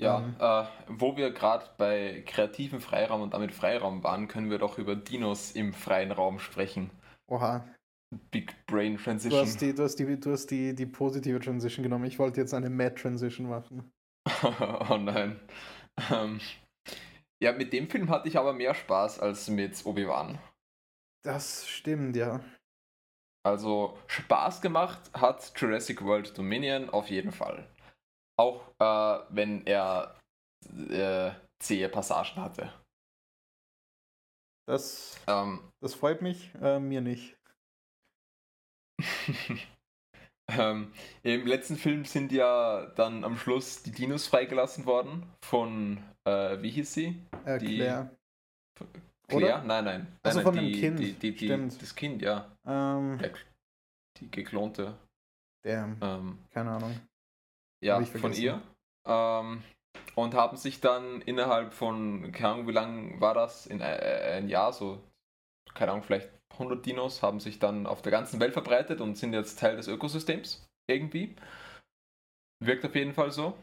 Ja, 0.00 0.18
Ähm. 0.18 0.34
äh, 0.38 0.64
wo 0.88 1.16
wir 1.16 1.30
gerade 1.32 1.66
bei 1.78 2.22
kreativen 2.26 2.80
Freiraum 2.80 3.22
und 3.22 3.32
damit 3.34 3.52
Freiraum 3.52 4.02
waren, 4.02 4.26
können 4.28 4.50
wir 4.50 4.58
doch 4.58 4.78
über 4.78 4.96
Dinos 4.96 5.52
im 5.52 5.72
freien 5.72 6.10
Raum 6.12 6.38
sprechen. 6.40 6.90
Oha. 7.28 7.64
Big 8.30 8.66
Brain 8.66 8.96
Du 8.96 9.02
Transition. 9.02 9.40
hast 9.40 9.60
die, 9.60 9.74
du 9.74 9.82
hast 9.82 9.96
die, 9.98 10.18
du 10.20 10.32
hast 10.32 10.46
die, 10.50 10.74
die 10.74 10.86
positive 10.86 11.40
Transition 11.40 11.82
genommen. 11.82 12.04
Ich 12.06 12.18
wollte 12.18 12.40
jetzt 12.40 12.54
eine 12.54 12.70
Mad 12.70 12.94
Transition 13.00 13.48
machen. 13.48 13.92
oh 14.90 14.96
nein. 14.98 15.40
Ähm, 16.10 16.40
ja, 17.42 17.52
mit 17.52 17.72
dem 17.72 17.88
Film 17.88 18.10
hatte 18.10 18.28
ich 18.28 18.38
aber 18.38 18.52
mehr 18.52 18.74
Spaß 18.74 19.20
als 19.20 19.48
mit 19.48 19.84
Obi-Wan. 19.84 20.38
Das 21.22 21.66
stimmt, 21.68 22.16
ja. 22.16 22.40
Also 23.46 23.98
Spaß 24.06 24.60
gemacht 24.60 25.10
hat 25.14 25.52
Jurassic 25.56 26.02
World 26.02 26.36
Dominion 26.36 26.88
auf 26.90 27.08
jeden 27.10 27.32
Fall. 27.32 27.68
Auch 28.36 28.68
äh, 28.78 29.24
wenn 29.30 29.66
er 29.66 30.18
äh, 30.90 31.32
zähe 31.62 31.88
Passagen 31.88 32.36
hatte. 32.42 32.72
Das, 34.66 35.20
Ähm, 35.26 35.70
das 35.82 35.94
freut 35.94 36.22
mich, 36.22 36.54
äh, 36.54 36.80
mir 36.80 37.00
nicht. 37.02 37.36
ähm, 40.50 40.92
Im 41.22 41.46
letzten 41.46 41.76
Film 41.76 42.04
sind 42.04 42.32
ja 42.32 42.86
dann 42.96 43.24
am 43.24 43.36
Schluss 43.36 43.82
die 43.82 43.90
Dinos 43.92 44.26
freigelassen 44.26 44.86
worden 44.86 45.30
von, 45.44 46.02
äh, 46.26 46.60
wie 46.62 46.70
hieß 46.70 46.94
sie? 46.94 47.22
Äh, 47.44 47.58
Die- 47.58 47.76
Claire. 47.76 48.16
Claire? 49.28 49.54
Oder? 49.56 49.64
Nein, 49.64 49.84
nein. 49.84 50.18
Ach 50.22 50.32
so, 50.32 50.38
nein, 50.38 50.44
von 50.44 50.54
dem 50.56 50.72
Kind. 50.72 50.98
Die, 51.22 51.34
die, 51.34 51.48
das 51.78 51.94
Kind, 51.94 52.22
ja. 52.22 52.54
Ähm, 52.66 53.18
Der, 53.18 53.32
die 54.18 54.30
geklonte. 54.30 54.98
damn, 55.62 55.98
Ähm, 56.02 56.38
keine 56.50 56.72
Ahnung. 56.72 57.00
Ja, 57.84 58.02
von 58.04 58.32
ihr. 58.32 58.62
Ähm, 59.06 59.62
und 60.14 60.34
haben 60.34 60.56
sich 60.56 60.80
dann 60.80 61.20
innerhalb 61.22 61.72
von, 61.72 62.32
keine 62.32 62.54
Ahnung, 62.54 62.68
wie 62.68 62.72
lang 62.72 63.20
war 63.20 63.34
das? 63.34 63.66
In 63.66 63.80
äh, 63.80 64.36
ein 64.36 64.48
Jahr, 64.48 64.72
so, 64.72 65.02
keine 65.74 65.92
Ahnung, 65.92 66.04
vielleicht 66.04 66.30
100 66.52 66.84
Dinos, 66.84 67.22
haben 67.22 67.40
sich 67.40 67.58
dann 67.58 67.86
auf 67.86 68.02
der 68.02 68.12
ganzen 68.12 68.40
Welt 68.40 68.52
verbreitet 68.52 69.00
und 69.00 69.16
sind 69.16 69.32
jetzt 69.32 69.58
Teil 69.58 69.76
des 69.76 69.88
Ökosystems. 69.88 70.66
Irgendwie. 70.88 71.34
Wirkt 72.60 72.84
auf 72.84 72.94
jeden 72.94 73.14
Fall 73.14 73.30
so. 73.30 73.56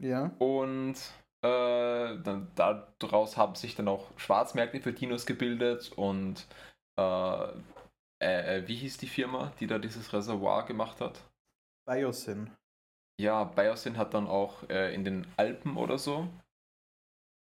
Ja. 0.00 0.30
Und 0.38 0.94
äh, 1.42 2.18
dann, 2.22 2.50
daraus 2.98 3.36
haben 3.36 3.54
sich 3.54 3.74
dann 3.74 3.88
auch 3.88 4.10
Schwarzmärkte 4.16 4.80
für 4.80 4.92
Dinos 4.92 5.26
gebildet 5.26 5.92
und 5.96 6.46
äh, 6.98 7.48
äh, 8.20 8.66
wie 8.66 8.76
hieß 8.76 8.98
die 8.98 9.06
Firma, 9.06 9.52
die 9.60 9.66
da 9.66 9.78
dieses 9.78 10.12
Reservoir 10.12 10.64
gemacht 10.66 11.00
hat? 11.00 11.22
Biosyn. 11.86 12.50
Ja, 13.20 13.44
Biosyn 13.44 13.96
hat 13.96 14.14
dann 14.14 14.26
auch 14.26 14.68
äh, 14.70 14.94
in 14.94 15.04
den 15.04 15.26
Alpen 15.36 15.76
oder 15.76 15.98
so 15.98 16.28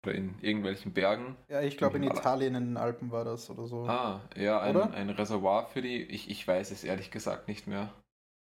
oder 0.04 0.14
in 0.14 0.34
irgendwelchen 0.40 0.92
Bergen. 0.92 1.36
Ja, 1.48 1.62
ich 1.62 1.76
glaube 1.76 1.96
in 1.98 2.04
Italien 2.04 2.54
in 2.54 2.64
den 2.64 2.76
Alpen 2.76 3.10
war 3.12 3.24
das 3.24 3.48
oder 3.50 3.66
so. 3.66 3.84
Ah, 3.86 4.20
ja, 4.36 4.60
ein, 4.60 4.76
ein 4.76 5.10
Reservoir 5.10 5.66
für 5.66 5.82
die, 5.82 6.02
ich, 6.02 6.28
ich 6.28 6.46
weiß 6.46 6.70
es 6.72 6.84
ehrlich 6.84 7.10
gesagt 7.10 7.48
nicht 7.48 7.66
mehr. 7.66 7.92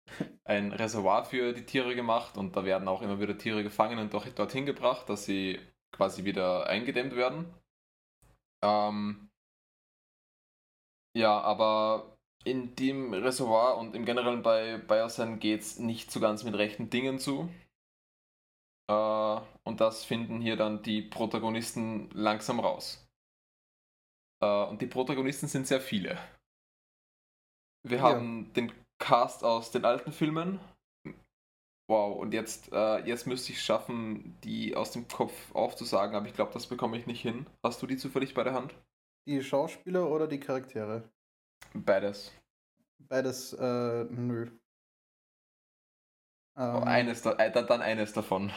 Ein 0.44 0.72
Reservoir 0.72 1.26
für 1.26 1.54
die 1.54 1.66
Tiere 1.66 1.96
gemacht 1.96 2.38
und 2.38 2.56
da 2.56 2.64
werden 2.64 2.88
auch 2.88 3.02
immer 3.02 3.20
wieder 3.20 3.36
Tiere 3.40 3.64
gefangen 3.64 3.98
und 3.98 4.14
doch 4.14 4.28
dorthin 4.28 4.68
gebracht, 4.68 5.10
dass 5.10 5.26
sie 5.26 5.60
quasi 5.92 6.26
wieder 6.26 6.68
eingedämmt 6.68 7.16
werden. 7.16 7.52
Ähm, 8.62 9.30
ja, 11.16 11.42
aber 11.42 12.15
in 12.46 12.76
dem 12.76 13.14
Reservoir 13.14 13.78
und 13.78 13.96
im 13.96 14.06
Generellen 14.06 14.42
bei 14.44 14.78
Biosyn 14.78 15.40
geht 15.40 15.62
es 15.62 15.80
nicht 15.80 16.12
so 16.12 16.20
ganz 16.22 16.44
mit 16.44 16.56
rechten 16.56 16.90
Dingen 16.90 17.20
zu. 17.20 17.50
Äh, 18.90 19.42
und 19.64 19.82
das 19.82 20.06
finden 20.06 20.42
hier 20.42 20.56
dann 20.56 20.82
die 20.84 21.02
Protagonisten 21.02 22.10
langsam 22.12 22.60
raus. 22.60 23.08
Äh, 24.42 24.66
und 24.66 24.82
die 24.82 24.88
Protagonisten 24.88 25.48
sind 25.48 25.68
sehr 25.68 25.82
viele. 25.82 26.18
Wir 27.84 28.02
Ja. 28.02 28.02
haben 28.02 28.52
den 28.54 28.72
Cast 29.00 29.44
aus 29.44 29.72
den 29.72 29.86
alten 29.86 30.12
Filmen. 30.12 30.60
Wow, 31.88 32.18
und 32.18 32.34
jetzt, 32.34 32.72
äh, 32.74 33.06
jetzt 33.06 33.28
müsste 33.28 33.52
ich 33.52 33.60
es 33.60 33.64
schaffen, 33.64 34.38
die 34.44 34.76
aus 34.76 34.92
dem 34.92 35.08
Kopf 35.08 35.54
aufzusagen, 35.54 36.16
aber 36.16 36.28
ich 36.28 36.34
glaube, 36.34 36.52
das 36.54 36.68
bekomme 36.68 36.98
ich 36.98 37.06
nicht 37.06 37.22
hin. 37.22 37.46
Hast 37.64 37.82
du 37.82 37.88
die 37.88 37.98
zufällig 37.98 38.34
bei 38.34 38.44
der 38.44 38.54
Hand? 38.54 38.74
Die 39.28 39.44
Schauspieler 39.44 40.10
oder 40.10 40.28
die 40.28 40.40
Charaktere? 40.40 41.08
Beides. 41.74 42.32
Beides, 43.00 43.54
äh, 43.54 44.04
nö. 44.06 44.50
Oh, 46.58 46.62
Ähm, 46.62 46.84
eines 46.84 47.22
da, 47.22 47.34
äh, 47.34 47.52
dann 47.52 47.82
eines 47.82 48.14
davon. 48.14 48.52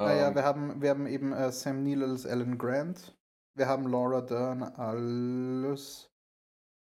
Naja, 0.00 0.28
Ähm, 0.28 0.34
wir 0.34 0.44
haben, 0.44 0.82
wir 0.82 0.90
haben 0.90 1.06
eben 1.06 1.32
äh, 1.32 1.52
Sam 1.52 1.82
Neill 1.84 2.02
als 2.02 2.26
Alan 2.26 2.58
Grant. 2.58 3.16
Wir 3.56 3.68
haben 3.68 3.86
Laura 3.86 4.20
Dern 4.22 4.62
als. 4.62 6.10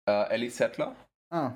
äh, 0.08 0.28
Ellie 0.30 0.50
Settler, 0.50 0.96
Ah, 1.30 1.54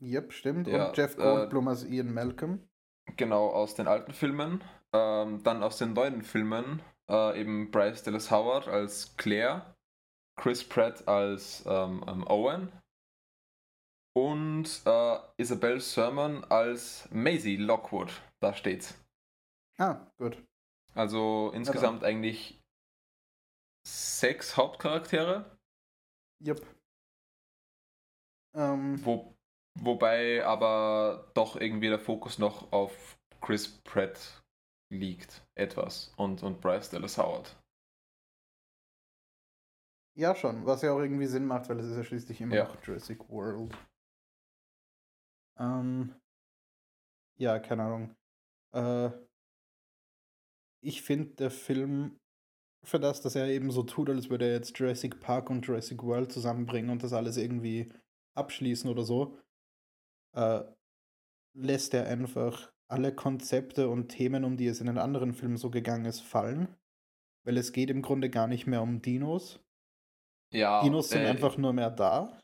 yep, 0.00 0.32
stimmt. 0.32 0.66
Ja, 0.68 0.88
Und 0.88 0.96
Jeff 0.96 1.14
äh, 1.18 1.22
Goldblum 1.22 1.68
als 1.68 1.84
Ian 1.84 2.12
Malcolm. 2.12 2.68
genau 3.16 3.48
aus 3.48 3.74
den 3.74 3.88
alten 3.88 4.12
Filmen. 4.12 4.62
Ähm, 4.92 5.42
dann 5.42 5.62
aus 5.62 5.78
den 5.78 5.94
neuen 5.94 6.22
Filmen 6.22 6.82
äh, 7.08 7.40
eben 7.40 7.70
Bryce 7.70 8.02
Dallas 8.02 8.30
Howard 8.30 8.68
als 8.68 9.16
Claire, 9.16 9.74
Chris 10.36 10.66
Pratt 10.66 11.06
als 11.06 11.64
ähm, 11.66 12.04
ähm, 12.06 12.26
Owen 12.26 12.72
und 14.14 14.82
äh, 14.84 15.18
Isabel 15.36 15.80
Sermon 15.80 16.44
als 16.44 17.08
Maisie 17.10 17.56
Lockwood. 17.56 18.22
Da 18.40 18.54
steht's. 18.54 18.98
Ah, 19.78 20.06
gut. 20.18 20.42
Also 20.94 21.50
insgesamt 21.54 22.04
eigentlich 22.04 22.60
sechs 23.86 24.56
Hauptcharaktere, 24.56 25.58
Yep. 26.44 26.66
Ähm, 28.54 29.04
wo, 29.04 29.34
wobei 29.78 30.44
aber 30.44 31.30
doch 31.34 31.56
irgendwie 31.56 31.88
der 31.88 32.00
Fokus 32.00 32.38
noch 32.38 32.72
auf 32.72 33.16
Chris 33.40 33.80
Pratt 33.82 34.42
liegt, 34.92 35.42
etwas, 35.54 36.12
und, 36.16 36.42
und 36.42 36.60
Bryce 36.60 36.90
Dallas 36.90 37.16
Howard. 37.16 37.56
Ja, 40.14 40.34
schon. 40.34 40.64
Was 40.66 40.82
ja 40.82 40.92
auch 40.92 41.00
irgendwie 41.00 41.26
Sinn 41.26 41.46
macht, 41.46 41.68
weil 41.68 41.78
es 41.80 41.86
ist 41.86 41.96
ja 41.96 42.04
schließlich 42.04 42.40
immer 42.40 42.54
Ja. 42.54 42.64
noch 42.64 42.82
Jurassic 42.84 43.28
World. 43.28 43.74
Ähm, 45.58 46.14
ja, 47.38 47.58
keine 47.58 47.82
Ahnung. 47.84 48.16
Äh, 48.74 49.10
ich 50.82 51.02
finde, 51.02 51.34
der 51.36 51.50
Film, 51.50 52.18
für 52.84 52.98
das, 52.98 53.20
dass 53.20 53.36
er 53.36 53.46
eben 53.48 53.70
so 53.70 53.84
tut, 53.84 54.10
als 54.10 54.30
würde 54.30 54.46
er 54.46 54.52
jetzt 54.54 54.76
Jurassic 54.78 55.20
Park 55.20 55.50
und 55.50 55.66
Jurassic 55.66 56.02
World 56.02 56.32
zusammenbringen 56.32 56.90
und 56.90 57.02
das 57.02 57.12
alles 57.12 57.36
irgendwie 57.36 57.92
abschließen 58.34 58.90
oder 58.90 59.04
so, 59.04 59.38
äh, 60.34 60.62
lässt 61.54 61.94
er 61.94 62.06
einfach 62.06 62.72
alle 62.88 63.14
Konzepte 63.14 63.88
und 63.88 64.08
Themen, 64.08 64.44
um 64.44 64.56
die 64.56 64.66
es 64.66 64.80
in 64.80 64.86
den 64.86 64.98
anderen 64.98 65.32
Filmen 65.32 65.56
so 65.56 65.70
gegangen 65.70 66.04
ist, 66.04 66.20
fallen. 66.20 66.76
Weil 67.44 67.56
es 67.56 67.72
geht 67.72 67.90
im 67.90 68.02
Grunde 68.02 68.30
gar 68.30 68.46
nicht 68.46 68.66
mehr 68.66 68.82
um 68.82 69.02
Dinos. 69.02 69.60
Ja, 70.52 70.82
Dinos 70.82 71.10
sind 71.10 71.24
äh, 71.24 71.26
einfach 71.26 71.56
nur 71.56 71.72
mehr 71.72 71.90
da. 71.90 72.38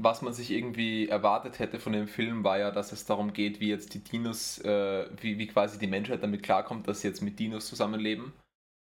was 0.00 0.22
man 0.22 0.32
sich 0.32 0.50
irgendwie 0.50 1.08
erwartet 1.08 1.58
hätte 1.58 1.80
von 1.80 1.92
dem 1.92 2.06
Film, 2.06 2.44
war 2.44 2.58
ja, 2.58 2.70
dass 2.70 2.92
es 2.92 3.04
darum 3.04 3.32
geht, 3.32 3.60
wie 3.60 3.68
jetzt 3.68 3.94
die 3.94 3.98
Dinos, 4.04 4.58
äh, 4.58 5.08
wie, 5.20 5.38
wie 5.38 5.48
quasi 5.48 5.78
die 5.78 5.88
Menschheit 5.88 6.22
damit 6.22 6.42
klarkommt, 6.42 6.86
dass 6.86 7.00
sie 7.00 7.08
jetzt 7.08 7.20
mit 7.20 7.38
Dinos 7.38 7.66
zusammenleben. 7.66 8.32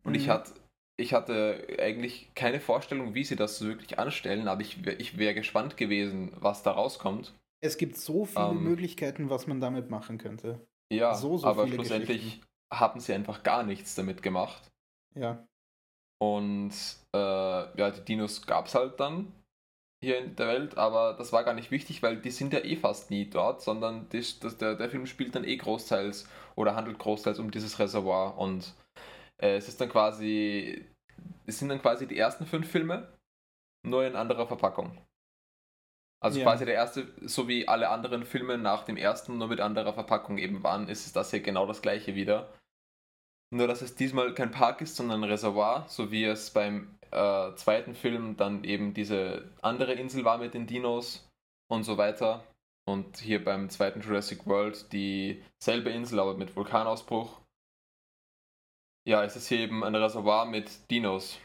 Und 0.03 0.15
ich, 0.15 0.25
Mhm. 0.25 0.31
hat, 0.31 0.53
ich 0.97 1.13
hatte 1.13 1.67
eigentlich 1.79 2.31
keine 2.33 2.61
Vorstellung, 2.61 3.13
wie 3.13 3.25
sie 3.25 3.35
das 3.35 3.57
so 3.57 3.65
wirklich 3.65 3.99
anstellen, 3.99 4.47
aber 4.47 4.61
ich, 4.61 4.85
ich 4.99 5.17
wäre 5.17 5.33
gespannt 5.33 5.75
gewesen, 5.75 6.31
was 6.39 6.63
da 6.63 6.71
rauskommt. 6.71 7.33
Es 7.59 7.77
gibt 7.77 7.97
so 7.97 8.25
viele 8.25 8.49
Ähm. 8.51 8.63
Möglichkeiten, 8.63 9.29
was 9.29 9.47
man 9.47 9.59
damit 9.59 9.89
machen 9.89 10.17
könnte. 10.17 10.65
Ja, 10.91 11.13
So, 11.15 11.37
so 11.37 11.47
aber 11.47 11.65
viele 11.65 11.75
schlussendlich 11.75 12.41
haben 12.71 12.99
sie 13.01 13.13
einfach 13.13 13.43
gar 13.43 13.63
nichts 13.63 13.95
damit 13.95 14.23
gemacht. 14.23 14.71
Ja. 15.15 15.45
Und 16.21 16.71
äh, 17.15 17.17
ja, 17.79 17.89
die 17.89 18.05
Dinos 18.05 18.45
gab 18.45 18.67
es 18.67 18.75
halt 18.75 18.99
dann 18.99 19.33
hier 20.03 20.19
in 20.19 20.35
der 20.35 20.47
Welt, 20.47 20.77
aber 20.77 21.13
das 21.13 21.33
war 21.33 21.43
gar 21.43 21.53
nicht 21.53 21.71
wichtig, 21.71 22.03
weil 22.03 22.17
die 22.17 22.31
sind 22.31 22.53
ja 22.53 22.59
eh 22.59 22.75
fast 22.75 23.09
nie 23.09 23.29
dort, 23.29 23.61
sondern 23.61 24.07
das, 24.09 24.39
das, 24.39 24.57
der, 24.57 24.75
der 24.75 24.89
Film 24.89 25.07
spielt 25.07 25.35
dann 25.35 25.43
eh 25.43 25.57
großteils 25.57 26.27
oder 26.55 26.75
handelt 26.75 26.99
großteils 26.99 27.39
um 27.39 27.49
dieses 27.49 27.79
Reservoir 27.79 28.37
und 28.37 28.73
äh, 29.41 29.55
es 29.57 29.67
ist 29.67 29.81
dann 29.81 29.89
quasi, 29.89 30.85
es 31.45 31.59
sind 31.59 31.69
dann 31.69 31.81
quasi 31.81 32.07
die 32.07 32.17
ersten 32.17 32.45
fünf 32.45 32.69
Filme, 32.69 33.11
nur 33.83 34.05
in 34.05 34.15
anderer 34.15 34.47
Verpackung. 34.47 34.97
Also 36.23 36.39
Ja. 36.39 36.45
quasi 36.45 36.65
der 36.65 36.75
erste, 36.75 37.11
so 37.21 37.47
wie 37.47 37.67
alle 37.67 37.89
anderen 37.89 38.25
Filme 38.25 38.59
nach 38.59 38.83
dem 38.83 38.97
ersten, 38.97 39.39
nur 39.39 39.47
mit 39.47 39.59
anderer 39.59 39.93
Verpackung 39.93 40.37
eben 40.37 40.61
waren, 40.61 40.87
ist 40.87 41.07
es 41.07 41.13
das 41.13 41.31
hier 41.31 41.41
genau 41.41 41.65
das 41.65 41.81
gleiche 41.81 42.13
wieder. 42.13 42.53
Nur, 43.53 43.67
dass 43.67 43.81
es 43.81 43.95
diesmal 43.95 44.33
kein 44.33 44.51
Park 44.51 44.81
ist, 44.81 44.95
sondern 44.95 45.23
ein 45.23 45.29
Reservoir, 45.29 45.85
so 45.89 46.11
wie 46.11 46.23
es 46.23 46.51
beim 46.51 46.97
äh, 47.11 47.53
zweiten 47.55 47.93
Film 47.95 48.37
dann 48.37 48.63
eben 48.63 48.93
diese 48.93 49.49
andere 49.61 49.93
Insel 49.93 50.23
war 50.23 50.37
mit 50.37 50.53
den 50.53 50.67
Dinos 50.67 51.27
und 51.69 51.83
so 51.83 51.97
weiter. 51.97 52.43
Und 52.87 53.17
hier 53.17 53.43
beim 53.43 53.69
zweiten 53.69 54.01
Jurassic 54.01 54.45
World 54.47 54.91
dieselbe 54.91 55.89
Insel, 55.91 56.19
aber 56.19 56.35
mit 56.35 56.55
Vulkanausbruch. 56.55 57.39
Ja, 59.07 59.23
es 59.23 59.35
ist 59.35 59.47
hier 59.47 59.59
eben 59.59 59.83
ein 59.83 59.95
Reservoir 59.95 60.45
mit 60.45 60.89
Dinos. 60.89 61.37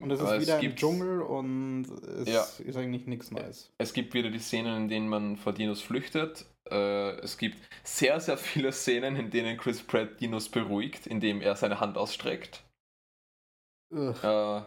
Und 0.00 0.10
es 0.10 0.20
ist 0.20 0.28
es 0.30 0.40
wieder 0.42 0.54
ein 0.56 0.60
gibt- 0.60 0.78
Dschungel 0.78 1.22
und 1.22 1.84
es 1.84 2.28
Ja. 2.28 2.42
ist 2.64 2.76
eigentlich 2.76 3.06
nichts 3.06 3.30
Neues. 3.30 3.70
Es 3.78 3.92
gibt 3.92 4.14
wieder 4.14 4.30
die 4.30 4.38
Szenen, 4.40 4.76
in 4.84 4.88
denen 4.88 5.08
man 5.08 5.36
vor 5.36 5.52
Dinos 5.52 5.80
flüchtet. 5.80 6.46
Äh, 6.70 7.10
es 7.20 7.38
gibt 7.38 7.68
sehr, 7.84 8.20
sehr 8.20 8.38
viele 8.38 8.72
Szenen, 8.72 9.16
in 9.16 9.30
denen 9.30 9.56
Chris 9.58 9.82
Pratt 9.82 10.20
Dinos 10.20 10.48
beruhigt, 10.48 11.06
indem 11.06 11.40
er 11.40 11.56
seine 11.56 11.80
Hand 11.80 11.96
ausstreckt. 11.96 12.64
Äh, 13.92 14.14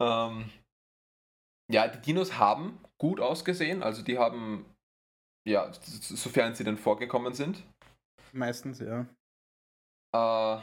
ähm, 0.00 0.50
ja, 1.70 1.88
die 1.88 2.00
Dinos 2.00 2.38
haben 2.38 2.78
gut 2.98 3.20
ausgesehen, 3.20 3.82
also 3.82 4.02
die 4.02 4.18
haben, 4.18 4.66
ja, 5.48 5.72
sofern 5.72 6.54
sie 6.54 6.64
denn 6.64 6.76
vorgekommen 6.76 7.34
sind. 7.34 7.64
Meistens, 8.32 8.80
ja. 8.80 9.06
Äh, 10.14 10.60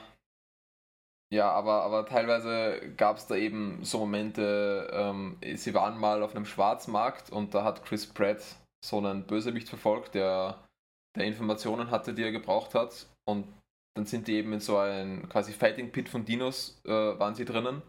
ja, 1.31 1.51
aber, 1.51 1.83
aber 1.83 2.05
teilweise 2.05 2.93
gab 2.97 3.17
es 3.17 3.27
da 3.27 3.35
eben 3.35 3.83
so 3.83 3.99
Momente, 3.99 4.89
ähm, 4.91 5.37
sie 5.55 5.73
waren 5.75 5.99
mal 5.99 6.23
auf 6.23 6.35
einem 6.35 6.45
Schwarzmarkt 6.45 7.31
und 7.31 7.53
da 7.53 7.63
hat 7.63 7.85
Chris 7.85 8.07
Pratt 8.07 8.43
so 8.83 8.97
einen 8.97 9.25
Bösewicht 9.27 9.69
verfolgt, 9.69 10.15
der, 10.15 10.67
der 11.15 11.25
Informationen 11.25 11.91
hatte, 11.91 12.13
die 12.13 12.23
er 12.23 12.31
gebraucht 12.31 12.73
hat. 12.73 13.07
Und 13.25 13.47
dann 13.95 14.05
sind 14.05 14.27
die 14.27 14.35
eben 14.35 14.53
in 14.53 14.59
so 14.59 14.77
ein 14.77 15.29
quasi 15.29 15.51
Fighting 15.51 15.91
Pit 15.91 16.09
von 16.09 16.25
Dinos, 16.25 16.81
äh, 16.85 16.89
waren 16.91 17.35
sie 17.35 17.45
drinnen 17.45 17.83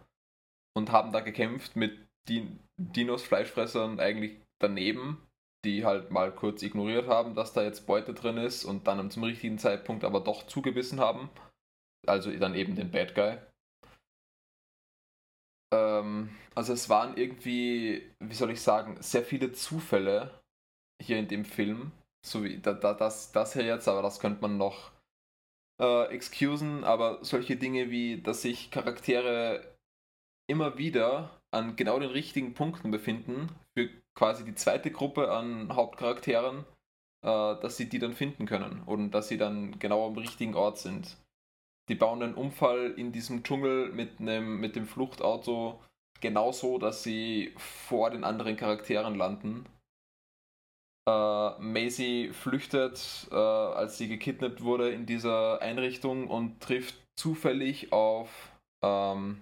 und 0.75 0.93
haben 0.93 1.13
da 1.13 1.21
gekämpft 1.21 1.77
mit 1.77 1.97
Din 2.29 2.59
Dinos, 2.77 3.23
Fleischfressern 3.23 4.01
eigentlich 4.01 4.37
daneben, 4.59 5.27
die 5.65 5.85
halt 5.85 6.11
mal 6.11 6.33
kurz 6.35 6.63
ignoriert 6.63 7.09
haben, 7.09 7.35
dass 7.35 7.53
da 7.53 7.63
jetzt 7.63 7.87
Beute 7.87 8.13
drin 8.13 8.37
ist 8.37 8.65
und 8.65 8.87
dann 8.87 9.11
zum 9.11 9.25
richtigen 9.25 9.59
Zeitpunkt 9.59 10.05
aber 10.05 10.21
doch 10.21 10.47
zugebissen 10.47 11.01
haben. 11.01 11.31
Also 12.07 12.31
dann 12.33 12.55
eben 12.55 12.75
den 12.75 12.91
Bad 12.91 13.15
Guy. 13.15 13.39
Ähm, 15.73 16.31
also 16.55 16.73
es 16.73 16.89
waren 16.89 17.17
irgendwie, 17.17 18.11
wie 18.19 18.35
soll 18.35 18.51
ich 18.51 18.61
sagen, 18.61 18.97
sehr 19.01 19.25
viele 19.25 19.53
Zufälle 19.53 20.41
hier 21.01 21.19
in 21.19 21.29
dem 21.29 21.45
Film. 21.45 21.93
So 22.27 22.45
wie 22.45 22.59
da, 22.59 22.73
da, 22.73 22.95
das, 22.95 23.33
das 23.33 23.55
hier 23.55 23.65
jetzt, 23.65 23.89
aber 23.89 24.03
das 24.03 24.21
könnte 24.21 24.43
man 24.43 24.59
noch 24.59 24.93
äh, 25.81 26.07
excusen, 26.15 26.85
aber 26.85 27.25
solche 27.25 27.57
Dinge 27.57 27.91
wie, 27.91 28.21
dass 28.21 28.43
sich 28.43 28.71
Charaktere 28.71 29.77
immer 30.49 30.77
wieder 30.79 31.41
an 31.53 31.77
genau 31.77 31.99
den 31.99 32.11
richtigen 32.11 32.55
Punkten 32.55 32.91
befinden, 32.91 33.49
für 33.77 33.89
quasi 34.15 34.45
die 34.45 34.55
zweite 34.55 34.91
Gruppe 34.91 35.33
an 35.33 35.75
Hauptcharakteren, 35.75 36.67
äh, 37.25 37.57
dass 37.61 37.77
sie 37.77 37.89
die 37.89 37.99
dann 37.99 38.13
finden 38.13 38.47
können 38.47 38.83
und 38.83 39.13
dass 39.13 39.29
sie 39.29 39.39
dann 39.39 39.79
genau 39.79 40.07
am 40.07 40.19
richtigen 40.19 40.55
Ort 40.55 40.79
sind. 40.79 41.17
Die 41.89 41.95
bauen 41.95 42.23
einen 42.23 42.35
Unfall 42.35 42.93
in 42.97 43.13
diesem 43.13 43.43
Dschungel 43.43 43.91
mit, 43.91 44.21
einem, 44.21 44.61
mit 44.61 44.77
dem 44.77 44.87
Fluchtauto 44.87 45.81
genauso, 46.21 46.79
dass 46.79 47.03
sie 47.03 47.55
vor 47.57 48.11
den 48.11 48.25
anderen 48.25 48.57
Charakteren 48.57 49.17
landen. 49.17 49.67
Äh, 51.09 51.59
Maisie 51.59 52.31
flüchtet, 52.33 53.29
äh, 53.31 53.35
als 53.35 53.99
sie 53.99 54.09
gekidnappt 54.09 54.63
wurde 54.63 54.91
in 54.91 55.07
dieser 55.07 55.61
Einrichtung 55.63 56.29
und 56.29 56.61
trifft 56.61 56.95
zufällig 57.19 57.93
auf, 57.93 58.53
ähm, 58.85 59.41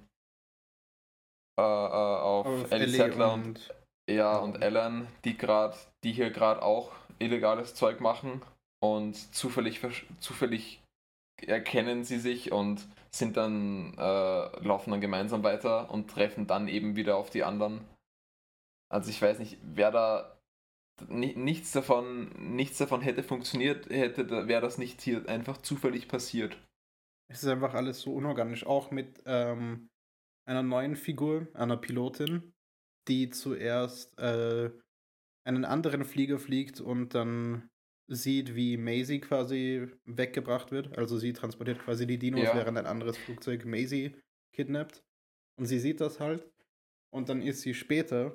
äh, 1.58 1.62
äh, 1.62 1.64
auf, 1.64 2.46
Auf 2.46 2.72
Ellie 2.72 2.88
Sattler 2.88 3.32
und, 3.32 3.46
und 3.46 3.74
ja, 4.08 4.38
und 4.38 4.62
Ellen, 4.62 5.06
die 5.24 5.36
gerade, 5.36 5.76
die 6.04 6.12
hier 6.12 6.30
gerade 6.30 6.62
auch 6.62 6.92
illegales 7.18 7.74
Zeug 7.74 8.00
machen 8.00 8.42
und 8.80 9.14
zufällig, 9.34 9.80
zufällig 10.20 10.80
erkennen 11.46 12.04
sie 12.04 12.18
sich 12.18 12.52
und 12.52 12.86
sind 13.10 13.36
dann, 13.36 13.94
äh, 13.96 14.64
laufen 14.64 14.90
dann 14.90 15.00
gemeinsam 15.00 15.42
weiter 15.42 15.90
und 15.90 16.10
treffen 16.10 16.46
dann 16.46 16.68
eben 16.68 16.96
wieder 16.96 17.16
auf 17.16 17.30
die 17.30 17.44
anderen. 17.44 17.84
Also 18.90 19.10
ich 19.10 19.20
weiß 19.20 19.38
nicht, 19.38 19.58
wer 19.62 19.90
da 19.90 20.38
ni- 21.08 21.34
nichts 21.34 21.72
davon, 21.72 22.30
nichts 22.54 22.78
davon 22.78 23.00
hätte 23.00 23.22
funktioniert, 23.22 23.88
hätte, 23.90 24.48
wäre 24.48 24.62
das 24.62 24.78
nicht 24.78 25.00
hier 25.00 25.28
einfach 25.28 25.58
zufällig 25.58 26.08
passiert. 26.08 26.56
es 27.30 27.42
ist 27.42 27.48
einfach 27.48 27.74
alles 27.74 28.00
so 28.00 28.14
unorganisch. 28.14 28.66
Auch 28.66 28.90
mit 28.90 29.22
ähm, 29.26 29.88
einer 30.46 30.62
neuen 30.62 30.96
Figur, 30.96 31.46
einer 31.54 31.76
Pilotin, 31.76 32.52
die 33.06 33.30
zuerst 33.30 34.18
äh, 34.18 34.70
einen 35.46 35.64
anderen 35.64 36.04
Flieger 36.04 36.38
fliegt 36.38 36.80
und 36.80 37.14
dann 37.14 37.68
sieht, 38.08 38.54
wie 38.54 38.76
Maisie 38.76 39.20
quasi 39.20 39.88
weggebracht 40.04 40.72
wird. 40.72 40.96
Also 40.98 41.18
sie 41.18 41.32
transportiert 41.32 41.78
quasi 41.80 42.06
die 42.06 42.18
Dinos, 42.18 42.42
Ja. 42.42 42.54
während 42.54 42.78
ein 42.78 42.86
anderes 42.86 43.16
Flugzeug 43.18 43.64
Maisie 43.64 44.16
kidnappt. 44.54 45.04
Und 45.58 45.66
sie 45.66 45.78
sieht 45.78 46.00
das 46.00 46.18
halt. 46.20 46.50
Und 47.10 47.28
dann 47.28 47.42
ist 47.42 47.60
sie 47.62 47.74
später 47.74 48.34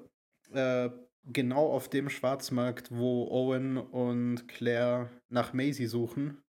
äh, 0.52 0.90
genau 1.26 1.72
auf 1.72 1.90
dem 1.90 2.10
Schwarzmarkt, 2.10 2.92
wo 2.92 3.28
Owen 3.30 3.78
und 3.78 4.48
Claire 4.48 5.10
nach 5.30 5.54
Maisie 5.54 5.88
suchen. 5.88 6.42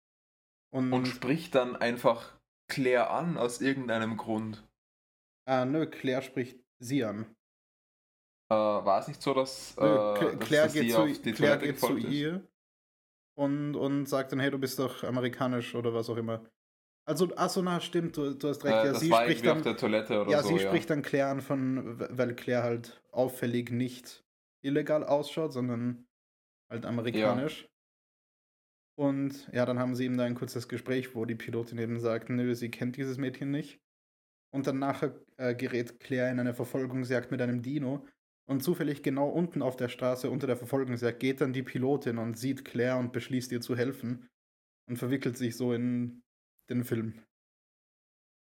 Und, 0.73 0.93
Und 0.93 1.07
spricht 1.07 1.55
dann 1.55 1.77
einfach 1.77 2.39
Claire 2.69 3.11
an 3.11 3.37
aus 3.37 3.61
irgendeinem 3.61 4.17
Grund. 4.17 4.67
ah, 5.47 5.65
nö, 5.65 5.87
Claire 5.87 6.23
spricht 6.23 6.59
sie 6.81 7.05
an. 7.05 7.27
Äh, 8.51 8.55
war 8.55 9.01
es 9.01 9.09
nicht 9.09 9.23
so, 9.23 9.33
dass, 9.35 9.77
äh, 9.79 9.81
Nö, 9.83 9.87
Cla- 9.87 10.37
dass, 10.37 10.49
Claire 10.49 10.69
geht, 10.69 10.93
zu, 10.93 11.33
Claire 11.33 11.59
geht 11.59 11.79
zu 11.81 11.97
ihr 11.97 12.47
und, 13.35 13.75
und 13.77 14.07
sagt 14.07 14.33
dann, 14.33 14.41
hey, 14.41 14.51
du 14.51 14.59
bist 14.59 14.79
doch 14.79 15.03
amerikanisch 15.05 15.75
oder 15.75 15.93
was 15.95 16.09
auch 16.09 16.17
immer. 16.17 16.45
Also, 17.07 17.35
achso, 17.37 17.61
na, 17.61 17.81
stimmt, 17.81 18.17
du, 18.17 18.35
du 18.35 18.49
hast 18.49 18.65
recht. 18.65 18.75
Äh, 18.75 18.87
ja, 18.87 18.95
sie 18.95 19.13
spricht 19.13 19.45
dann, 19.45 20.29
ja, 20.29 20.43
so. 20.43 20.49
sie 20.49 20.59
spricht 20.59 20.89
dann 20.89 21.03
Claire 21.03 21.29
an 21.29 21.41
von, 21.43 21.99
weil 21.99 22.35
Claire 22.35 22.63
halt 22.63 23.03
auffällig 23.13 23.71
nicht 23.71 24.25
illegal 24.63 25.05
ausschaut, 25.05 25.53
sondern 25.53 26.07
halt 26.71 26.87
amerikanisch. 26.87 27.69
Und 28.97 29.51
ja, 29.53 29.67
dann 29.67 29.79
haben 29.79 29.95
sie 29.95 30.05
eben 30.05 30.17
da 30.17 30.25
ein 30.25 30.37
kurzes 30.37 30.69
Gespräch, 30.69 31.15
wo 31.15 31.25
die 31.25 31.35
Pilotin 31.35 31.79
eben 31.79 31.99
sagt, 31.99 32.31
nö, 32.31 32.55
sie 32.55 32.71
kennt 32.71 32.97
dieses 32.97 33.19
Mädchen 33.19 33.51
nicht. 33.51 33.81
Und 34.53 34.67
dann 34.67 34.79
nachher 34.79 35.21
äh, 35.37 35.55
gerät 35.55 35.99
Claire 35.99 36.31
in 36.31 36.39
eine 36.39 36.55
Verfolgungsjagd 36.55 37.31
mit 37.33 37.43
einem 37.43 37.61
Dino. 37.61 38.07
Und 38.47 38.63
zufällig 38.63 39.03
genau 39.03 39.29
unten 39.29 39.63
auf 39.63 39.77
der 39.77 39.89
Straße 39.89 40.29
unter 40.29 40.47
der 40.47 40.57
Verfolgungsjagd 40.57 41.19
geht 41.19 41.41
dann 41.41 41.53
die 41.53 41.63
Pilotin 41.63 42.19
und 42.19 42.39
sieht 42.39 42.65
Claire 42.65 42.99
und 42.99 43.13
beschließt 43.13 43.51
ihr 43.53 43.61
zu 43.61 43.77
helfen 43.77 44.29
und 44.89 44.97
verwickelt 44.97 45.39
sich 45.39 45.57
so 45.57 45.73
in 45.73 46.23
den 46.69 46.85
Film. 46.85 47.25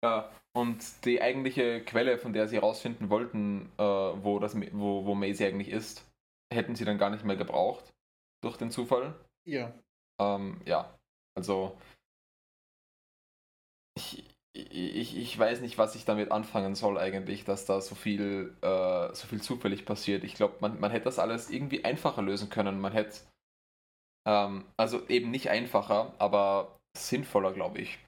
Ja, 0.04 0.32
und 0.54 1.06
die 1.06 1.22
eigentliche 1.22 1.84
Quelle, 1.84 2.18
von 2.18 2.34
der 2.34 2.48
sie 2.48 2.58
herausfinden 2.58 3.10
wollten, 3.10 3.72
äh, 3.78 3.84
wo, 3.84 4.40
das, 4.40 4.56
wo, 4.74 5.06
wo 5.06 5.16
Maisie 5.16 5.46
eigentlich 5.46 5.70
ist, 5.70 6.06
hätten 6.54 6.76
sie 6.76 6.86
dann 6.86 6.98
gar 6.98 7.10
nicht 7.10 7.24
mehr 7.24 7.38
gebraucht 7.38 7.94
durch 8.44 8.58
den 8.58 8.72
Zufall. 8.72 9.16
Ja. 9.48 9.74
Ähm, 10.20 10.62
ja, 10.66 10.98
also 11.36 11.78
ich, 13.98 14.35
ich, 14.56 15.18
ich 15.18 15.38
weiß 15.38 15.60
nicht, 15.60 15.78
was 15.78 15.96
ich 15.96 16.06
damit 16.06 16.32
anfangen 16.32 16.76
soll 16.76 16.98
eigentlich, 16.98 17.44
dass 17.44 17.66
da 17.66 17.82
so 17.82 17.94
viel, 17.94 18.56
äh, 18.62 19.14
so 19.14 19.28
viel 19.28 19.42
zufällig 19.42 19.86
passiert. 19.86 20.24
Ich 20.24 20.36
glaube, 20.36 20.56
man, 20.62 20.80
man 20.80 20.92
hätte 20.92 21.06
das 21.06 21.20
alles 21.20 21.50
irgendwie 21.50 21.84
einfacher 21.84 22.22
lösen 22.22 22.50
können. 22.50 22.80
Man 22.80 22.94
hätte, 22.94 23.20
ähm, 24.26 24.66
also 24.78 25.06
eben 25.10 25.30
nicht 25.30 25.50
einfacher, 25.50 26.14
aber 26.20 26.80
sinnvoller, 26.98 27.52
glaube 27.52 27.80
ich. 27.80 28.00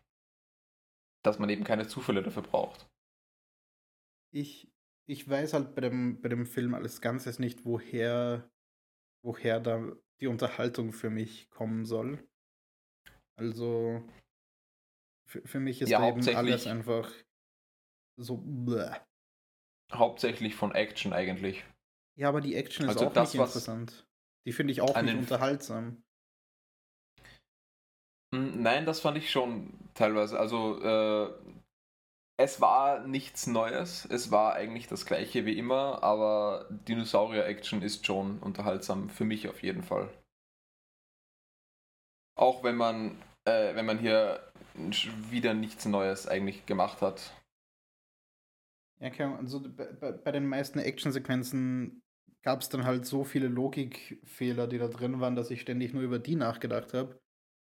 Dass 1.24 1.38
man 1.38 1.50
eben 1.50 1.66
keine 1.66 1.88
Zufälle 1.88 2.24
dafür 2.24 2.44
braucht. 2.44 2.88
Ich, 4.34 4.72
ich 5.06 5.30
weiß 5.30 5.54
halt 5.54 5.76
bei 5.76 5.82
dem, 5.82 6.22
bei 6.22 6.30
dem 6.30 6.46
Film 6.46 6.74
alles 6.74 7.02
Ganzes 7.02 7.40
nicht, 7.40 7.66
woher, 7.66 8.50
woher 9.22 9.60
da 9.60 9.84
die 10.22 10.28
Unterhaltung 10.28 10.94
für 10.94 11.10
mich 11.10 11.50
kommen 11.50 11.86
soll. 11.86 12.26
Also, 13.36 14.02
für, 15.28 15.46
für 15.46 15.60
mich 15.60 15.82
ist 15.82 15.90
Ja, 15.90 16.00
da 16.00 16.10
eben 16.10 16.36
alles 16.36 16.68
einfach 16.68 17.12
so. 18.18 18.38
Bläh. 18.38 18.96
Hauptsächlich 19.94 20.56
von 20.56 20.74
Action 20.74 21.14
eigentlich. 21.14 21.64
Ja, 22.18 22.30
aber 22.30 22.42
die 22.42 22.56
Action 22.56 22.86
ist 22.86 22.98
Also 22.98 23.08
auch 23.08 23.14
das, 23.14 23.34
nicht 23.34 23.42
interessant. 23.42 24.08
Die 24.46 24.52
finde 24.54 24.72
ich 24.72 24.82
auch 24.82 25.02
nicht 25.02 25.16
unterhaltsam. 25.16 26.04
Hm, 28.34 28.62
Nein, 28.62 28.86
das 28.86 29.00
fand 29.02 29.18
ich 29.18 29.30
schon 29.32 29.74
teilweise. 29.94 30.40
Also, 30.40 30.82
äh, 30.82 31.34
es 32.40 32.62
war 32.62 33.06
nichts 33.08 33.48
Neues. 33.48 34.06
Es 34.06 34.32
war 34.32 34.54
eigentlich 34.54 34.88
das 34.88 35.06
gleiche 35.06 35.46
wie 35.46 35.58
immer, 35.58 36.04
aber 36.04 36.68
Dinosaurier-Action 36.70 37.82
ist 37.82 38.06
schon 38.06 38.40
unterhaltsam. 38.40 39.10
Für 39.10 39.26
mich 39.26 39.48
auf 39.48 39.64
jeden 39.64 39.84
Fall. 39.84 40.10
Auch 42.36 42.64
wenn 42.64 42.76
man, 42.76 43.22
äh, 43.46 43.74
wenn 43.76 43.86
man 43.86 43.98
hier 43.98 44.47
wieder 45.30 45.54
nichts 45.54 45.86
Neues 45.86 46.28
eigentlich 46.28 46.66
gemacht 46.66 47.02
hat. 47.02 47.34
Ja, 49.00 49.10
okay, 49.10 49.24
also 49.24 49.62
bei, 49.62 50.32
den 50.32 50.48
meisten 50.48 50.80
Actionsequenzen 50.80 52.02
gab 52.42 52.62
es 52.62 52.70
dann 52.70 52.86
halt 52.86 53.06
so 53.06 53.24
viele 53.24 53.48
Logikfehler, 53.48 54.68
die 54.68 54.78
da 54.78 54.88
drin 54.88 55.20
waren, 55.20 55.36
dass 55.36 55.52
ich 55.52 55.62
ständig 55.62 55.94
nur 55.94 56.04
über 56.04 56.20
die 56.20 56.36
nachgedacht 56.36 56.94
habe. 56.94 57.20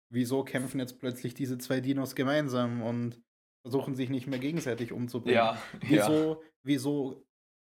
Wieso 0.08 0.44
kämpfen 0.44 0.78
jetzt 0.78 1.00
plötzlich 1.00 1.34
diese 1.34 1.58
zwei 1.58 1.80
Dinos 1.80 2.14
gemeinsam 2.14 2.82
und 2.82 3.20
versuchen 3.62 3.96
sich 3.96 4.08
nicht 4.08 4.28
mehr 4.28 4.38
gegenseitig 4.38 4.92
umzubringen? 4.92 5.36
Ja, 5.36 5.58
ja. 5.88 6.08
Wieso, 6.08 6.42
wieso 6.62 7.26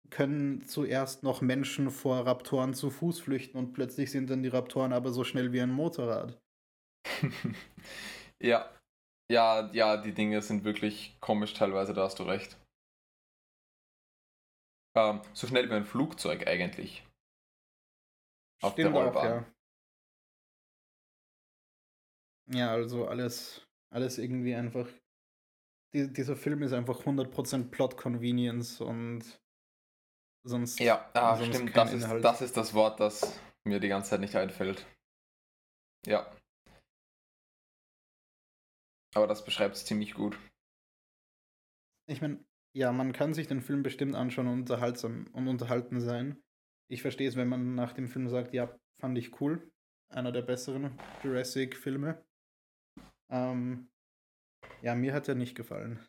können 0.10 0.62
zuerst 0.62 1.24
noch 1.24 1.42
Menschen 1.42 1.90
vor 1.90 2.26
Raptoren 2.26 2.74
zu 2.74 2.90
Fuß 2.90 3.20
flüchten 3.20 3.58
und 3.58 3.74
plötzlich 3.74 4.12
sind 4.12 4.30
dann 4.30 4.44
die 4.44 4.50
Raptoren 4.50 4.94
aber 4.94 5.12
so 5.12 5.24
schnell 5.24 5.52
wie 5.52 5.62
ein 5.62 5.72
Motorrad? 5.72 6.40
ja. 8.40 8.70
Ja, 9.30 9.70
ja, 9.74 9.98
die 9.98 10.14
Dinge 10.14 10.42
sind 10.42 10.64
wirklich 10.64 11.18
komisch 11.20 11.54
teilweise, 11.54 11.94
da 11.94 12.04
hast 12.04 12.20
du 12.20 12.24
recht. 12.24 12.58
Ähm, 14.96 15.22
so 15.34 15.48
schnell 15.48 15.70
wie 15.70 15.74
ein 15.74 15.86
Flugzeug 15.86 16.48
eigentlich. 16.48 17.06
Auf 18.62 18.76
der 18.76 18.84
Stimmt 18.86 18.96
auch, 18.96 19.02
Rollbahn. 19.02 19.26
ja. 19.26 19.54
Ja, 22.50 22.72
also 22.72 23.08
alles, 23.08 23.68
alles 23.94 24.18
irgendwie 24.18 24.56
einfach. 24.56 24.88
Die, 25.94 26.12
dieser 26.12 26.36
Film 26.36 26.64
ist 26.64 26.74
einfach 26.74 27.02
100% 27.02 27.70
Plot 27.70 27.98
Convenience 27.98 28.82
und 28.82 29.24
sonst. 30.44 30.80
Ja, 30.80 31.10
ah, 31.14 31.36
sonst 31.36 31.56
stimmt, 31.56 31.76
das 31.76 31.94
ist, 31.94 32.10
das 32.22 32.42
ist 32.42 32.56
das 32.58 32.74
Wort, 32.74 33.00
das 33.00 33.40
mir 33.66 33.80
die 33.80 33.90
ganze 33.90 34.12
Zeit 34.12 34.22
nicht 34.22 34.36
einfällt. 34.36 34.86
Ja. 36.06 36.32
Aber 39.18 39.26
das 39.26 39.44
beschreibt 39.44 39.76
es 39.76 39.84
ziemlich 39.84 40.14
gut. 40.14 40.38
Ich 42.08 42.22
meine, 42.22 42.46
ja, 42.76 42.92
man 42.92 43.14
kann 43.14 43.34
sich 43.34 43.48
den 43.48 43.62
Film 43.64 43.82
bestimmt 43.82 44.14
anschauen 44.14 44.46
und 44.46 44.60
unterhaltsam 44.60 45.26
und 45.34 45.48
unterhalten 45.48 46.00
sein. 46.00 46.40
Ich 46.88 47.02
verstehe 47.02 47.28
es, 47.28 47.36
wenn 47.36 47.48
man 47.48 47.74
nach 47.74 47.94
dem 47.94 48.10
Film 48.10 48.30
sagt, 48.30 48.54
ja, 48.54 48.80
fand 49.00 49.18
ich 49.18 49.42
cool. 49.42 49.72
Einer 50.14 50.32
der 50.32 50.44
besseren 50.44 51.00
Jurassic-Filme. 51.24 52.24
Ähm, 53.32 53.90
ja, 54.84 54.94
mir 54.94 55.16
hat 55.16 55.28
er 55.28 55.34
nicht 55.34 55.56
gefallen. 55.56 56.00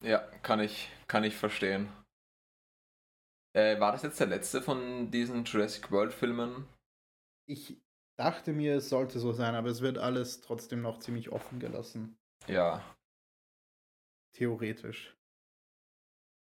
Ja, 0.00 0.18
kann 0.42 0.60
ich, 0.60 0.92
kann 1.08 1.24
ich 1.24 1.34
verstehen. 1.34 1.88
Äh, 3.52 3.80
war 3.80 3.90
das 3.90 4.04
jetzt 4.04 4.20
der 4.20 4.28
letzte 4.28 4.62
von 4.62 5.10
diesen 5.10 5.44
Jurassic 5.44 5.90
World-Filmen? 5.90 6.68
Ich 7.46 7.83
dachte 8.16 8.52
mir, 8.52 8.76
es 8.76 8.88
sollte 8.88 9.18
so 9.18 9.32
sein, 9.32 9.54
aber 9.54 9.68
es 9.68 9.80
wird 9.80 9.98
alles 9.98 10.40
trotzdem 10.40 10.82
noch 10.82 10.98
ziemlich 10.98 11.30
offen 11.30 11.58
gelassen. 11.58 12.16
Ja. 12.46 12.84
Theoretisch. 14.34 15.16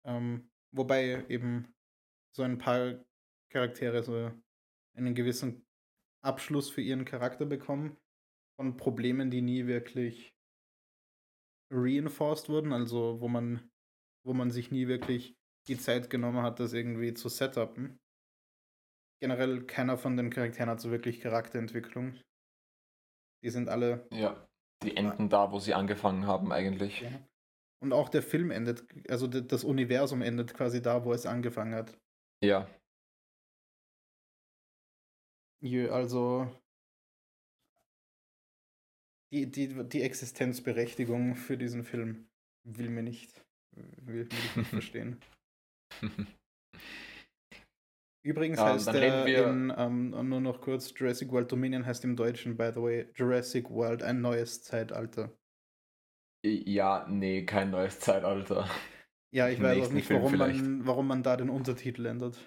Ähm, 0.05 0.49
wobei 0.71 1.25
eben 1.29 1.73
so 2.35 2.43
ein 2.43 2.57
paar 2.57 3.03
Charaktere 3.51 4.03
so 4.03 4.31
einen 4.95 5.15
gewissen 5.15 5.65
Abschluss 6.23 6.69
für 6.69 6.81
ihren 6.81 7.05
Charakter 7.05 7.45
bekommen 7.45 7.97
von 8.59 8.77
Problemen, 8.77 9.29
die 9.29 9.41
nie 9.41 9.67
wirklich 9.67 10.35
reinforced 11.71 12.49
wurden, 12.49 12.73
also 12.73 13.19
wo 13.21 13.27
man, 13.27 13.69
wo 14.25 14.33
man 14.33 14.51
sich 14.51 14.71
nie 14.71 14.87
wirklich 14.87 15.37
die 15.67 15.77
Zeit 15.77 16.09
genommen 16.09 16.41
hat, 16.41 16.59
das 16.59 16.73
irgendwie 16.73 17.13
zu 17.13 17.29
setupen. 17.29 17.99
Generell 19.19 19.65
keiner 19.65 19.97
von 19.97 20.15
den 20.15 20.29
Charakteren 20.29 20.69
hat 20.69 20.79
so 20.79 20.91
wirklich 20.91 21.19
Charakterentwicklung. 21.21 22.19
Die 23.43 23.49
sind 23.49 23.69
alle 23.69 24.07
Ja. 24.11 24.47
Die 24.83 24.95
enden 24.95 25.29
da, 25.29 25.51
wo 25.51 25.57
sie 25.57 25.73
angefangen 25.73 26.27
haben, 26.27 26.51
eigentlich. 26.51 27.01
Ja. 27.01 27.27
Und 27.79 27.93
auch 27.93 28.09
der 28.09 28.21
Film 28.21 28.51
endet, 28.51 28.85
also 29.09 29.27
das 29.27 29.63
Universum 29.63 30.21
endet 30.21 30.53
quasi 30.53 30.81
da, 30.81 31.03
wo 31.03 31.13
es 31.13 31.25
angefangen 31.25 31.73
hat. 31.73 31.97
Ja. 32.43 32.69
Jö, 35.61 35.89
also 35.89 36.51
die, 39.31 39.49
die, 39.49 39.87
die 39.89 40.01
Existenzberechtigung 40.03 41.35
für 41.35 41.57
diesen 41.57 41.83
Film 41.83 42.29
will 42.63 42.89
mir 42.89 43.03
nicht, 43.03 43.43
will, 43.71 44.29
will 44.29 44.45
ich 44.45 44.55
nicht 44.55 44.69
verstehen. 44.69 45.19
Übrigens 48.27 48.59
Ja, 48.59 48.73
heißt 48.73 48.87
dann 48.87 48.95
der 48.95 49.25
in, 49.49 49.73
ähm, 49.77 50.09
nur 50.27 50.41
noch 50.41 50.59
kurz, 50.59 50.93
Jurassic 50.93 51.31
World 51.31 51.49
Dominion 51.49 51.85
heißt 51.85 52.03
im 52.03 52.17
Deutschen, 52.17 52.57
by 52.57 52.71
the 52.73 52.81
way, 52.81 53.07
Jurassic 53.15 53.69
World, 53.69 54.03
ein 54.03 54.19
neues 54.19 54.61
Zeitalter. 54.63 55.31
ja, 56.43 57.05
nee, 57.07 57.45
kein 57.45 57.71
neues 57.71 58.01
Zeitalter. 58.01 58.69
Ja, 59.33 59.47
ich 59.47 59.59
Im 59.59 59.63
weiß 59.63 59.87
auch 59.87 59.91
nicht, 59.91 60.07
Film 60.07 60.19
warum 60.19 60.33
vielleicht. 60.33 60.61
man, 60.61 60.85
warum 60.85 61.07
man 61.07 61.23
da 61.23 61.37
den 61.37 61.49
Untertitel 61.49 62.05
ändert. 62.05 62.37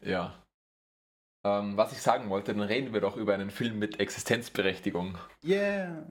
Ja. 0.00 0.42
Ähm, 1.44 1.76
was 1.76 1.92
ich 1.92 1.98
sagen 1.98 2.30
wollte, 2.30 2.54
dann 2.54 2.62
reden 2.62 2.94
wir 2.94 3.00
doch 3.00 3.16
über 3.16 3.34
einen 3.34 3.50
Film 3.50 3.78
mit 3.78 4.00
Existenzberechtigung. 4.00 5.18
Yeah! 5.44 6.06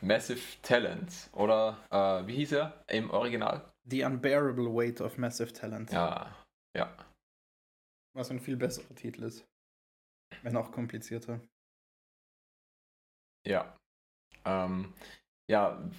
Massive 0.00 0.40
Talent. 0.62 1.28
Oder 1.32 1.78
äh, 1.90 2.26
wie 2.26 2.36
hieß 2.36 2.52
er 2.52 2.84
im 2.88 3.10
Original? 3.10 3.70
The 3.84 4.04
Unbearable 4.04 4.74
Weight 4.74 5.00
of 5.00 5.18
Massive 5.18 5.52
Talent. 5.52 5.92
Ja. 5.92 6.34
Ja. 6.76 6.94
Was 8.14 8.30
ein 8.30 8.40
viel 8.40 8.56
besserer 8.56 8.94
Titel 8.94 9.24
ist. 9.24 9.44
Wenn 10.42 10.56
auch 10.56 10.70
komplizierter. 10.70 11.40
Ja. 13.46 13.76
Ähm, 14.44 14.92
ja. 15.48 15.90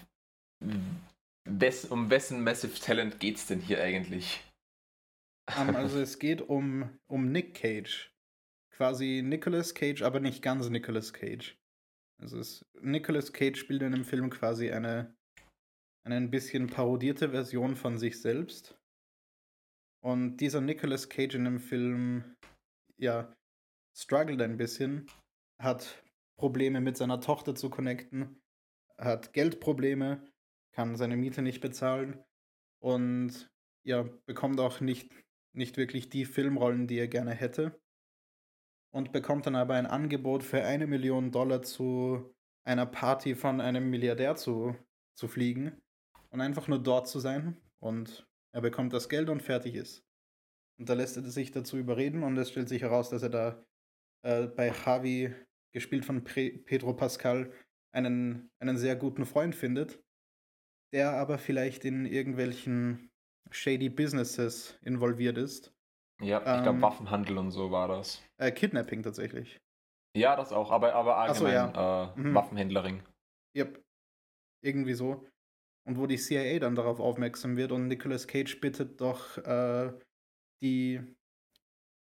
Wes, 1.45 1.85
um 1.85 2.09
wessen 2.09 2.43
Massive 2.43 2.79
Talent 2.79 3.19
geht's 3.19 3.47
denn 3.47 3.59
hier 3.59 3.81
eigentlich? 3.81 4.41
Ähm, 5.57 5.75
also 5.75 5.99
es 5.99 6.19
geht 6.19 6.41
um, 6.41 6.97
um 7.07 7.31
Nick 7.31 7.53
Cage. 7.53 8.11
Quasi 8.71 9.21
Nicolas 9.23 9.73
Cage, 9.73 10.01
aber 10.01 10.19
nicht 10.19 10.41
ganz 10.41 10.69
Nicolas 10.69 11.13
Cage. 11.13 11.57
Also 12.21 12.39
es, 12.39 12.65
Nicolas 12.81 13.33
Cage 13.33 13.57
spielt 13.57 13.81
in 13.81 13.91
dem 13.91 14.05
Film 14.05 14.29
quasi 14.29 14.71
eine, 14.71 15.15
eine 16.05 16.15
ein 16.15 16.31
bisschen 16.31 16.67
parodierte 16.67 17.29
Version 17.29 17.75
von 17.75 17.97
sich 17.97 18.21
selbst. 18.21 18.77
Und 20.05 20.37
dieser 20.37 20.61
Nicolas 20.61 21.09
Cage 21.09 21.33
in 21.33 21.45
dem 21.45 21.59
Film, 21.59 22.35
ja, 22.97 23.35
struggelt 23.97 24.39
ein 24.39 24.55
bisschen, 24.55 25.07
hat 25.59 26.03
Probleme 26.37 26.79
mit 26.79 26.95
seiner 26.95 27.21
Tochter 27.21 27.55
zu 27.55 27.71
connecten, 27.71 28.39
hat 28.99 29.33
Geldprobleme, 29.33 30.23
kann 30.73 30.95
seine 30.95 31.17
Miete 31.17 31.41
nicht 31.41 31.59
bezahlen 31.59 32.23
und 32.83 33.49
ja, 33.83 34.03
bekommt 34.27 34.59
auch 34.59 34.79
nicht, 34.79 35.11
nicht 35.53 35.75
wirklich 35.75 36.07
die 36.07 36.25
Filmrollen, 36.25 36.85
die 36.85 36.99
er 36.99 37.07
gerne 37.07 37.33
hätte. 37.33 37.81
Und 38.93 39.11
bekommt 39.11 39.47
dann 39.47 39.55
aber 39.55 39.73
ein 39.73 39.87
Angebot 39.87 40.43
für 40.43 40.63
eine 40.63 40.85
Million 40.85 41.31
Dollar 41.31 41.63
zu 41.63 42.31
einer 42.63 42.85
Party 42.85 43.33
von 43.33 43.59
einem 43.59 43.89
Milliardär 43.89 44.35
zu, 44.35 44.75
zu 45.15 45.27
fliegen 45.27 45.81
und 46.29 46.41
einfach 46.41 46.67
nur 46.67 46.83
dort 46.83 47.07
zu 47.07 47.19
sein. 47.19 47.59
Und 47.79 48.27
er 48.55 48.61
bekommt 48.61 48.93
das 48.93 49.09
Geld 49.09 49.29
und 49.29 49.43
fertig 49.43 49.75
ist. 49.75 50.05
Und 50.79 50.87
da 50.87 50.93
lässt 50.93 51.17
er 51.17 51.23
sich 51.23 51.51
dazu 51.51 51.77
überreden 51.77 52.23
und 52.23 52.37
es 52.37 52.49
stellt 52.49 52.69
sich 52.69 52.81
heraus, 52.83 53.09
dass 53.09 53.21
er 53.21 53.29
da 53.29 53.65
äh, 54.23 54.47
bei 54.47 54.69
Javi, 54.69 55.35
gespielt 55.73 56.05
von 56.05 56.23
Pre 56.23 56.51
Pedro 56.51 56.93
Pascal, 56.93 57.51
einen, 57.93 58.49
einen 58.59 58.77
sehr 58.77 58.95
guten 58.95 59.25
Freund 59.25 59.55
findet, 59.55 60.01
der 60.93 61.11
aber 61.17 61.37
vielleicht 61.37 61.83
in 61.83 62.05
irgendwelchen 62.05 63.11
shady 63.51 63.89
Businesses 63.89 64.79
involviert 64.83 65.37
ist. 65.37 65.73
Ja, 66.21 66.37
ich 66.37 66.63
glaube, 66.63 66.77
ähm, 66.77 66.81
Waffenhandel 66.81 67.37
und 67.37 67.51
so 67.51 67.71
war 67.71 67.89
das. 67.89 68.23
Äh, 68.37 68.53
Kidnapping 68.53 69.03
tatsächlich. 69.03 69.59
Ja, 70.15 70.37
das 70.37 70.53
auch, 70.53 70.71
aber, 70.71 70.93
aber 70.93 71.17
allgemein 71.17 71.35
so, 71.35 71.47
ja. 71.49 72.13
äh, 72.13 72.19
mhm. 72.19 72.33
Waffenhändlerin. 72.33 73.03
Yep. 73.57 73.83
Irgendwie 74.63 74.93
so. 74.93 75.27
Und 75.88 75.97
wo 75.97 76.07
die 76.07 76.17
CIA 76.17 76.59
dann 76.59 76.75
darauf 76.75 76.99
aufmerksam 76.99 77.57
wird 77.57 77.71
und 77.71 77.88
Nicolas 77.88 78.27
Cage 78.27 78.59
bittet 78.59 78.99
doch 79.01 79.38
äh, 79.38 79.93
die 80.61 81.15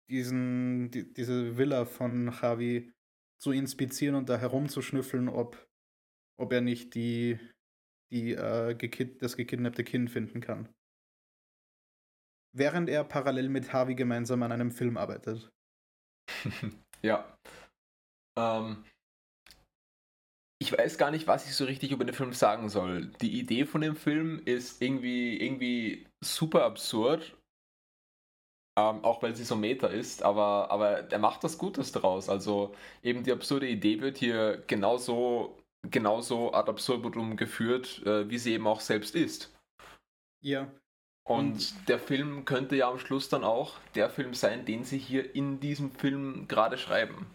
diesen, 0.10 0.90
die, 0.92 1.14
diese 1.14 1.58
Villa 1.58 1.86
von 1.86 2.32
Javi 2.42 2.94
zu 3.40 3.52
inspizieren 3.52 4.16
und 4.16 4.30
da 4.30 4.38
herumzuschnüffeln, 4.38 5.30
ob, 5.30 5.68
ob 6.40 6.52
er 6.54 6.62
nicht 6.62 6.96
die, 6.96 7.40
die, 8.12 8.32
äh, 8.32 8.76
gekid 8.76 9.22
das 9.22 9.38
gekidnappte 9.38 9.84
Kind 9.84 10.10
finden 10.10 10.42
kann. 10.42 10.74
Während 12.56 12.90
er 12.90 13.04
parallel 13.04 13.50
mit 13.50 13.74
Harvey 13.74 13.96
gemeinsam 13.96 14.42
an 14.44 14.52
einem 14.52 14.72
Film 14.72 14.98
arbeitet. 14.98 15.52
ja. 17.04 17.38
Ähm, 18.38 18.84
ich 20.68 20.78
weiß 20.78 20.98
gar 20.98 21.12
nicht, 21.12 21.28
was 21.28 21.46
ich 21.46 21.56
so 21.56 21.66
richtig 21.66 21.92
über 21.92 22.06
den 22.06 22.16
Film 22.16 22.34
sagen 22.34 22.70
soll. 22.70 23.08
Die 23.22 23.40
Idee 23.40 23.66
von 23.66 23.82
dem 23.82 23.96
Film 23.96 24.42
ist 24.46 24.82
irgendwie, 24.82 25.38
irgendwie 25.38 26.06
super 26.24 26.64
absurd 26.64 27.38
ähm, 28.78 29.04
auch 29.04 29.24
weil 29.24 29.36
sie 29.36 29.44
so 29.44 29.56
Meta 29.56 29.88
ist, 29.88 30.22
aber, 30.22 30.70
aber 30.70 31.12
er 31.12 31.20
macht 31.20 31.44
das 31.44 31.58
Gutes 31.58 31.92
daraus. 31.92 32.30
Also 32.30 32.76
eben 33.02 33.24
die 33.24 33.32
absurde 33.32 33.68
Idee 33.68 34.02
wird 34.02 34.20
hier 34.20 34.64
genauso, 34.68 35.58
genauso 35.90 36.54
ad 36.54 36.70
absurdum 36.70 37.38
geführt, 37.38 38.04
äh, 38.06 38.30
wie 38.30 38.38
sie 38.38 38.54
eben 38.54 38.68
auch 38.68 38.80
selbst 38.80 39.16
ist. 39.16 39.52
Ja. 40.44 40.72
Und, 41.28 41.50
Und 41.50 41.90
der 41.90 41.98
Film 41.98 42.46
könnte 42.46 42.76
ja 42.76 42.90
am 42.90 43.00
Schluss 43.00 43.30
dann 43.30 43.44
auch 43.44 43.80
der 43.96 44.12
Film 44.12 44.36
sein, 44.36 44.64
den 44.64 44.84
sie 44.84 45.00
hier 45.00 45.36
in 45.36 45.60
diesem 45.60 45.92
Film 45.92 46.48
gerade 46.48 46.78
schreiben. 46.78 47.26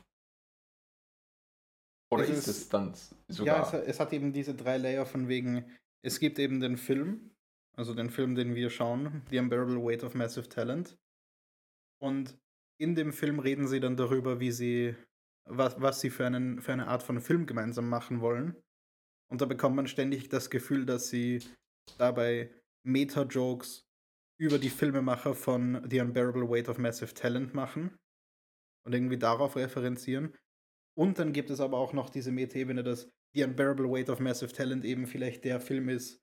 Oder 2.12 2.24
es 2.24 2.30
ist, 2.30 2.46
es 2.46 2.68
dann 2.68 2.94
sogar? 3.28 3.72
Ja, 3.72 3.78
es, 3.78 3.88
es 3.88 4.00
hat 4.00 4.12
eben 4.12 4.32
diese 4.32 4.54
drei 4.54 4.76
Layer 4.76 5.06
von 5.06 5.28
wegen, 5.28 5.64
es 6.02 6.20
gibt 6.20 6.38
eben 6.38 6.60
den 6.60 6.76
Film, 6.76 7.30
also 7.74 7.94
den 7.94 8.10
Film, 8.10 8.34
den 8.34 8.54
wir 8.54 8.70
schauen, 8.70 9.22
The 9.30 9.38
Unbearable 9.38 9.82
Weight 9.82 10.04
of 10.04 10.14
Massive 10.14 10.48
Talent. 10.48 10.98
Und 12.00 12.38
in 12.78 12.94
dem 12.94 13.12
Film 13.12 13.38
reden 13.38 13.66
sie 13.66 13.80
dann 13.80 13.96
darüber, 13.96 14.40
wie 14.40 14.50
sie, 14.50 14.94
was, 15.48 15.80
was 15.80 16.00
sie 16.00 16.10
für, 16.10 16.26
einen, 16.26 16.60
für 16.60 16.72
eine 16.72 16.88
Art 16.88 17.02
von 17.02 17.20
Film 17.20 17.46
gemeinsam 17.46 17.88
machen 17.88 18.20
wollen. 18.20 18.56
Und 19.30 19.40
da 19.40 19.46
bekommt 19.46 19.76
man 19.76 19.86
ständig 19.86 20.28
das 20.28 20.50
Gefühl, 20.50 20.84
dass 20.84 21.08
sie 21.08 21.42
dabei 21.96 22.50
Meta-Jokes 22.84 23.86
über 24.38 24.58
die 24.58 24.70
Filmemacher 24.70 25.34
von 25.34 25.86
The 25.88 26.00
Unbearable 26.00 26.48
Weight 26.50 26.68
of 26.68 26.78
Massive 26.78 27.14
Talent 27.14 27.54
machen 27.54 27.96
und 28.84 28.92
irgendwie 28.92 29.18
darauf 29.18 29.56
referenzieren. 29.56 30.34
Und 30.94 31.18
dann 31.18 31.32
gibt 31.32 31.50
es 31.50 31.60
aber 31.60 31.78
auch 31.78 31.92
noch 31.92 32.10
diese 32.10 32.32
Meta-Ebene, 32.32 32.82
dass 32.82 33.10
The 33.34 33.44
Unbearable 33.44 33.90
Weight 33.90 34.10
of 34.10 34.20
Massive 34.20 34.52
Talent 34.52 34.84
eben 34.84 35.06
vielleicht 35.06 35.44
der 35.44 35.60
Film 35.60 35.88
ist, 35.88 36.22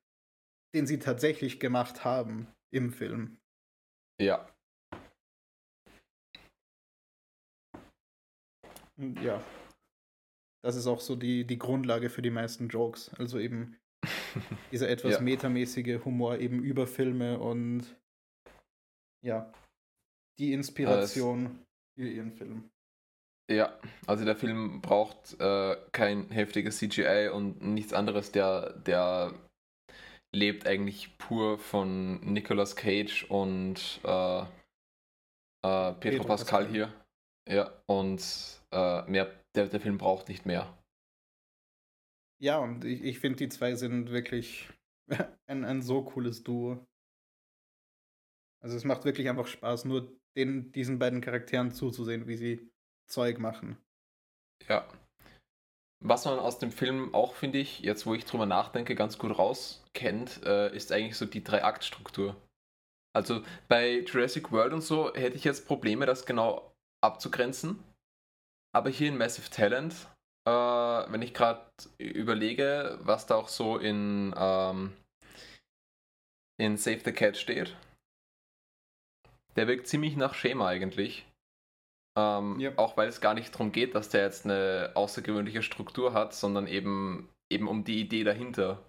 den 0.74 0.86
sie 0.86 0.98
tatsächlich 0.98 1.58
gemacht 1.58 2.04
haben 2.04 2.46
im 2.72 2.92
Film. 2.92 3.38
Ja, 4.20 4.48
ja, 9.22 9.42
das 10.62 10.76
ist 10.76 10.86
auch 10.86 11.00
so 11.00 11.16
die, 11.16 11.46
die 11.46 11.58
Grundlage 11.58 12.10
für 12.10 12.22
die 12.22 12.30
meisten 12.30 12.68
Jokes. 12.68 13.08
Also 13.14 13.38
eben 13.38 13.78
dieser 14.72 14.88
etwas 14.88 15.14
ja. 15.14 15.20
metamäßige 15.20 16.04
Humor 16.04 16.38
eben 16.38 16.62
über 16.62 16.86
Filme 16.86 17.38
und 17.38 17.96
ja, 19.24 19.52
die 20.38 20.52
Inspiration 20.52 21.46
also 21.46 21.64
für 21.96 22.08
ihren 22.08 22.32
Film. 22.32 22.70
Ja, 23.50 23.76
also 24.06 24.24
der 24.24 24.36
Film 24.36 24.80
braucht 24.80 25.40
äh, 25.40 25.76
kein 25.90 26.30
heftiges 26.30 26.78
CGI 26.78 27.30
und 27.34 27.60
nichts 27.60 27.92
anderes. 27.92 28.30
Der, 28.30 28.74
der 28.74 29.34
lebt 30.32 30.68
eigentlich 30.68 31.18
pur 31.18 31.58
von 31.58 32.20
Nicolas 32.20 32.76
Cage 32.76 33.24
und 33.24 34.00
äh, 34.04 34.42
äh, 34.42 34.44
Pedro, 35.62 35.94
Pedro 35.98 36.24
Pascal, 36.24 36.68
hier. 36.68 36.92
Ja, 37.48 37.82
und 37.86 38.22
äh, 38.70 39.02
mehr, 39.10 39.34
der, 39.56 39.66
der 39.66 39.80
Film 39.80 39.98
braucht 39.98 40.28
nicht 40.28 40.46
mehr. 40.46 40.78
Ja, 42.40 42.58
und 42.58 42.84
ich, 42.84 43.02
ich 43.02 43.18
finde, 43.18 43.38
die 43.38 43.48
zwei 43.48 43.74
sind 43.74 44.10
wirklich 44.10 44.68
ein, 45.48 45.64
ein 45.64 45.82
so 45.82 46.04
cooles 46.04 46.44
Duo. 46.44 46.86
Also 48.62 48.76
es 48.76 48.84
macht 48.84 49.04
wirklich 49.04 49.28
einfach 49.28 49.48
Spaß, 49.48 49.86
nur 49.86 50.16
den, 50.36 50.70
diesen 50.70 51.00
beiden 51.00 51.20
Charakteren 51.20 51.72
zuzusehen, 51.72 52.28
wie 52.28 52.36
sie 52.36 52.69
Zeug 53.10 53.38
machen. 53.38 53.76
Ja. 54.68 54.86
Was 56.02 56.24
man 56.24 56.38
aus 56.38 56.58
dem 56.58 56.72
Film 56.72 57.14
auch, 57.14 57.34
finde 57.34 57.58
ich, 57.58 57.80
jetzt 57.80 58.06
wo 58.06 58.14
ich 58.14 58.24
drüber 58.24 58.46
nachdenke, 58.46 58.94
ganz 58.94 59.18
gut 59.18 59.36
rauskennt, 59.38 60.42
äh, 60.44 60.74
ist 60.74 60.92
eigentlich 60.92 61.16
so 61.16 61.26
die 61.26 61.44
Drei-Akt-Struktur. 61.44 62.40
Also 63.14 63.44
bei 63.68 64.00
Jurassic 64.00 64.52
World 64.52 64.72
und 64.72 64.82
so 64.82 65.12
hätte 65.14 65.36
ich 65.36 65.44
jetzt 65.44 65.66
Probleme, 65.66 66.06
das 66.06 66.24
genau 66.24 66.72
abzugrenzen. 67.02 67.82
Aber 68.72 68.88
hier 68.88 69.08
in 69.08 69.18
Massive 69.18 69.50
Talent, 69.50 69.94
äh, 70.46 70.50
wenn 70.50 71.22
ich 71.22 71.34
gerade 71.34 71.68
überlege, 71.98 72.98
was 73.02 73.26
da 73.26 73.34
auch 73.34 73.48
so 73.48 73.76
in, 73.76 74.32
ähm, 74.36 74.96
in 76.58 76.76
Save 76.76 77.00
the 77.04 77.12
Cat 77.12 77.36
steht, 77.36 77.76
der 79.56 79.66
wirkt 79.66 79.88
ziemlich 79.88 80.16
nach 80.16 80.34
Schema 80.34 80.68
eigentlich. 80.68 81.26
Ähm, 82.20 82.60
yep. 82.60 82.78
Auch 82.78 82.96
weil 82.96 83.08
es 83.08 83.20
gar 83.20 83.34
nicht 83.34 83.54
darum 83.54 83.72
geht, 83.72 83.94
dass 83.94 84.08
der 84.08 84.24
jetzt 84.24 84.44
eine 84.44 84.92
außergewöhnliche 84.94 85.62
Struktur 85.62 86.12
hat, 86.12 86.34
sondern 86.34 86.66
eben, 86.66 87.32
eben 87.50 87.68
um 87.68 87.84
die 87.84 88.00
Idee 88.00 88.24
dahinter. 88.24 88.86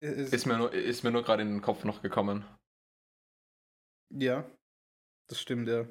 Ist, 0.00 0.32
ist 0.32 0.46
mir 0.46 0.56
nur, 0.56 0.72
ist 0.72 1.02
mir 1.02 1.10
nur 1.10 1.22
gerade 1.22 1.42
in 1.42 1.48
den 1.48 1.62
Kopf 1.62 1.84
noch 1.84 2.02
gekommen. 2.02 2.44
Ja, 4.14 4.48
das 5.28 5.40
stimmt, 5.40 5.68
ja. 5.68 5.86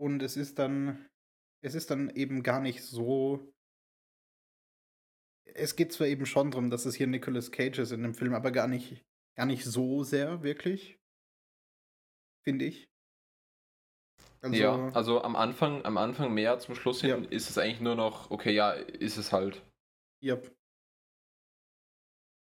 Und 0.00 0.22
es 0.22 0.36
ist 0.36 0.58
dann, 0.58 1.06
es 1.62 1.74
ist 1.74 1.90
dann 1.90 2.08
eben 2.10 2.42
gar 2.42 2.60
nicht 2.60 2.82
so. 2.82 3.52
Es 5.44 5.76
geht 5.76 5.92
zwar 5.92 6.06
eben 6.06 6.24
schon 6.24 6.50
darum, 6.50 6.70
dass 6.70 6.86
es 6.86 6.94
hier 6.94 7.06
Nicolas 7.06 7.50
Cage 7.50 7.80
ist 7.80 7.90
in 7.90 8.02
dem 8.02 8.14
Film, 8.14 8.32
aber 8.32 8.52
gar 8.52 8.68
nicht, 8.68 9.04
gar 9.40 9.46
nicht 9.46 9.64
so 9.64 10.02
sehr, 10.02 10.42
wirklich. 10.42 10.98
Finde 12.44 12.66
ich. 12.66 12.88
Also, 14.42 14.56
ja, 14.56 14.88
also 14.92 15.22
am 15.22 15.36
Anfang, 15.36 15.84
am 15.84 15.98
Anfang 15.98 16.32
mehr, 16.32 16.58
zum 16.58 16.74
Schluss 16.74 17.02
hin 17.02 17.24
ja. 17.24 17.30
ist 17.30 17.50
es 17.50 17.58
eigentlich 17.58 17.80
nur 17.80 17.94
noch, 17.94 18.30
okay, 18.30 18.52
ja, 18.52 18.72
ist 18.72 19.18
es 19.18 19.32
halt. 19.32 19.62
Ja. 20.22 20.40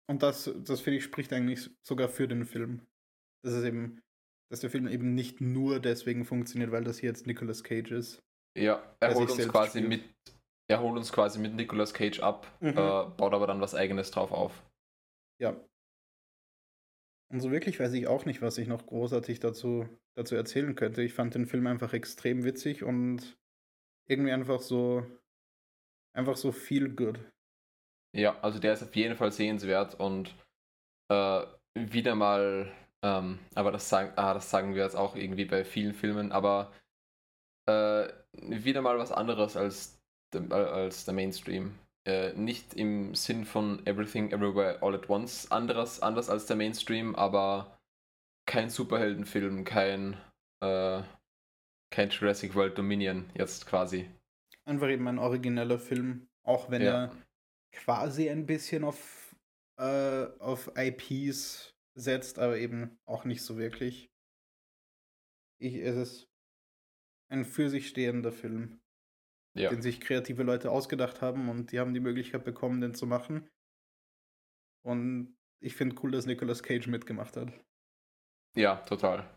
Und 0.09 0.23
das, 0.23 0.49
das 0.63 0.81
finde 0.81 0.97
ich, 0.97 1.03
spricht 1.03 1.33
eigentlich 1.33 1.69
sogar 1.85 2.07
für 2.07 2.27
den 2.27 2.45
Film 2.45 2.85
dass 3.43 3.53
es 3.53 3.63
eben, 3.63 4.01
dass 4.49 4.61
der 4.61 4.69
Film 4.69 4.87
eben 4.87 5.13
nicht 5.13 5.41
nur 5.41 5.79
deswegen 5.79 6.25
funktioniert, 6.25 6.71
weil 6.71 6.83
das 6.83 6.99
hier 6.99 7.09
jetzt 7.09 7.27
Nicolas 7.27 7.63
Cage 7.63 7.91
ist. 7.91 8.23
Ja, 8.57 8.95
er 8.99 9.15
holt 9.15 9.29
uns 9.29 9.47
quasi 9.49 9.79
spielt. 9.79 9.89
mit, 9.89 10.03
er 10.69 10.81
holt 10.81 10.97
uns 10.97 11.11
quasi 11.11 11.39
mit 11.39 11.53
Nicolas 11.53 11.93
Cage 11.93 12.19
ab, 12.21 12.47
mhm. 12.61 12.69
äh, 12.69 12.73
baut 12.73 13.33
aber 13.33 13.47
dann 13.47 13.61
was 13.61 13.75
eigenes 13.75 14.11
drauf 14.11 14.31
auf. 14.31 14.63
Ja. 15.41 15.59
Und 17.33 17.41
so 17.41 17.51
wirklich 17.51 17.79
weiß 17.79 17.91
ich 17.93 18.07
auch 18.07 18.25
nicht, 18.25 18.41
was 18.41 18.57
ich 18.57 18.67
noch 18.67 18.85
großartig 18.85 19.39
dazu, 19.39 19.89
dazu 20.15 20.35
erzählen 20.35 20.75
könnte. 20.75 21.01
Ich 21.01 21.13
fand 21.13 21.35
den 21.35 21.47
Film 21.47 21.67
einfach 21.67 21.93
extrem 21.93 22.43
witzig 22.43 22.83
und 22.83 23.37
irgendwie 24.07 24.31
einfach 24.31 24.61
so, 24.61 25.05
einfach 26.15 26.37
so 26.37 26.51
viel 26.51 26.95
good. 26.95 27.19
Ja, 28.15 28.39
also 28.41 28.59
der 28.59 28.73
ist 28.73 28.83
auf 28.83 28.95
jeden 28.95 29.17
Fall 29.17 29.31
sehenswert 29.31 29.99
und 29.99 30.35
äh, 31.09 31.41
wieder 31.75 32.13
mal 32.13 32.71
ähm, 33.03 33.39
aber 33.53 33.71
das 33.71 33.89
sagen, 33.89 34.13
ah, 34.15 34.33
das 34.33 34.49
sagen 34.49 34.75
wir 34.75 34.83
jetzt 34.83 34.95
auch 34.95 35.15
irgendwie 35.15 35.43
bei 35.43 35.65
vielen 35.65 35.93
Filmen, 35.93 36.31
aber 36.31 36.71
äh, 37.67 38.07
wieder 38.31 38.81
mal 38.81 38.97
was 38.97 39.11
anderes 39.11 39.57
als, 39.57 40.01
de, 40.33 40.49
als 40.51 41.03
der 41.03 41.13
Mainstream. 41.13 41.77
Äh, 42.05 42.33
nicht 42.33 42.73
im 42.73 43.15
Sinn 43.15 43.45
von 43.45 43.85
Everything 43.85 44.31
Everywhere 44.31 44.81
All 44.81 44.95
at 44.95 45.09
Once 45.09 45.49
anderes, 45.51 46.01
anders 46.01 46.29
als 46.29 46.45
der 46.45 46.55
Mainstream, 46.55 47.15
aber 47.15 47.77
kein 48.45 48.69
Superheldenfilm, 48.69 49.63
kein, 49.63 50.17
äh, 50.61 51.01
kein 51.91 52.09
Jurassic 52.09 52.55
World 52.55 52.77
Dominion 52.77 53.29
jetzt 53.35 53.65
quasi. 53.65 54.09
Einfach 54.65 54.89
eben 54.89 55.07
ein 55.07 55.19
origineller 55.19 55.79
Film, 55.79 56.27
auch 56.43 56.69
wenn 56.69 56.81
Ja. 56.81 57.05
er 57.05 57.17
quasi 57.71 58.29
ein 58.29 58.45
bisschen 58.45 58.83
auf, 58.83 59.35
äh, 59.77 60.25
auf 60.39 60.71
IPs 60.77 61.73
setzt, 61.95 62.39
aber 62.39 62.57
eben 62.57 62.97
auch 63.05 63.23
nicht 63.25 63.41
so 63.43 63.57
wirklich. 63.57 64.09
Ich, 65.59 65.75
es 65.75 65.95
ist 65.95 66.27
ein 67.29 67.45
für 67.45 67.69
sich 67.69 67.87
stehender 67.87 68.31
Film, 68.31 68.79
Ja. 69.55 69.69
den 69.69 69.81
sich 69.81 70.01
kreative 70.01 70.43
Leute 70.43 70.71
ausgedacht 70.71 71.21
haben 71.21 71.49
und 71.49 71.71
die 71.71 71.79
haben 71.79 71.93
die 71.93 71.99
Möglichkeit 71.99 72.43
bekommen, 72.43 72.81
den 72.81 72.95
zu 72.95 73.05
machen. 73.05 73.47
Und 74.83 75.35
ich 75.61 75.75
finde 75.75 75.95
cool, 76.03 76.11
dass 76.11 76.25
Nicolas 76.25 76.63
Cage 76.63 76.87
mitgemacht 76.87 77.37
hat. 77.37 77.53
Ja, 78.55 78.77
total. 78.77 79.29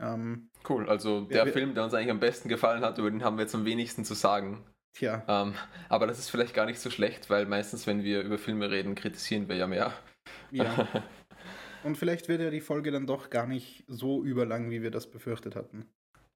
Ähm, 0.00 0.50
Cool. 0.68 0.88
Also 0.88 1.22
der 1.22 1.46
wer- 1.46 1.52
Film, 1.52 1.74
der 1.74 1.84
uns 1.84 1.94
eigentlich 1.94 2.10
am 2.10 2.20
besten 2.20 2.48
gefallen 2.48 2.84
hat, 2.84 2.98
über 2.98 3.10
den 3.10 3.24
haben 3.24 3.36
wir 3.36 3.42
jetzt 3.42 3.54
am 3.54 3.64
wenigsten 3.64 4.04
zu 4.04 4.14
sagen. 4.14 4.64
tja, 4.94 5.24
Ähm, 5.28 5.54
aber 5.88 6.06
das 6.06 6.18
ist 6.18 6.30
vielleicht 6.30 6.54
gar 6.54 6.66
nicht 6.66 6.78
so 6.80 6.90
schlecht, 6.90 7.30
weil 7.30 7.46
meistens, 7.46 7.86
wenn 7.86 8.02
wir 8.04 8.22
über 8.22 8.38
Filme 8.38 8.70
reden, 8.70 8.94
kritisieren 8.94 9.48
wir 9.48 9.56
ja 9.56 9.66
mehr. 9.66 9.92
ja. 10.50 10.88
Und 11.84 11.96
vielleicht 11.96 12.28
wird 12.28 12.40
ja 12.40 12.50
die 12.50 12.60
Folge 12.60 12.90
dann 12.90 13.06
doch 13.06 13.30
gar 13.30 13.46
nicht 13.46 13.84
so 13.88 14.22
überlang, 14.24 14.70
wie 14.70 14.82
wir 14.82 14.90
das 14.90 15.10
befürchtet 15.10 15.56
hatten. 15.56 15.86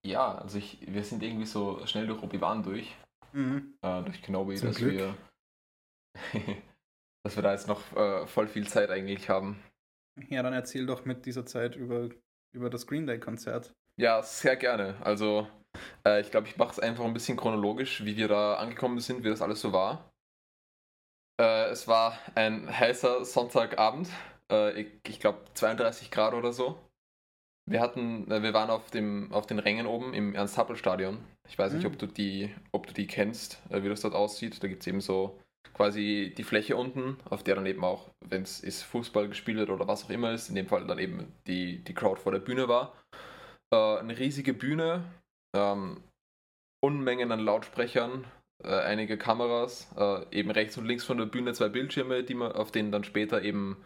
ja, 0.04 0.36
also 0.36 0.58
ich, 0.58 0.78
wir 0.86 1.02
sind 1.04 1.22
irgendwie 1.22 1.46
so 1.46 1.84
schnell 1.86 2.06
durch 2.06 2.22
Obi-Wan 2.22 2.62
durch, 2.62 2.94
Mhm. 3.32 3.74
äh, 3.82 4.02
durch 4.02 4.22
Kenobi, 4.22 4.54
Zum 4.56 4.68
dass 4.68 4.76
Glück. 4.76 4.92
wir 4.92 5.14
dass 7.24 7.36
wir 7.36 7.42
da 7.42 7.52
jetzt 7.52 7.68
noch 7.68 7.94
äh, 7.96 8.26
voll 8.26 8.46
viel 8.48 8.66
Zeit 8.68 8.90
eigentlich 8.90 9.28
haben. 9.28 9.60
Ja, 10.28 10.42
dann 10.42 10.52
erzähl 10.52 10.86
doch 10.86 11.04
mit 11.04 11.26
dieser 11.26 11.44
Zeit 11.44 11.76
über, 11.76 12.08
über 12.54 12.70
das 12.70 12.86
Green 12.86 13.06
Day-Konzert. 13.06 13.72
Ja, 14.00 14.22
sehr 14.22 14.56
gerne. 14.56 14.96
Also 15.02 15.46
äh, 16.06 16.20
ich 16.20 16.30
glaube, 16.30 16.46
ich 16.48 16.56
mache 16.56 16.70
es 16.72 16.78
einfach 16.80 17.04
ein 17.04 17.12
bisschen 17.12 17.36
chronologisch, 17.36 18.04
wie 18.04 18.16
wir 18.16 18.28
da 18.28 18.54
angekommen 18.54 18.98
sind, 19.00 19.24
wie 19.24 19.28
das 19.28 19.42
alles 19.42 19.60
so 19.60 19.72
war. 19.72 20.10
Äh, 21.40 21.68
es 21.70 21.86
war 21.86 22.18
ein 22.34 22.66
heißer 22.68 23.24
Sonntagabend, 23.24 24.08
äh, 24.52 24.80
ich, 24.80 24.88
ich 25.08 25.20
glaube 25.20 25.40
32 25.54 26.10
Grad 26.10 26.34
oder 26.34 26.52
so. 26.52 26.78
Wir 27.68 27.80
hatten, 27.80 28.30
äh, 28.30 28.42
wir 28.42 28.54
waren 28.54 28.70
auf 28.70 28.90
dem 28.90 29.32
auf 29.32 29.46
den 29.46 29.58
Rängen 29.58 29.86
oben 29.86 30.14
im 30.14 30.34
Ernst-Happel-Stadion. 30.34 31.18
Ich 31.48 31.58
weiß 31.58 31.72
nicht, 31.72 31.82
Mhm. 31.84 31.90
ob 31.92 31.98
du 31.98 32.06
die, 32.06 32.54
ob 32.72 32.86
du 32.86 32.92
die 32.92 33.06
kennst, 33.06 33.60
äh, 33.70 33.82
wie 33.82 33.88
das 33.88 34.02
dort 34.02 34.14
aussieht. 34.14 34.62
Da 34.62 34.68
gibt 34.68 34.82
es 34.82 34.86
eben 34.86 35.00
so 35.00 35.38
quasi 35.74 36.32
die 36.36 36.44
Fläche 36.44 36.76
unten, 36.76 37.18
auf 37.28 37.42
der 37.42 37.56
dann 37.56 37.66
eben 37.66 37.84
auch, 37.84 38.08
wenn 38.24 38.42
es 38.42 38.60
ist 38.60 38.82
Fußball 38.82 39.28
gespielt 39.28 39.58
wird 39.58 39.70
oder 39.70 39.86
was 39.88 40.04
auch 40.04 40.10
immer 40.10 40.32
ist, 40.32 40.48
in 40.48 40.54
dem 40.54 40.68
Fall 40.68 40.86
dann 40.86 40.98
eben 40.98 41.32
die, 41.46 41.78
die 41.84 41.94
Crowd 41.94 42.20
vor 42.20 42.32
der 42.32 42.38
Bühne 42.38 42.68
war. 42.68 42.94
Äh, 43.72 43.98
eine 43.98 44.16
riesige 44.18 44.54
Bühne, 44.54 45.04
ähm, 45.56 46.02
Unmengen 46.84 47.32
an 47.32 47.40
Lautsprechern, 47.40 48.24
äh, 48.62 48.68
einige 48.68 49.18
Kameras, 49.18 49.90
äh, 49.96 50.24
eben 50.30 50.50
rechts 50.50 50.78
und 50.78 50.86
links 50.86 51.04
von 51.04 51.18
der 51.18 51.26
Bühne 51.26 51.52
zwei 51.52 51.68
Bildschirme, 51.68 52.22
die 52.22 52.34
man, 52.34 52.52
auf 52.52 52.70
denen 52.70 52.92
dann 52.92 53.02
später 53.04 53.42
eben 53.42 53.76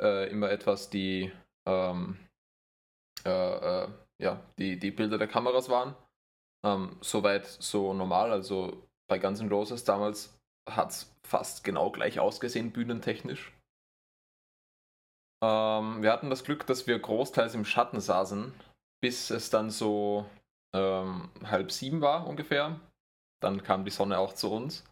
äh, 0.00 0.30
immer 0.30 0.50
etwas 0.50 0.90
die, 0.90 1.32
ähm, 1.66 2.18
äh, 3.24 3.84
äh, 3.84 3.88
ja, 4.20 4.40
die, 4.58 4.78
die 4.78 4.90
Bilder 4.90 5.18
der 5.18 5.28
Kameras 5.28 5.68
waren. 5.68 5.94
Ähm, 6.64 6.96
soweit 7.00 7.46
so 7.46 7.94
normal, 7.94 8.32
also 8.32 8.86
bei 9.08 9.18
Guns 9.18 9.40
N' 9.40 9.48
Roses 9.48 9.84
damals 9.84 10.38
hat 10.68 10.90
es 10.90 11.16
fast 11.26 11.64
genau 11.64 11.90
gleich 11.90 12.20
ausgesehen, 12.20 12.72
bühnentechnisch. 12.72 13.52
Ähm, 15.42 16.02
wir 16.02 16.12
hatten 16.12 16.28
das 16.28 16.44
Glück, 16.44 16.66
dass 16.66 16.86
wir 16.86 16.98
großteils 16.98 17.54
im 17.54 17.64
Schatten 17.64 18.00
saßen, 18.00 18.52
bis 19.02 19.30
es 19.30 19.48
dann 19.48 19.70
so 19.70 20.28
ähm, 20.74 21.30
halb 21.44 21.72
sieben 21.72 22.00
war 22.00 22.26
ungefähr. 22.26 22.78
Dann 23.42 23.62
kam 23.62 23.84
die 23.84 23.90
Sonne 23.90 24.18
auch 24.18 24.34
zu 24.34 24.52
uns. 24.52 24.84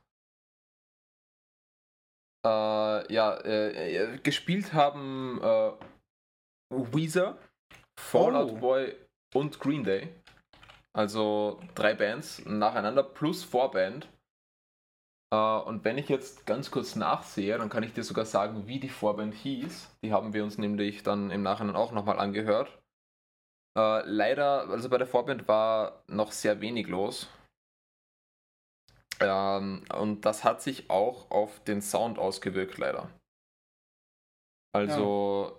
Äh, 2.45 3.13
ja, 3.13 3.35
äh, 3.45 4.15
äh, 4.15 4.19
gespielt 4.19 4.73
haben 4.73 5.41
äh, 5.43 5.73
Weezer, 6.71 7.37
Fall 7.99 8.37
Out 8.37 8.53
Oh. 8.53 8.57
Boy 8.57 8.95
und 9.35 9.59
Green 9.59 9.85
Day. 9.85 10.09
Also 10.93 11.61
drei 11.75 11.95
Bands 11.95 12.45
nacheinander 12.47 13.03
plus 13.03 13.45
Vorband. 13.45 14.09
Äh, 15.33 15.37
und 15.37 15.85
wenn 15.85 15.99
ich 15.99 16.09
jetzt 16.09 16.47
ganz 16.47 16.71
kurz 16.71 16.97
nachsehe, 16.97 17.59
dann 17.59 17.69
kann 17.69 17.83
ich 17.83 17.93
dir 17.93 18.05
sogar 18.05 18.25
sagen, 18.25 18.67
wie 18.67 18.81
die 18.81 18.89
Vorband 18.89 19.35
hieß. 19.35 19.97
Die 20.03 20.13
haben 20.13 20.33
wir 20.33 20.45
uns 20.45 20.59
nämlich 20.59 21.03
dann 21.03 21.31
im 21.31 21.43
Nachhinein 21.43 21.77
auch 21.77 21.93
nochmal 21.93 22.19
angehört. 22.19 22.79
Äh, 23.77 24.03
leider, 24.07 24.69
also 24.71 24.89
bei 24.89 24.99
der 24.99 25.07
Vorband 25.07 25.47
war 25.49 26.03
noch 26.09 26.33
sehr 26.33 26.61
wenig 26.61 26.87
los. 26.89 27.29
Ähm, 29.21 29.85
und 29.99 30.25
das 30.25 30.45
hat 30.45 30.63
sich 30.63 30.91
auch 30.91 31.31
auf 31.31 31.61
den 31.65 31.83
Sound 31.83 32.19
ausgewirkt, 32.19 32.79
leider. 32.79 33.11
Also, 34.73 35.57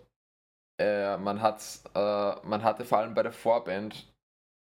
äh, 0.79 1.17
man, 1.17 1.41
hat, 1.41 1.61
äh, 1.95 2.47
man 2.47 2.63
hatte 2.63 2.85
vor 2.85 2.99
allem 2.99 3.13
bei 3.13 3.23
der 3.23 3.33
Vorband 3.33 4.07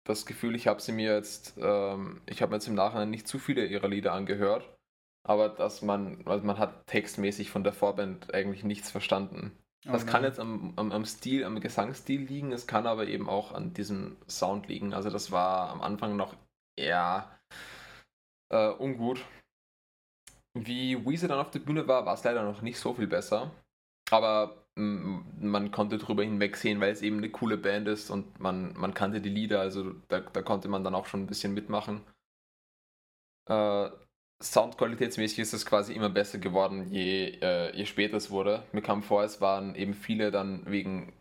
das 0.07 0.25
Gefühl, 0.27 0.55
ich 0.55 0.69
habe 0.69 0.81
sie 0.81 0.93
mir 0.93 1.15
jetzt, 1.15 1.55
ähm, 1.59 2.23
ich 2.27 2.43
habe 2.43 2.51
mir 2.51 2.57
jetzt 2.57 2.69
im 2.69 2.75
Nachhinein 2.75 3.11
nicht 3.11 3.27
zu 3.27 3.39
viele 3.39 3.67
ihrer 3.67 3.89
Lieder 3.89 4.13
angehört, 4.13 4.73
aber 5.27 5.49
dass 5.49 5.83
man, 5.83 6.25
also 6.27 6.45
man 6.45 6.59
hat 6.59 6.87
textmäßig 6.87 7.51
von 7.51 7.65
der 7.65 7.73
Vorband 7.73 8.33
eigentlich 8.33 8.63
nichts 8.63 8.91
verstanden. 8.91 9.53
Oh 9.89 9.93
Das 9.93 10.07
kann 10.07 10.23
jetzt 10.23 10.39
am, 10.39 10.75
am, 10.77 10.93
am 10.93 11.05
Stil, 11.05 11.45
am 11.45 11.61
Gesangsstil 11.61 12.23
liegen, 12.23 12.53
es 12.53 12.67
kann 12.67 12.87
aber 12.87 13.09
eben 13.09 13.29
auch 13.29 13.53
an 13.53 13.75
diesem 13.75 14.17
Sound 14.29 14.69
liegen. 14.69 14.95
Also 14.95 15.11
das 15.11 15.33
war 15.33 15.71
am 15.71 15.81
Anfang 15.81 16.17
noch 16.17 16.37
eher 16.77 17.36
äh, 18.57 18.71
ungut. 18.79 19.25
Wie 20.55 21.05
Weezer 21.05 21.29
dann 21.29 21.39
auf 21.39 21.51
der 21.51 21.59
Bühne 21.59 21.87
war, 21.87 22.07
war 22.07 22.15
es 22.15 22.25
leider 22.25 22.43
noch 22.43 22.63
nicht 22.63 22.79
so 22.79 22.95
viel 22.95 23.07
besser. 23.07 23.51
Aber 24.11 24.67
mm, 24.77 25.49
man 25.51 25.71
konnte 25.71 25.99
drüber 25.99 26.23
hinwegsehen, 26.25 26.81
weil 26.81 26.93
es 26.93 27.03
eben 27.03 27.19
eine 27.19 27.31
coole 27.31 27.59
Band 27.59 27.89
ist 27.89 28.11
und 28.11 28.41
man, 28.41 28.73
man 28.75 28.95
kannte 28.95 29.21
die 29.21 29.29
Lieder, 29.29 29.61
also 29.61 29.93
da, 30.09 30.21
da 30.21 30.43
konnte 30.43 30.69
man 30.69 30.85
dann 30.85 30.95
auch 30.95 31.07
schon 31.07 31.23
ein 31.23 31.27
bisschen 31.27 31.55
mitmachen. 31.55 32.03
Äh, 33.49 33.91
Soundqualitätsmäßig 34.43 35.39
ist 35.39 35.55
es 35.55 35.65
quasi 35.67 35.95
immer 35.95 36.11
besser 36.11 36.39
geworden, 36.39 36.91
je, 36.91 37.39
äh, 37.41 37.75
je 37.77 37.87
später 37.87 38.17
es 38.17 38.31
wurde. 38.31 38.65
Mir 38.73 38.83
kam 38.83 39.03
vor, 39.03 39.25
es 39.25 39.41
waren 39.41 39.75
eben 39.75 39.95
viele 39.95 40.31
dann 40.31 40.67
wegen 40.67 41.13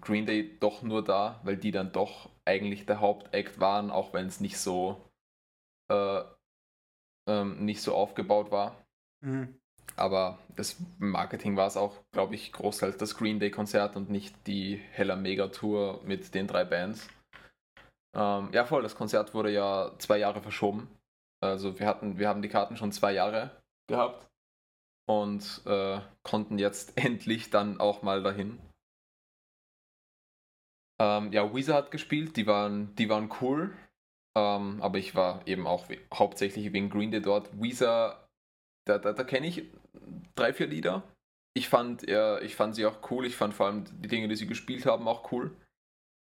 Green 0.00 0.26
Day 0.26 0.58
doch 0.60 0.82
nur 0.82 1.02
da, 1.02 1.40
weil 1.44 1.56
die 1.56 1.70
dann 1.72 1.92
doch 1.92 2.30
eigentlich 2.44 2.86
der 2.86 3.00
Hauptakt 3.00 3.60
waren, 3.60 3.90
auch 3.90 4.12
wenn 4.12 4.26
es 4.26 4.40
nicht 4.40 4.58
so 4.58 5.10
äh, 5.90 6.22
ähm, 7.28 7.64
nicht 7.64 7.82
so 7.82 7.94
aufgebaut 7.94 8.50
war. 8.50 8.74
Mhm. 9.20 9.54
Aber 9.96 10.38
das 10.56 10.76
Marketing 10.98 11.56
war 11.56 11.66
es 11.66 11.76
auch, 11.76 12.02
glaube 12.12 12.34
ich, 12.34 12.52
großteils 12.52 12.96
das 12.96 13.16
Green 13.16 13.40
Day 13.40 13.50
Konzert 13.50 13.96
und 13.96 14.10
nicht 14.10 14.34
die 14.46 14.76
Hella 14.76 15.16
Mega 15.16 15.48
Tour 15.48 16.00
mit 16.04 16.34
den 16.34 16.46
drei 16.46 16.64
Bands. 16.64 17.08
Ähm, 18.16 18.50
ja, 18.52 18.64
voll, 18.64 18.82
das 18.82 18.96
Konzert 18.96 19.34
wurde 19.34 19.50
ja 19.50 19.92
zwei 19.98 20.18
Jahre 20.18 20.40
verschoben. 20.40 20.88
Also 21.40 21.78
wir 21.78 21.86
hatten, 21.86 22.18
wir 22.18 22.28
haben 22.28 22.42
die 22.42 22.48
Karten 22.48 22.76
schon 22.76 22.92
zwei 22.92 23.12
Jahre 23.12 23.50
gehabt 23.88 24.28
und 25.08 25.62
äh, 25.66 26.00
konnten 26.22 26.58
jetzt 26.58 26.96
endlich 26.96 27.50
dann 27.50 27.80
auch 27.80 28.02
mal 28.02 28.22
dahin. 28.22 28.58
Ähm, 31.00 31.32
ja, 31.32 31.54
Weezer 31.54 31.74
hat 31.74 31.90
gespielt, 31.90 32.36
die 32.36 32.46
waren, 32.46 32.94
die 32.96 33.08
waren 33.08 33.30
cool. 33.40 33.76
Ähm, 34.38 34.80
aber 34.80 34.98
ich 34.98 35.14
war 35.16 35.46
eben 35.46 35.66
auch 35.66 35.88
we 35.88 35.98
hauptsächlich 36.14 36.72
wegen 36.72 36.90
Green 36.90 37.10
Day 37.10 37.20
dort. 37.20 37.50
Weezer, 37.60 38.28
da, 38.86 38.98
da, 38.98 39.12
da 39.12 39.24
kenne 39.24 39.48
ich 39.48 39.64
drei, 40.36 40.52
vier 40.52 40.68
Lieder. 40.68 41.02
Ich 41.56 41.68
fand, 41.68 42.08
äh, 42.08 42.40
ich 42.40 42.54
fand 42.54 42.76
sie 42.76 42.86
auch 42.86 43.10
cool. 43.10 43.26
Ich 43.26 43.36
fand 43.36 43.52
vor 43.52 43.66
allem 43.66 43.84
die 44.00 44.08
Dinge, 44.08 44.28
die 44.28 44.36
sie 44.36 44.46
gespielt 44.46 44.86
haben, 44.86 45.08
auch 45.08 45.32
cool. 45.32 45.56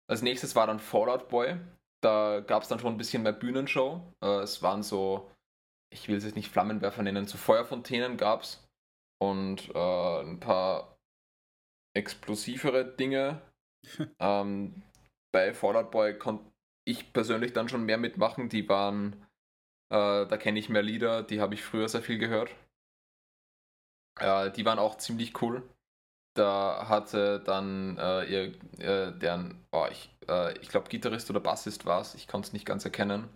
Als 0.09 0.23
nächstes 0.23 0.55
war 0.55 0.65
dann 0.65 0.79
Fallout 0.79 1.29
Boy. 1.29 1.57
Da 2.01 2.39
gab 2.39 2.63
es 2.63 2.69
dann 2.69 2.79
schon 2.79 2.93
ein 2.93 2.97
bisschen 2.97 3.21
mehr 3.21 3.33
Bühnenshow. 3.33 4.01
Äh, 4.23 4.39
es 4.39 4.63
waren 4.63 4.81
so, 4.81 5.29
ich 5.93 6.07
will 6.07 6.17
es 6.17 6.23
jetzt 6.23 6.35
nicht 6.35 6.49
Flammenwerfer 6.49 7.03
nennen, 7.03 7.27
so 7.27 7.37
Feuerfontänen 7.37 8.17
gab 8.17 8.41
es. 8.41 8.65
Und 9.21 9.69
äh, 9.75 10.21
ein 10.21 10.39
paar 10.39 10.97
explosivere 11.95 12.85
Dinge. 12.85 13.41
ähm, 14.19 14.81
bei 15.31 15.53
Fallout 15.53 15.91
Boy 15.91 16.17
konnte 16.17 16.48
ich 16.89 17.13
persönlich 17.13 17.53
dann 17.53 17.69
schon 17.69 17.85
mehr 17.85 17.97
mitmachen. 17.97 18.49
Die 18.49 18.67
waren, 18.69 19.13
äh, 19.89 20.25
da 20.27 20.37
kenne 20.37 20.59
ich 20.59 20.69
mehr 20.69 20.83
Lieder, 20.83 21.23
die 21.23 21.41
habe 21.41 21.53
ich 21.55 21.63
früher 21.63 21.89
sehr 21.89 22.01
viel 22.01 22.17
gehört. 22.17 22.51
Äh, 24.19 24.51
die 24.51 24.65
waren 24.65 24.79
auch 24.79 24.97
ziemlich 24.97 25.41
cool. 25.41 25.63
Da 26.35 26.87
hatte 26.87 27.39
dann 27.41 27.97
äh, 27.97 28.23
ihr, 28.25 28.43
äh, 28.79 29.17
deren, 29.17 29.65
oh, 29.71 29.87
ich, 29.91 30.09
äh, 30.27 30.57
ich 30.59 30.69
glaube, 30.69 30.89
Gitarrist 30.89 31.29
oder 31.29 31.39
Bassist 31.39 31.85
war 31.85 32.01
es, 32.01 32.15
ich 32.15 32.27
konnte 32.27 32.47
es 32.47 32.53
nicht 32.53 32.65
ganz 32.65 32.85
erkennen. 32.85 33.29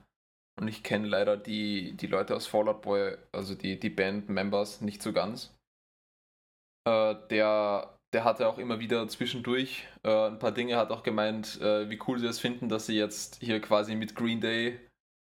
und 0.60 0.68
ich 0.68 0.84
kenne 0.84 1.08
leider 1.08 1.38
die, 1.38 1.94
die 1.98 2.08
Leute 2.08 2.36
aus 2.36 2.48
Fallout 2.48 2.82
Boy, 2.84 3.18
also 3.32 3.56
die, 3.56 3.80
die 3.80 3.90
Band-Members, 3.90 4.82
nicht 4.82 5.02
so 5.02 5.14
ganz. 5.14 5.54
Äh, 6.88 7.16
der, 7.30 7.98
der 8.14 8.24
hatte 8.24 8.48
auch 8.48 8.60
immer 8.60 8.80
wieder 8.80 9.08
zwischendurch 9.08 9.86
äh, 10.04 10.28
ein 10.28 10.40
paar 10.40 10.52
Dinge, 10.52 10.78
hat 10.78 10.92
auch 10.92 11.04
gemeint, 11.04 11.60
äh, 11.62 11.90
wie 11.90 12.00
cool 12.08 12.20
sie 12.20 12.28
es 12.28 12.40
finden, 12.40 12.70
dass 12.70 12.86
sie 12.86 12.96
jetzt 12.96 13.38
hier 13.42 13.60
quasi 13.60 13.96
mit 13.96 14.16
Green 14.16 14.40
Day 14.40 14.80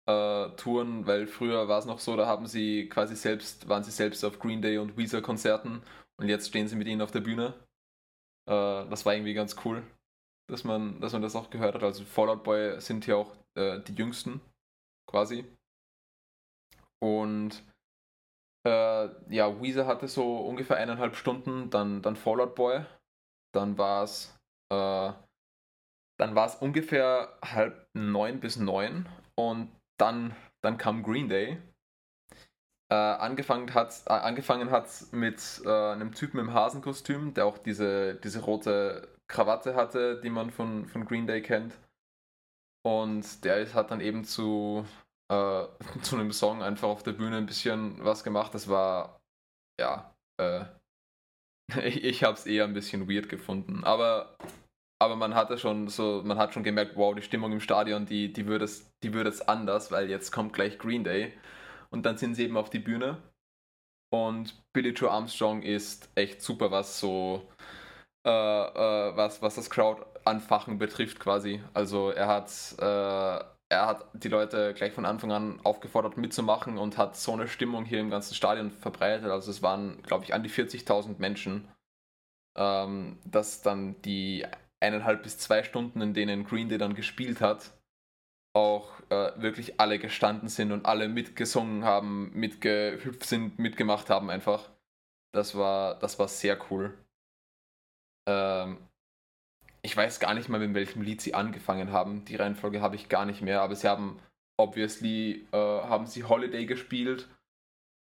äh, 0.07 0.49
touren, 0.57 1.07
weil 1.07 1.27
früher 1.27 1.69
war 1.69 1.79
es 1.79 1.85
noch 1.85 2.01
so, 2.01 2.17
da 2.17 2.27
haben 2.27 2.47
sie 2.47 2.89
quasi 2.89 3.15
selbst, 3.17 3.69
waren 3.69 3.85
sie 3.85 3.91
selbst 3.91 4.25
auf 4.25 4.39
Green 4.39 4.63
Day 4.63 4.79
und 4.79 4.97
Weezer 4.97 5.21
Konzerten 5.21 5.83
und 6.17 6.29
jetzt 6.29 6.49
stehen 6.49 6.69
sie 6.69 6.77
mit 6.77 6.89
ihnen 6.89 7.03
auf 7.03 7.11
der 7.11 7.21
Bühne. 7.21 7.55
Äh, 8.47 8.89
das 8.89 9.05
war 9.05 9.15
irgendwie 9.15 9.35
ganz 9.35 9.57
cool, 9.65 9.83
dass 10.49 10.65
man, 10.65 11.01
dass 11.01 11.13
man 11.13 11.23
das 11.23 11.37
auch 11.37 11.51
gehört 11.51 11.75
hat. 11.75 11.83
Also 11.83 12.05
Fallout 12.05 12.43
Boy 12.45 12.81
sind 12.81 13.05
hier 13.05 13.19
auch 13.19 13.37
äh, 13.57 13.81
die 13.81 13.95
jüngsten, 13.95 14.41
quasi. 15.07 15.45
Und 16.99 17.63
äh, 18.65 19.09
ja, 19.35 19.61
Weezer 19.61 19.87
hatte 19.87 20.09
so 20.09 20.39
ungefähr 20.39 20.77
eineinhalb 20.77 21.17
Stunden, 21.17 21.71
dann, 21.71 22.03
dann 22.03 22.17
Fallout 22.17 22.55
Boy. 22.55 22.85
Dann 23.53 23.79
war 23.79 24.05
es 24.05 24.39
äh, 24.71 25.13
es 26.19 26.55
ungefähr 26.57 27.39
halb 27.43 27.89
neun 27.95 28.41
bis 28.41 28.57
neun 28.57 29.09
und 29.37 29.71
dann, 29.99 30.35
dann 30.63 30.79
kam 30.79 31.03
Green 31.03 31.29
Day. 31.29 31.59
Äh, 32.91 32.95
angefangen 32.95 33.73
hat 33.73 34.03
äh, 34.07 34.13
angefangen 34.13 34.71
hat's 34.71 35.13
mit 35.13 35.63
äh, 35.65 35.93
einem 35.93 36.13
Typen 36.13 36.41
im 36.41 36.53
Hasenkostüm, 36.53 37.35
der 37.35 37.47
auch 37.47 37.59
diese, 37.59 38.17
diese 38.17 38.41
rote 38.41 39.09
Krawatte 39.29 39.75
hatte, 39.77 40.21
die 40.21 40.31
man 40.31 40.51
von, 40.51 40.87
von 40.87 41.05
Green 41.05 41.27
Day 41.27 41.41
kennt. 41.41 41.79
Und 42.83 43.45
der 43.45 43.59
ist, 43.59 43.75
hat 43.75 43.91
dann 43.91 44.01
eben 44.01 44.25
zu, 44.25 44.85
äh, 45.31 45.67
zu 46.03 46.17
einem 46.17 46.33
Song 46.33 46.63
einfach 46.63 46.89
auf 46.89 47.03
der 47.03 47.13
Bühne 47.13 47.39
ein 47.39 47.47
bisschen 47.47 48.05
was 48.05 48.25
gemacht. 48.25 48.55
Das 48.55 48.69
war, 48.69 49.21
ja, 49.81 50.15
äh, 50.39 50.65
ich, 51.87 52.05
ich 52.05 52.25
habe 52.25 52.35
es 52.35 52.47
eher 52.47 52.65
ein 52.65 52.75
bisschen 52.75 53.09
weird 53.09 53.29
gefunden. 53.29 53.85
Aber 53.85 54.37
aber 55.03 55.17
man 55.17 55.35
hatte 55.35 55.57
schon 55.57 55.89
so, 55.89 56.23
man 56.25 56.39
hat 56.39 56.53
schon 56.53 56.63
gemerkt, 56.63 56.95
wow, 56.97 57.15
die 57.15 57.23
Stimmung 57.23 57.53
im 57.53 57.61
Stadion, 57.61 58.05
die, 58.05 58.33
die 58.33 58.47
wird 58.47 58.63
es, 58.63 58.93
die 59.03 59.15
wird 59.15 59.27
es 59.27 59.41
anders, 59.41 59.91
weil 59.91 60.11
jetzt 60.11 60.31
kommt 60.31 60.53
gleich 60.53 60.79
Green 60.79 61.05
Day. 61.05 61.33
Und 61.91 62.05
dann 62.05 62.19
sind 62.19 62.35
sie 62.35 62.45
eben 62.45 62.57
auf 62.59 62.69
die 62.71 62.79
Bühne. 62.79 63.17
Und 64.13 64.63
Billy 64.75 64.91
Joe 64.91 65.11
Armstrong 65.11 65.63
ist 65.63 66.11
echt 66.17 66.43
super, 66.43 66.71
was 66.71 67.01
so, 67.01 67.49
äh, 68.27 68.31
äh, 68.31 69.17
was, 69.17 69.41
was 69.41 69.55
das 69.55 69.71
Crowd-Anfachen 69.71 70.79
betrifft 70.79 71.19
quasi. 71.19 71.63
Also 71.73 72.11
er 72.11 72.27
hat, 72.27 72.51
äh, 72.79 73.45
er 73.71 73.87
hat 73.87 74.05
die 74.13 74.29
Leute 74.29 74.75
gleich 74.75 74.93
von 74.93 75.07
Anfang 75.07 75.31
an 75.31 75.61
aufgefordert 75.63 76.17
mitzumachen 76.17 76.77
und 76.77 76.99
hat 76.99 77.17
so 77.17 77.33
eine 77.33 77.47
Stimmung 77.47 77.85
hier 77.85 78.01
im 78.01 78.11
ganzen 78.11 78.35
Stadion 78.35 78.73
verbreitet. 78.73 79.31
Also 79.31 79.51
es 79.51 79.63
waren, 79.63 80.03
glaube 80.03 80.25
ich, 80.25 80.35
an 80.35 80.43
die 80.43 80.51
40.000 80.51 81.19
Menschen, 81.19 81.69
ähm, 82.57 83.19
dass 83.25 83.63
dann 83.63 84.03
die 84.03 84.45
eineinhalb 84.81 85.23
bis 85.23 85.39
zwei 85.39 85.63
Stunden, 85.63 86.01
in 86.01 86.15
denen 86.15 86.45
Green 86.45 86.69
Day 86.69 86.79
dann 86.79 86.95
gespielt 86.95 87.41
hat, 87.41 87.71
auch 88.55 88.91
äh, 89.11 89.41
wirklich 89.41 89.79
alle 89.79 90.01
gestanden 90.01 90.49
sind 90.49 90.73
und 90.73 90.87
alle 90.87 91.09
mitgesungen 91.09 91.85
haben, 91.85 92.33
mitgehüpft 92.35 93.25
sind, 93.25 93.61
mitgemacht 93.61 94.11
haben 94.11 94.31
einfach. 94.31 94.69
Das 95.33 95.55
war, 95.55 95.97
das 96.01 96.19
war 96.19 96.27
sehr 96.27 96.59
cool. 96.71 96.99
Ähm, 98.27 98.79
ich 99.83 99.97
weiß 99.97 100.21
gar 100.21 100.35
nicht 100.35 100.49
mal, 100.49 100.61
mit 100.61 100.75
welchem 100.75 101.03
Lied 101.03 101.21
sie 101.21 101.35
angefangen 101.35 101.93
haben. 101.93 102.25
Die 102.27 102.37
Reihenfolge 102.37 102.81
habe 102.81 102.97
ich 102.97 103.09
gar 103.09 103.25
nicht 103.25 103.43
mehr, 103.43 103.63
aber 103.63 103.75
sie 103.75 103.89
haben 103.89 104.19
obviously 104.57 105.47
äh, 105.53 105.57
haben 105.57 106.07
sie 106.07 106.25
Holiday 106.25 106.67
gespielt, 106.67 107.29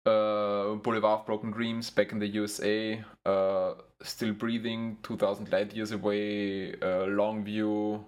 äh, 0.05 0.75
Boulevard 0.75 1.21
of 1.21 1.25
Broken 1.25 1.51
Dreams, 1.53 1.91
Back 1.91 2.11
in 2.11 2.19
the 2.19 2.39
USA, 2.39 2.65
äh, 2.65 3.75
Still 4.01 4.33
Breathing, 4.33 4.97
2000 5.03 5.49
Light 5.51 5.73
Years 5.73 5.91
Away, 5.91 6.75
uh, 6.81 7.05
Longview, 7.05 7.99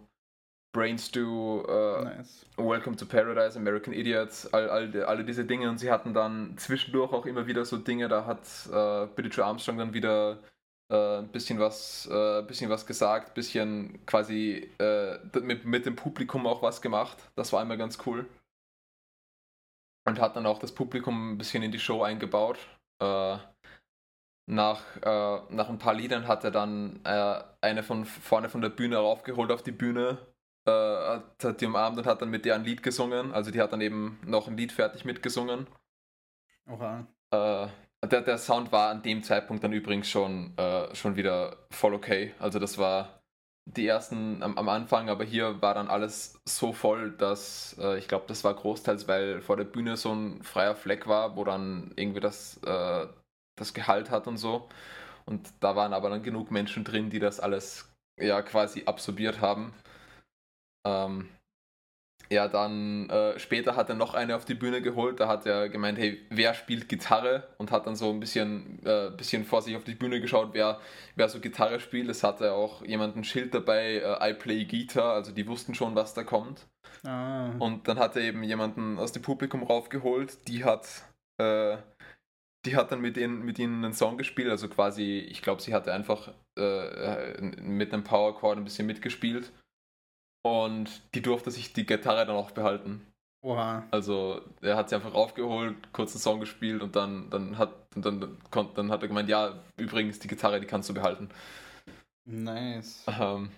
Brain 0.74 0.98
Stew, 0.98 1.64
uh, 1.68 2.04
nice. 2.06 2.46
Welcome 2.58 2.96
to 2.96 3.06
Paradise, 3.06 3.58
American 3.58 3.94
Idiots, 3.94 4.46
all, 4.54 4.70
all, 4.70 5.04
alle 5.04 5.26
diese 5.26 5.44
Dinge 5.44 5.70
und 5.70 5.80
sie 5.80 5.92
hatten 5.92 6.14
dann 6.14 6.58
zwischendurch 6.58 7.12
auch 7.12 7.26
immer 7.26 7.46
wieder 7.46 7.66
so 7.66 7.78
Dinge, 7.78 8.08
da 8.08 8.26
hat 8.26 8.48
uh, 8.72 9.08
Billy 9.14 9.30
Joe 9.30 9.46
Armstrong 9.46 9.78
dann 9.78 9.94
wieder 9.94 10.40
ein 10.92 11.30
bisschen 11.30 11.60
was, 11.60 12.10
bisschen 12.48 12.70
was 12.70 12.86
gesagt, 12.86 13.34
bisschen 13.34 14.06
quasi 14.06 14.70
mit, 15.42 15.66
mit 15.66 15.86
dem 15.86 15.96
Publikum 15.96 16.46
auch 16.46 16.62
was 16.62 16.82
gemacht. 16.82 17.18
Das 17.36 17.54
war 17.54 17.62
immer 17.62 17.78
ganz 17.78 17.98
cool. 18.06 18.28
Und 20.06 20.20
hat 20.20 20.36
dann 20.36 20.46
auch 20.46 20.60
das 20.60 20.74
Publikum 20.74 21.34
ein 21.34 21.38
bisschen 21.38 21.64
in 21.64 21.72
die 21.72 21.80
Show 21.80 22.04
eingebaut 22.04 22.58
nach, 24.52 24.84
äh, 24.98 25.40
nach 25.50 25.70
ein 25.70 25.78
paar 25.80 25.94
Liedern 25.94 26.28
hat 26.28 26.44
er 26.44 26.52
dann 26.52 27.00
äh, 27.04 27.42
eine 27.62 27.84
von 27.84 28.06
vorne 28.06 28.50
von 28.50 28.62
der 28.62 28.70
Bühne 28.70 28.98
raufgeholt 28.98 29.52
auf 29.52 29.64
die 29.64 29.72
Bühne, 29.72 30.18
äh, 30.66 30.72
hat, 30.72 31.44
hat 31.44 31.62
die 31.62 31.66
umarmt 31.66 31.98
und 31.98 32.06
hat 32.06 32.22
dann 32.22 32.30
mit 32.30 32.46
der 32.46 32.56
ein 32.56 32.66
Lied 32.66 32.84
gesungen. 32.84 33.32
Also 33.32 33.52
die 33.52 33.62
hat 33.62 33.72
dann 33.74 33.82
eben 33.82 34.20
noch 34.26 34.48
ein 34.48 34.58
Lied 34.58 34.72
fertig 34.72 35.06
mitgesungen. 35.06 35.68
Oha. 36.70 37.08
Äh, 38.02 38.08
der, 38.08 38.22
der 38.22 38.38
Sound 38.38 38.72
war 38.72 38.90
an 38.90 39.02
dem 39.04 39.24
Zeitpunkt 39.24 39.64
dann 39.64 39.74
übrigens 39.74 40.10
schon, 40.10 40.58
äh, 40.58 40.94
schon 40.96 41.16
wieder 41.16 41.58
voll 41.72 41.94
okay. 41.94 42.34
Also 42.40 42.60
das 42.60 42.78
war 42.78 43.22
die 43.66 43.88
ersten 43.88 44.42
am, 44.44 44.58
am 44.58 44.70
Anfang, 44.70 45.10
aber 45.10 45.24
hier 45.24 45.62
war 45.62 45.74
dann 45.76 45.88
alles 45.88 46.40
so 46.46 46.74
voll, 46.74 47.12
dass 47.12 47.78
äh, 47.80 47.98
ich 47.98 48.08
glaube, 48.08 48.26
das 48.28 48.44
war 48.44 48.54
großteils, 48.56 49.08
weil 49.08 49.42
vor 49.42 49.58
der 49.58 49.66
Bühne 49.66 49.98
so 49.98 50.12
ein 50.14 50.44
freier 50.44 50.76
Fleck 50.76 51.08
war, 51.08 51.36
wo 51.36 51.44
dann 51.44 51.94
irgendwie 51.96 52.20
das 52.20 52.60
das 53.62 53.74
Gehalt 53.74 54.10
hat 54.10 54.28
und 54.28 54.38
so. 54.38 54.68
Und 55.26 55.54
da 55.60 55.76
waren 55.76 55.94
aber 55.94 56.10
dann 56.10 56.24
genug 56.24 56.52
Menschen 56.52 56.84
drin, 56.84 57.10
die 57.10 57.20
das 57.20 57.40
alles 57.40 57.94
ja 58.20 58.42
quasi 58.42 58.84
absorbiert 58.86 59.40
haben. 59.40 59.74
Ähm, 60.86 61.30
ja, 62.32 62.48
dann 62.48 63.10
äh, 63.10 63.38
später 63.38 63.76
hat 63.76 63.90
er 63.90 63.96
noch 63.96 64.14
eine 64.14 64.38
auf 64.38 64.46
die 64.46 64.54
Bühne 64.54 64.82
geholt. 64.82 65.20
Da 65.20 65.28
hat 65.28 65.46
er 65.46 65.68
gemeint, 65.68 65.98
hey, 65.98 66.26
wer 66.30 66.54
spielt 66.54 66.88
Gitarre? 66.88 67.44
Und 67.58 67.72
hat 67.72 67.86
dann 67.86 67.98
so 67.98 68.10
ein 68.10 68.22
bisschen, 68.22 68.80
äh, 68.86 69.12
bisschen 69.12 69.44
vor 69.44 69.62
sich 69.62 69.76
auf 69.76 69.84
die 69.84 69.96
Bühne 69.96 70.22
geschaut, 70.22 70.52
wer, 70.54 70.80
wer 71.16 71.28
so 71.28 71.42
Gitarre 71.42 71.82
spielt. 71.82 72.10
Es 72.10 72.24
hatte 72.24 72.54
auch 72.54 72.86
jemand 72.86 73.18
ein 73.18 73.26
Schild 73.26 73.54
dabei, 73.54 73.96
äh, 73.98 74.30
I 74.30 74.34
play 74.34 74.64
Guitar, 74.64 75.14
also 75.14 75.34
die 75.34 75.46
wussten 75.46 75.76
schon, 75.76 75.94
was 75.94 76.14
da 76.14 76.24
kommt. 76.24 76.68
Ah. 77.04 77.52
Und 77.60 77.90
dann 77.90 78.00
hat 78.00 78.16
er 78.16 78.22
eben 78.22 78.44
jemanden 78.44 78.98
aus 78.98 79.12
dem 79.12 79.24
Publikum 79.24 79.64
raufgeholt, 79.64 80.48
die 80.48 80.64
hat 80.64 80.88
äh, 81.38 81.78
die 82.66 82.76
hat 82.76 82.92
dann 82.92 83.02
mit 83.02 83.18
ihnen, 83.18 83.44
mit 83.44 83.58
ihnen 83.60 83.84
einen 83.84 83.94
Song 83.94 84.18
gespielt, 84.18 84.50
also 84.50 84.70
quasi, 84.70 85.18
ich 85.18 85.42
glaube, 85.42 85.62
sie 85.64 85.74
hatte 85.74 85.92
einfach 85.94 86.32
äh, 86.60 87.42
mit 87.42 87.92
einem 87.92 88.04
Power 88.04 88.36
Chord 88.36 88.58
ein 88.58 88.64
bisschen 88.64 88.86
mitgespielt 88.86 89.52
und 90.44 90.90
die 91.16 91.22
durfte 91.22 91.52
sich 91.52 91.74
die 91.74 91.86
Gitarre 91.86 92.26
dann 92.26 92.36
auch 92.36 92.52
behalten. 92.52 93.06
Oha. 93.44 93.88
Also 93.92 94.42
er 94.62 94.78
hat 94.78 94.90
sie 94.90 94.96
einfach 94.96 95.14
raufgeholt, 95.14 95.76
kurz 95.94 96.14
einen 96.14 96.22
Song 96.22 96.40
gespielt 96.40 96.84
und 96.84 96.96
dann, 96.96 97.30
dann, 97.30 97.58
hat, 97.58 97.74
dann, 97.96 98.38
dann, 98.52 98.68
dann 98.76 98.92
hat 98.92 99.02
er 99.02 99.08
gemeint, 99.08 99.30
ja, 99.30 99.60
übrigens, 99.78 100.20
die 100.20 100.28
Gitarre, 100.28 100.60
die 100.60 100.68
kannst 100.68 100.90
du 100.90 100.94
behalten. 100.94 101.30
Nice. 102.30 103.04
Ähm, 103.08 103.52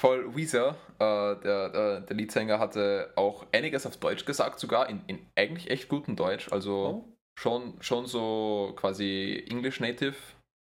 voll 0.00 0.34
Weezer, 0.34 0.76
äh, 0.98 1.36
der, 1.40 1.68
der, 1.70 2.00
der 2.00 2.16
Leadsänger, 2.16 2.58
hatte 2.58 3.12
auch 3.14 3.46
einiges 3.52 3.86
auf 3.86 3.96
Deutsch 3.98 4.24
gesagt, 4.24 4.58
sogar 4.58 4.88
in, 4.88 5.02
in 5.06 5.24
eigentlich 5.36 5.70
echt 5.70 5.88
gutem 5.88 6.16
Deutsch. 6.16 6.50
Also 6.50 7.04
oh 7.06 7.14
schon, 7.38 7.80
schon 7.80 8.06
so 8.06 8.72
quasi 8.76 9.44
English 9.48 9.80
Native 9.80 10.16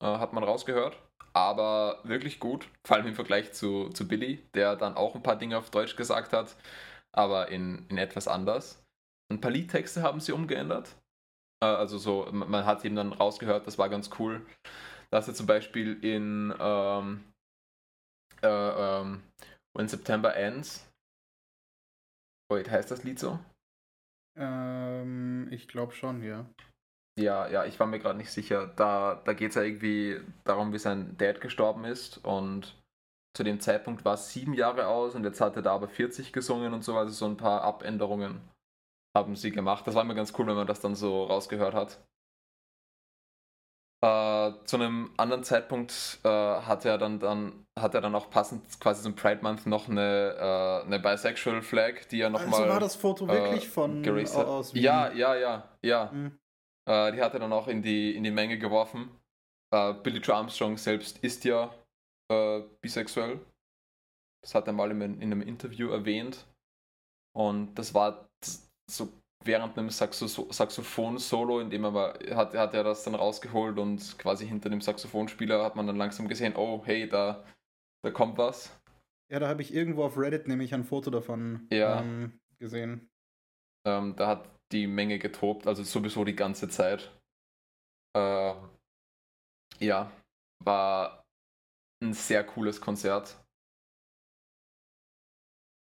äh, 0.01 0.05
hat 0.05 0.33
man 0.33 0.43
rausgehört. 0.43 0.97
Aber 1.35 1.99
wirklich 2.03 2.39
gut, 2.39 2.69
vor 2.87 2.95
allem 2.95 3.07
im 3.07 3.15
Vergleich 3.15 3.51
zu, 3.51 3.89
zu 3.89 4.07
Billy, 4.07 4.37
der 4.53 4.77
dann 4.77 4.95
auch 4.95 5.15
ein 5.15 5.23
paar 5.23 5.35
Dinge 5.37 5.57
auf 5.57 5.69
Deutsch 5.69 5.97
gesagt 5.97 6.31
hat, 6.31 6.55
aber 7.11 7.49
in, 7.49 7.85
in 7.89 7.97
etwas 7.97 8.29
anders. 8.29 8.81
Ein 9.29 9.41
paar 9.41 9.51
Liedtexte 9.51 10.01
haben 10.01 10.21
sie 10.21 10.31
umgeändert. 10.31 10.95
Äh, 11.61 11.67
also 11.67 11.97
so, 11.97 12.29
man 12.31 12.65
hat 12.65 12.85
eben 12.85 12.95
dann 12.95 13.11
rausgehört, 13.11 13.67
das 13.67 13.77
war 13.77 13.89
ganz 13.89 14.09
cool. 14.17 14.45
Dass 15.11 15.27
er 15.27 15.33
zum 15.33 15.45
Beispiel 15.45 16.01
in 16.03 16.53
ähm, 16.57 17.23
äh, 18.41 18.47
ähm, 18.47 19.23
When 19.75 19.89
September 19.89 20.35
Ends. 20.35 20.89
Wait, 22.49 22.69
heißt 22.69 22.91
das 22.91 23.03
Lied 23.03 23.19
so? 23.19 23.39
Ähm, 24.37 25.49
ich 25.51 25.67
glaube 25.67 25.93
schon, 25.93 26.23
ja. 26.23 26.45
Ja, 27.17 27.47
ja, 27.47 27.65
ich 27.65 27.79
war 27.79 27.87
mir 27.87 27.99
gerade 27.99 28.17
nicht 28.17 28.31
sicher. 28.31 28.67
Da, 28.75 29.21
da 29.23 29.33
geht 29.33 29.49
es 29.49 29.55
ja 29.55 29.61
irgendwie 29.61 30.19
darum, 30.43 30.73
wie 30.73 30.79
sein 30.79 31.15
Dad 31.17 31.39
gestorben 31.39 31.85
ist 31.85 32.17
und 32.25 32.75
zu 33.35 33.43
dem 33.43 33.59
Zeitpunkt 33.59 34.05
war 34.05 34.15
es 34.15 34.31
sieben 34.31 34.53
Jahre 34.53 34.87
aus 34.87 35.15
und 35.15 35.23
jetzt 35.23 35.41
hat 35.41 35.55
er 35.55 35.61
da 35.61 35.73
aber 35.73 35.87
40 35.87 36.33
gesungen 36.33 36.73
und 36.73 36.83
so, 36.83 36.97
also 36.97 37.13
so 37.13 37.25
ein 37.25 37.37
paar 37.37 37.61
Abänderungen 37.61 38.41
haben 39.15 39.35
sie 39.35 39.51
gemacht. 39.51 39.87
Das 39.87 39.95
war 39.95 40.03
immer 40.03 40.13
ganz 40.15 40.33
cool, 40.37 40.47
wenn 40.47 40.55
man 40.55 40.67
das 40.67 40.81
dann 40.81 40.95
so 40.95 41.23
rausgehört 41.23 41.73
hat. 41.73 41.99
Äh, 44.03 44.35
äh, 44.45 44.53
zu 44.65 44.75
einem 44.77 45.11
anderen 45.17 45.43
Zeitpunkt 45.43 46.19
äh, 46.23 46.29
hat 46.29 46.85
er 46.85 46.97
dann, 46.97 47.19
dann 47.19 47.65
hat 47.79 47.93
er 47.93 48.01
dann 48.01 48.15
auch 48.15 48.29
passend 48.29 48.79
quasi 48.79 49.03
zum 49.03 49.15
Pride 49.15 49.41
Month 49.41 49.65
noch 49.65 49.89
eine, 49.89 50.35
äh, 50.37 50.85
eine 50.85 50.99
Bisexual 50.99 51.61
Flag, 51.61 52.07
die 52.11 52.21
er 52.21 52.29
nochmal. 52.29 52.61
Also 52.61 52.69
war 52.69 52.79
das 52.79 52.95
Foto 52.95 53.27
wirklich 53.27 53.67
von 53.67 54.03
aus 54.35 54.73
Wien? 54.73 54.83
Ja, 54.83 55.11
ja, 55.11 55.35
ja, 55.35 55.69
ja. 55.81 56.11
Mhm. 56.11 56.37
Äh, 56.87 57.11
die 57.13 57.21
hat 57.21 57.33
er 57.33 57.39
dann 57.39 57.53
auch 57.53 57.67
in 57.67 57.81
die, 57.81 58.15
in 58.15 58.23
die 58.23 58.31
Menge 58.31 58.57
geworfen. 58.57 59.09
Äh, 59.73 59.93
Billy 59.93 60.19
Joe 60.19 60.35
Armstrong 60.35 60.77
selbst 60.77 61.17
ist 61.23 61.43
ja 61.43 61.73
äh, 62.31 62.61
bisexuell. 62.81 63.39
Das 64.43 64.55
hat 64.55 64.67
er 64.67 64.73
mal 64.73 64.91
in, 64.91 65.01
in 65.01 65.21
einem 65.21 65.41
Interview 65.41 65.89
erwähnt. 65.89 66.45
Und 67.35 67.75
das 67.75 67.93
war 67.93 68.27
so 68.89 69.11
während 69.43 69.77
einem 69.77 69.89
Saxo 69.89 70.27
Saxophon-Solo, 70.27 71.59
in 71.59 71.69
dem 71.69 71.83
er 71.83 71.93
war, 71.93 72.19
hat, 72.31 72.55
hat 72.55 72.73
er 72.73 72.83
das 72.83 73.03
dann 73.03 73.15
rausgeholt 73.15 73.77
und 73.77 74.17
quasi 74.17 74.47
hinter 74.47 74.69
dem 74.69 74.81
Saxophonspieler 74.81 75.63
hat 75.63 75.75
man 75.75 75.87
dann 75.87 75.97
langsam 75.97 76.27
gesehen, 76.27 76.55
oh 76.55 76.81
hey, 76.85 77.07
da, 77.07 77.43
da 78.03 78.11
kommt 78.11 78.37
was. 78.37 78.75
Ja, 79.31 79.39
da 79.39 79.47
habe 79.47 79.61
ich 79.61 79.73
irgendwo 79.73 80.03
auf 80.03 80.17
Reddit 80.17 80.47
nämlich 80.47 80.73
ein 80.73 80.83
Foto 80.83 81.09
davon 81.11 81.67
Ja. 81.71 82.01
ähm, 82.01 82.39
gesehen. 82.59 83.09
Ähm, 83.85 84.15
da 84.15 84.27
hat 84.27 84.49
die 84.71 84.87
Menge 84.87 85.19
getobt, 85.19 85.67
also 85.67 85.83
sowieso 85.83 86.25
die 86.25 86.35
ganze 86.35 86.69
Zeit. 86.69 87.11
Äh, 88.15 88.53
ja, 89.79 90.11
war 90.63 91.23
ein 92.03 92.13
sehr 92.13 92.43
cooles 92.43 92.81
Konzert. 92.81 93.37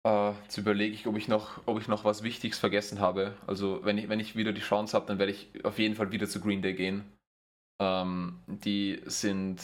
Äh, 0.05 0.32
jetzt 0.43 0.57
überlege 0.57 0.93
ich, 0.93 1.07
ob 1.07 1.17
ich, 1.17 1.28
noch, 1.28 1.61
ob 1.65 1.80
ich 1.80 1.88
noch 1.88 2.03
was 2.05 2.23
Wichtiges 2.23 2.59
vergessen 2.59 2.99
habe. 2.99 3.36
Also, 3.47 3.84
wenn 3.84 3.97
ich, 3.97 4.09
wenn 4.09 4.19
ich 4.19 4.36
wieder 4.36 4.53
die 4.53 4.61
Chance 4.61 4.95
habe, 4.95 5.07
dann 5.07 5.19
werde 5.19 5.32
ich 5.32 5.65
auf 5.65 5.80
jeden 5.80 5.95
Fall 5.95 6.11
wieder 6.11 6.28
zu 6.28 6.39
Green 6.41 6.61
Day 6.61 6.73
gehen. 6.73 7.11
Ähm, 7.82 8.39
die 8.47 9.01
sind 9.05 9.61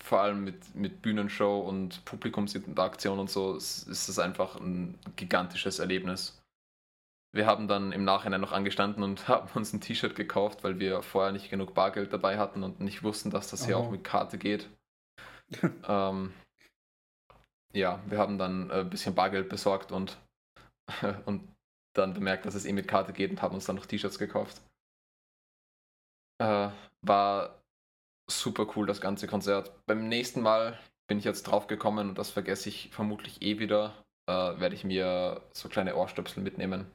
vor 0.00 0.20
allem 0.22 0.44
mit, 0.44 0.74
mit 0.74 1.02
Bühnenshow 1.02 1.60
und 1.60 2.04
Publikumsinteraktion 2.06 3.18
und 3.18 3.30
so, 3.30 3.54
ist 3.54 3.86
ist 3.86 4.08
es 4.08 4.18
einfach 4.18 4.56
ein 4.56 4.98
gigantisches 5.16 5.78
Erlebnis. 5.78 6.39
Wir 7.32 7.46
haben 7.46 7.68
dann 7.68 7.92
im 7.92 8.04
Nachhinein 8.04 8.40
noch 8.40 8.52
angestanden 8.52 9.02
und 9.02 9.28
haben 9.28 9.48
uns 9.54 9.72
ein 9.72 9.80
T-Shirt 9.80 10.14
gekauft, 10.16 10.64
weil 10.64 10.78
wir 10.78 11.02
vorher 11.02 11.32
nicht 11.32 11.50
genug 11.50 11.74
Bargeld 11.74 12.12
dabei 12.12 12.38
hatten 12.38 12.62
und 12.62 12.80
nicht 12.80 13.02
wussten, 13.02 13.30
dass 13.30 13.50
das 13.50 13.66
hier 13.66 13.78
Oh. 13.78 13.82
auch 13.82 13.90
mit 13.90 14.04
Karte 14.04 14.38
geht. 14.38 14.68
ähm, 15.88 16.32
ja, 17.72 18.02
wir 18.06 18.18
haben 18.18 18.38
dann 18.38 18.70
äh, 18.70 18.80
ein 18.80 18.90
bisschen 18.90 19.14
Bargeld 19.14 19.48
besorgt 19.48 19.92
und, 19.92 20.18
und 21.26 21.48
dann 21.94 22.14
bemerkt, 22.14 22.46
dass 22.46 22.54
es 22.54 22.64
eh 22.66 22.72
mit 22.72 22.88
Karte 22.88 23.12
geht 23.12 23.30
und 23.30 23.42
haben 23.42 23.54
uns 23.54 23.66
dann 23.66 23.76
noch 23.76 23.86
T-Shirts 23.86 24.18
gekauft. 24.18 24.62
Äh, 26.40 26.70
war 27.02 27.60
super 28.30 28.66
cool, 28.76 28.86
das 28.86 29.00
ganze 29.00 29.26
Konzert. 29.26 29.72
Beim 29.86 30.08
nächsten 30.08 30.40
Mal 30.40 30.78
bin 31.08 31.18
ich 31.18 31.24
jetzt 31.24 31.42
drauf 31.44 31.66
gekommen 31.66 32.10
und 32.10 32.18
das 32.18 32.30
vergesse 32.30 32.68
ich 32.68 32.90
vermutlich 32.90 33.42
eh 33.42 33.58
wieder, 33.58 34.04
äh, 34.28 34.32
werde 34.32 34.74
ich 34.74 34.84
mir 34.84 35.42
so 35.52 35.68
kleine 35.68 35.96
Ohrstöpsel 35.96 36.42
mitnehmen. 36.42 36.90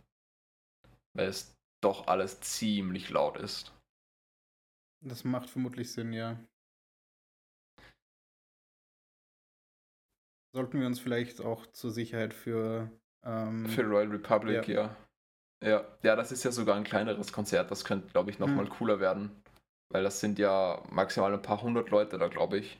Weil 1.16 1.28
es 1.28 1.56
doch 1.82 2.08
alles 2.08 2.42
ziemlich 2.42 3.10
laut 3.10 3.38
ist. 3.38 3.74
Das 5.02 5.24
macht 5.24 5.50
vermutlich 5.50 5.92
Sinn, 5.92 6.14
ja. 6.14 6.38
Sollten 10.54 10.80
wir 10.80 10.88
uns 10.88 11.00
vielleicht 11.00 11.42
auch 11.42 11.68
zur 11.68 11.92
Sicherheit 11.92 12.34
für. 12.34 12.90
Ähm, 13.24 13.66
Für 13.68 13.84
Royal 13.84 14.08
Republic, 14.10 14.68
ja. 14.68 14.96
ja. 15.64 15.98
Ja, 16.04 16.16
das 16.16 16.32
ist 16.32 16.44
ja 16.44 16.52
sogar 16.52 16.76
ein 16.76 16.84
kleineres 16.84 17.32
Konzert. 17.34 17.72
Das 17.72 17.86
könnte, 17.86 18.08
glaube 18.10 18.30
ich, 18.32 18.40
nochmal 18.40 18.66
Hm. 18.66 18.70
cooler 18.70 19.00
werden. 19.00 19.32
Weil 19.92 20.04
das 20.04 20.20
sind 20.20 20.40
ja 20.40 20.84
maximal 20.90 21.34
ein 21.34 21.42
paar 21.42 21.62
hundert 21.62 21.90
Leute 21.90 22.18
da, 22.18 22.28
glaube 22.28 22.58
ich. 22.60 22.80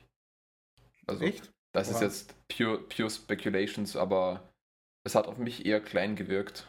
Also, 1.06 1.24
echt? 1.24 1.52
das 1.72 1.88
ist 1.90 1.96
Oha. 1.96 2.04
jetzt 2.04 2.34
pure, 2.48 2.78
pure 2.78 3.10
Speculations, 3.10 3.96
aber 3.96 4.48
es 5.04 5.14
hat 5.14 5.26
auf 5.26 5.38
mich 5.38 5.64
eher 5.66 5.80
klein 5.80 6.16
gewirkt. 6.16 6.66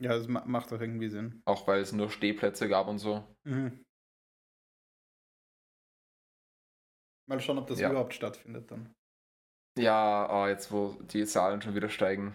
Ja, 0.00 0.10
das 0.16 0.28
ma 0.28 0.42
macht 0.46 0.72
doch 0.72 0.80
irgendwie 0.80 1.10
Sinn. 1.10 1.42
Auch 1.44 1.66
weil 1.66 1.80
es 1.80 1.92
nur 1.92 2.10
Stehplätze 2.10 2.68
gab 2.68 2.88
und 2.88 2.98
so. 2.98 3.22
Mhm. 3.44 3.84
Mal 7.28 7.38
schauen, 7.40 7.58
ob 7.58 7.66
das 7.66 7.80
Ja. 7.80 7.90
überhaupt 7.90 8.14
stattfindet 8.14 8.70
dann. 8.70 8.92
Ja, 9.78 10.26
ah, 10.28 10.48
jetzt 10.48 10.72
wo 10.72 10.96
die 11.02 11.24
Zahlen 11.26 11.62
schon 11.62 11.74
wieder 11.74 11.88
steigen. 11.88 12.34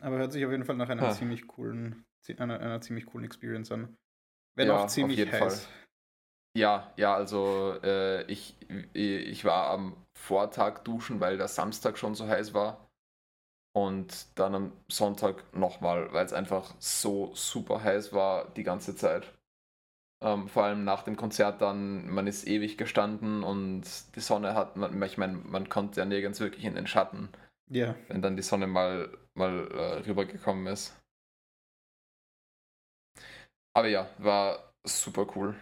Aber 0.00 0.18
hört 0.18 0.32
sich 0.32 0.44
auf 0.44 0.50
jeden 0.50 0.64
Fall 0.64 0.76
nach 0.76 0.88
einer 0.88 1.04
Ah. 1.04 1.12
ziemlich 1.12 1.46
coolen, 1.46 2.04
einer, 2.38 2.58
einer 2.60 2.80
ziemlich 2.80 3.06
coolen 3.06 3.24
Experience 3.24 3.70
an. 3.70 3.96
Wenn 4.56 4.68
Ja, 4.68 4.78
auch 4.78 4.84
auf 4.84 4.90
ziemlich 4.90 5.18
jeden 5.18 5.32
heiß. 5.32 5.68
Ja, 6.56 6.92
ja, 6.96 7.14
also 7.14 7.78
äh, 7.82 8.22
ich, 8.30 8.56
ich 8.94 9.44
war 9.44 9.70
am 9.70 9.96
Vortag 10.16 10.80
duschen, 10.84 11.20
weil 11.20 11.36
der 11.36 11.48
Samstag 11.48 11.98
schon 11.98 12.14
so 12.14 12.26
heiß 12.28 12.54
war. 12.54 12.88
Und 13.74 14.38
dann 14.38 14.54
am 14.54 14.72
Sonntag 14.88 15.44
nochmal, 15.54 16.12
weil 16.12 16.24
es 16.24 16.32
einfach 16.32 16.74
so 16.78 17.32
super 17.34 17.82
heiß 17.82 18.12
war 18.12 18.48
die 18.54 18.62
ganze 18.62 18.96
Zeit. 18.96 19.32
Ähm, 20.22 20.48
vor 20.48 20.64
allem 20.64 20.84
nach 20.84 21.02
dem 21.04 21.16
Konzert 21.16 21.62
dann, 21.62 22.08
man 22.10 22.26
ist 22.26 22.46
ewig 22.46 22.78
gestanden 22.78 23.44
und 23.44 23.84
die 24.16 24.20
Sonne 24.20 24.54
hat, 24.54 24.76
man, 24.76 25.00
ich 25.02 25.18
meine, 25.18 25.34
man 25.34 25.68
konnte 25.68 26.00
ja 26.00 26.06
nirgends 26.06 26.40
wirklich 26.40 26.64
in 26.64 26.74
den 26.76 26.86
Schatten, 26.88 27.28
Ja, 27.68 27.96
wenn 28.08 28.22
dann 28.22 28.36
die 28.36 28.42
Sonne 28.42 28.66
mal, 28.66 29.10
mal 29.34 29.68
äh, 29.72 30.08
rübergekommen 30.08 30.66
ist. 30.68 30.94
Aber 33.72 33.88
ja, 33.88 34.08
war 34.18 34.72
super 34.84 35.26
cool. 35.36 35.54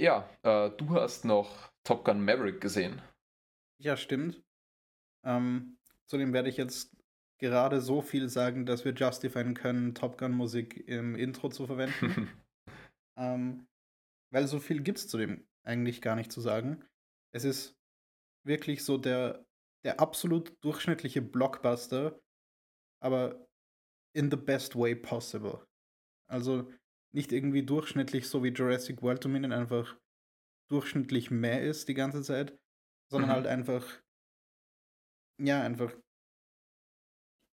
Ja, 0.00 0.28
äh, 0.42 0.70
du 0.70 0.90
hast 0.90 1.24
noch 1.24 1.70
Top 1.84 2.04
Gun 2.04 2.24
Maverick 2.24 2.60
gesehen. 2.60 3.00
ja, 3.78 3.96
stimmt. 3.96 4.42
Ähm, 5.28 5.76
zudem 6.06 6.32
werde 6.32 6.48
ich 6.48 6.56
jetzt 6.56 6.96
gerade 7.38 7.80
so 7.80 8.00
viel 8.00 8.28
sagen, 8.28 8.66
dass 8.66 8.84
wir 8.84 8.94
justifieren 8.94 9.54
können, 9.54 9.94
Top 9.94 10.18
Gun 10.18 10.32
Musik 10.32 10.88
im 10.88 11.14
Intro 11.14 11.50
zu 11.50 11.66
verwenden. 11.66 12.28
ähm, 13.18 13.68
weil 14.32 14.46
so 14.48 14.58
viel 14.58 14.82
gibt 14.82 14.98
es 14.98 15.08
zudem 15.08 15.46
eigentlich 15.64 16.00
gar 16.00 16.16
nicht 16.16 16.32
zu 16.32 16.40
sagen. 16.40 16.84
Es 17.32 17.44
ist 17.44 17.76
wirklich 18.44 18.84
so 18.84 18.96
der, 18.96 19.46
der 19.84 20.00
absolut 20.00 20.56
durchschnittliche 20.64 21.22
Blockbuster, 21.22 22.18
aber 23.00 23.46
in 24.16 24.30
the 24.30 24.36
best 24.36 24.74
way 24.74 24.96
possible. 24.96 25.66
Also 26.30 26.72
nicht 27.14 27.32
irgendwie 27.32 27.64
durchschnittlich, 27.64 28.28
so 28.28 28.42
wie 28.42 28.48
Jurassic 28.48 29.02
World 29.02 29.24
Dominion 29.24 29.52
einfach 29.52 29.96
durchschnittlich 30.70 31.30
mehr 31.30 31.62
ist 31.62 31.88
die 31.88 31.94
ganze 31.94 32.22
Zeit, 32.22 32.58
sondern 33.10 33.30
Mhm. 33.30 33.34
halt 33.34 33.46
einfach, 33.46 34.02
ja, 35.38 35.62
einfach. 35.62 35.92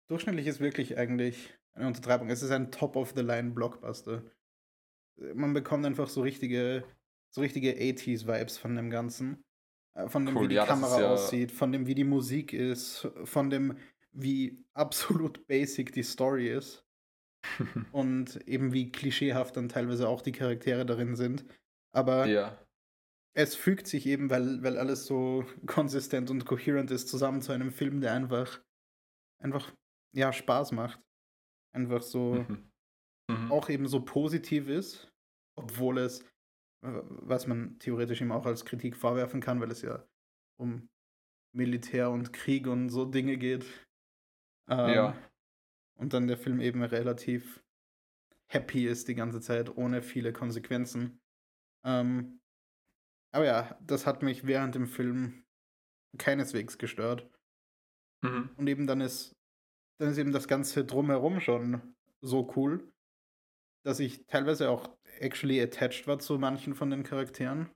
Durchschnittlich 0.08 0.46
ist 0.46 0.60
wirklich 0.60 0.98
eigentlich 0.98 1.54
eine 1.74 1.86
Untertreibung. 1.86 2.28
Es 2.30 2.42
ist 2.42 2.50
ein 2.50 2.70
Top-of-the-Line-Blockbuster. 2.70 4.22
Man 5.34 5.52
bekommt 5.54 5.86
einfach 5.86 6.08
so 6.08 6.22
richtige, 6.22 6.84
so 7.34 7.40
richtige 7.40 7.72
80s-Vibes 7.72 8.58
von 8.58 8.74
dem 8.76 8.90
Ganzen. 8.90 9.42
Äh, 9.94 10.08
Von 10.08 10.26
dem, 10.26 10.36
Cool, 10.36 10.44
wie 10.44 10.48
die 10.48 10.54
ja, 10.56 10.66
Kamera 10.66 11.00
ja- 11.00 11.12
aussieht, 11.12 11.52
von 11.52 11.70
dem, 11.72 11.86
wie 11.86 11.94
die 11.94 12.04
Musik 12.04 12.52
ist, 12.52 13.08
von 13.24 13.50
dem, 13.50 13.78
wie 14.12 14.64
absolut 14.74 15.46
basic 15.46 15.92
die 15.92 16.02
Story 16.02 16.48
ist 16.50 16.84
und 17.92 18.36
eben 18.48 18.72
wie 18.72 18.90
klischeehaft 18.90 19.56
dann 19.56 19.68
teilweise 19.68 20.08
auch 20.08 20.22
die 20.22 20.32
Charaktere 20.32 20.86
darin 20.86 21.16
sind. 21.16 21.44
Aber 21.94 22.26
ja, 22.26 22.58
es 23.34 23.54
fügt 23.54 23.86
sich 23.86 24.06
eben, 24.06 24.30
weil, 24.30 24.62
weil 24.62 24.78
alles 24.78 25.06
so 25.06 25.44
konsistent 25.66 26.30
und 26.30 26.44
coherent 26.46 26.90
ist, 26.90 27.08
zusammen 27.08 27.42
zu 27.42 27.52
einem 27.52 27.70
Film, 27.72 28.00
der 28.00 28.12
einfach, 28.12 28.62
einfach, 29.42 29.72
ja, 30.14 30.32
Spaß 30.32 30.72
macht. 30.72 31.00
Einfach 31.74 32.02
so, 32.02 32.44
Mhm. 32.48 32.70
Mhm. 33.30 33.52
auch 33.52 33.68
eben 33.70 33.86
so 33.86 34.04
positiv 34.04 34.68
ist, 34.68 35.10
obwohl 35.56 35.98
es, 35.98 36.22
äh, 36.84 37.00
was 37.04 37.46
man 37.46 37.78
theoretisch 37.78 38.20
ihm 38.20 38.32
auch 38.32 38.46
als 38.46 38.64
Kritik 38.64 38.96
vorwerfen 38.96 39.40
kann, 39.40 39.60
weil 39.60 39.70
es 39.70 39.82
ja 39.82 40.06
um 40.58 40.88
Militär 41.54 42.10
und 42.10 42.32
Krieg 42.32 42.66
und 42.66 42.88
so 42.90 43.04
Dinge 43.04 43.36
geht. 43.38 43.64
Ähm, 44.68 44.94
Ja. 44.94 45.30
Und 45.98 46.12
dann 46.14 46.26
der 46.26 46.36
Film 46.38 46.60
eben 46.60 46.82
relativ 46.82 47.62
happy 48.50 48.86
ist 48.86 49.08
die 49.08 49.14
ganze 49.14 49.40
Zeit, 49.40 49.76
ohne 49.76 50.02
viele 50.02 50.32
Konsequenzen. 50.32 51.20
Ähm, 51.84 52.41
aber 53.32 53.46
ja, 53.46 53.78
das 53.80 54.06
hat 54.06 54.22
mich 54.22 54.46
während 54.46 54.74
dem 54.74 54.86
Film 54.86 55.44
keineswegs 56.18 56.78
gestört. 56.78 57.28
Mhm. 58.22 58.50
Und 58.56 58.68
eben 58.68 58.86
dann 58.86 59.00
ist, 59.00 59.34
dann 59.98 60.10
ist 60.10 60.18
eben 60.18 60.32
das 60.32 60.48
Ganze 60.48 60.84
drumherum 60.84 61.40
schon 61.40 61.94
so 62.20 62.52
cool, 62.56 62.92
dass 63.84 63.98
ich 64.00 64.26
teilweise 64.26 64.70
auch 64.70 64.96
actually 65.18 65.60
attached 65.60 66.06
war 66.06 66.18
zu 66.18 66.38
manchen 66.38 66.74
von 66.74 66.90
den 66.90 67.02
Charakteren. 67.02 67.70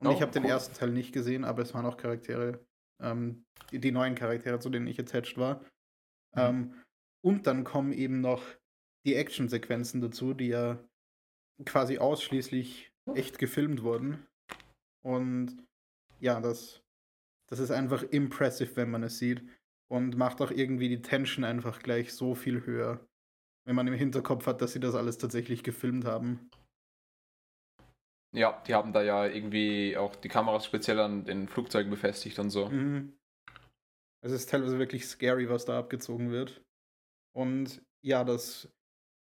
Und 0.00 0.08
Oh, 0.08 0.12
ich 0.12 0.22
habe 0.22 0.32
den 0.32 0.44
cool. 0.44 0.50
ersten 0.50 0.74
Teil 0.74 0.90
nicht 0.90 1.12
gesehen, 1.12 1.44
aber 1.44 1.62
es 1.62 1.74
waren 1.74 1.86
auch 1.86 1.96
Charaktere, 1.96 2.64
ähm, 3.00 3.44
die, 3.70 3.80
die 3.80 3.92
neuen 3.92 4.14
Charaktere, 4.14 4.58
zu 4.58 4.68
denen 4.68 4.86
ich 4.86 4.98
attached 4.98 5.38
war. 5.38 5.60
Mhm. 6.34 6.36
Ähm, 6.36 6.82
und 7.24 7.46
dann 7.46 7.64
kommen 7.64 7.92
eben 7.92 8.20
noch 8.20 8.42
die 9.06 9.14
Actionsequenzen 9.14 10.00
dazu, 10.00 10.34
die 10.34 10.48
ja 10.48 10.82
quasi 11.64 11.98
ausschließlich 11.98 12.92
echt 13.14 13.38
gefilmt 13.38 13.82
wurden. 13.82 14.26
Und 15.04 15.56
ja, 16.20 16.40
das, 16.40 16.82
das 17.48 17.58
ist 17.58 17.70
einfach 17.70 18.02
impressive, 18.02 18.76
wenn 18.76 18.90
man 18.90 19.02
es 19.02 19.18
sieht. 19.18 19.42
Und 19.90 20.16
macht 20.16 20.40
auch 20.40 20.50
irgendwie 20.50 20.88
die 20.88 21.02
Tension 21.02 21.44
einfach 21.44 21.80
gleich 21.80 22.14
so 22.14 22.34
viel 22.34 22.64
höher, 22.64 23.06
wenn 23.66 23.76
man 23.76 23.86
im 23.86 23.94
Hinterkopf 23.94 24.46
hat, 24.46 24.62
dass 24.62 24.72
sie 24.72 24.80
das 24.80 24.94
alles 24.94 25.18
tatsächlich 25.18 25.62
gefilmt 25.62 26.06
haben. 26.06 26.50
Ja, 28.34 28.62
die 28.66 28.74
haben 28.74 28.94
da 28.94 29.02
ja 29.02 29.26
irgendwie 29.26 29.96
auch 29.98 30.16
die 30.16 30.28
Kameras 30.28 30.64
speziell 30.64 30.98
an 31.00 31.26
den 31.26 31.48
Flugzeugen 31.48 31.90
befestigt 31.90 32.38
und 32.38 32.48
so. 32.48 32.70
Mhm. 32.70 33.18
Es 34.24 34.32
ist 34.32 34.48
teilweise 34.48 34.78
wirklich 34.78 35.06
scary, 35.06 35.50
was 35.50 35.66
da 35.66 35.78
abgezogen 35.78 36.30
wird. 36.30 36.64
Und 37.36 37.82
ja, 38.02 38.24
das, 38.24 38.72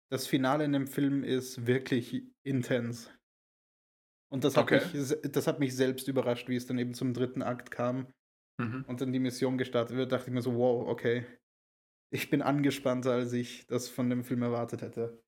das 0.09 0.27
Finale 0.27 0.63
in 0.63 0.73
dem 0.73 0.87
Film 0.87 1.23
ist 1.23 1.67
wirklich 1.67 2.23
intens. 2.43 3.11
Und 4.31 4.43
das 4.43 4.55
hat, 4.55 4.63
Okay. 4.63 4.81
mich, 4.93 5.31
das 5.31 5.47
hat 5.47 5.59
mich 5.59 5.75
selbst 5.75 6.07
überrascht, 6.07 6.47
wie 6.47 6.55
es 6.55 6.65
dann 6.65 6.77
eben 6.79 6.93
zum 6.93 7.13
dritten 7.13 7.41
Akt 7.41 7.69
kam 7.71 8.07
Mhm. 8.59 8.85
und 8.87 9.01
dann 9.01 9.11
die 9.11 9.19
Mission 9.19 9.57
gestartet 9.57 9.97
wird, 9.97 10.11
dachte 10.11 10.27
ich 10.27 10.33
mir 10.33 10.41
so, 10.41 10.55
wow, 10.55 10.87
okay. 10.87 11.25
Ich 12.13 12.29
bin 12.29 12.41
angespannter, 12.41 13.13
als 13.13 13.33
ich 13.33 13.65
das 13.67 13.89
von 13.89 14.09
dem 14.09 14.23
Film 14.23 14.41
erwartet 14.43 14.81
hätte. 14.81 15.23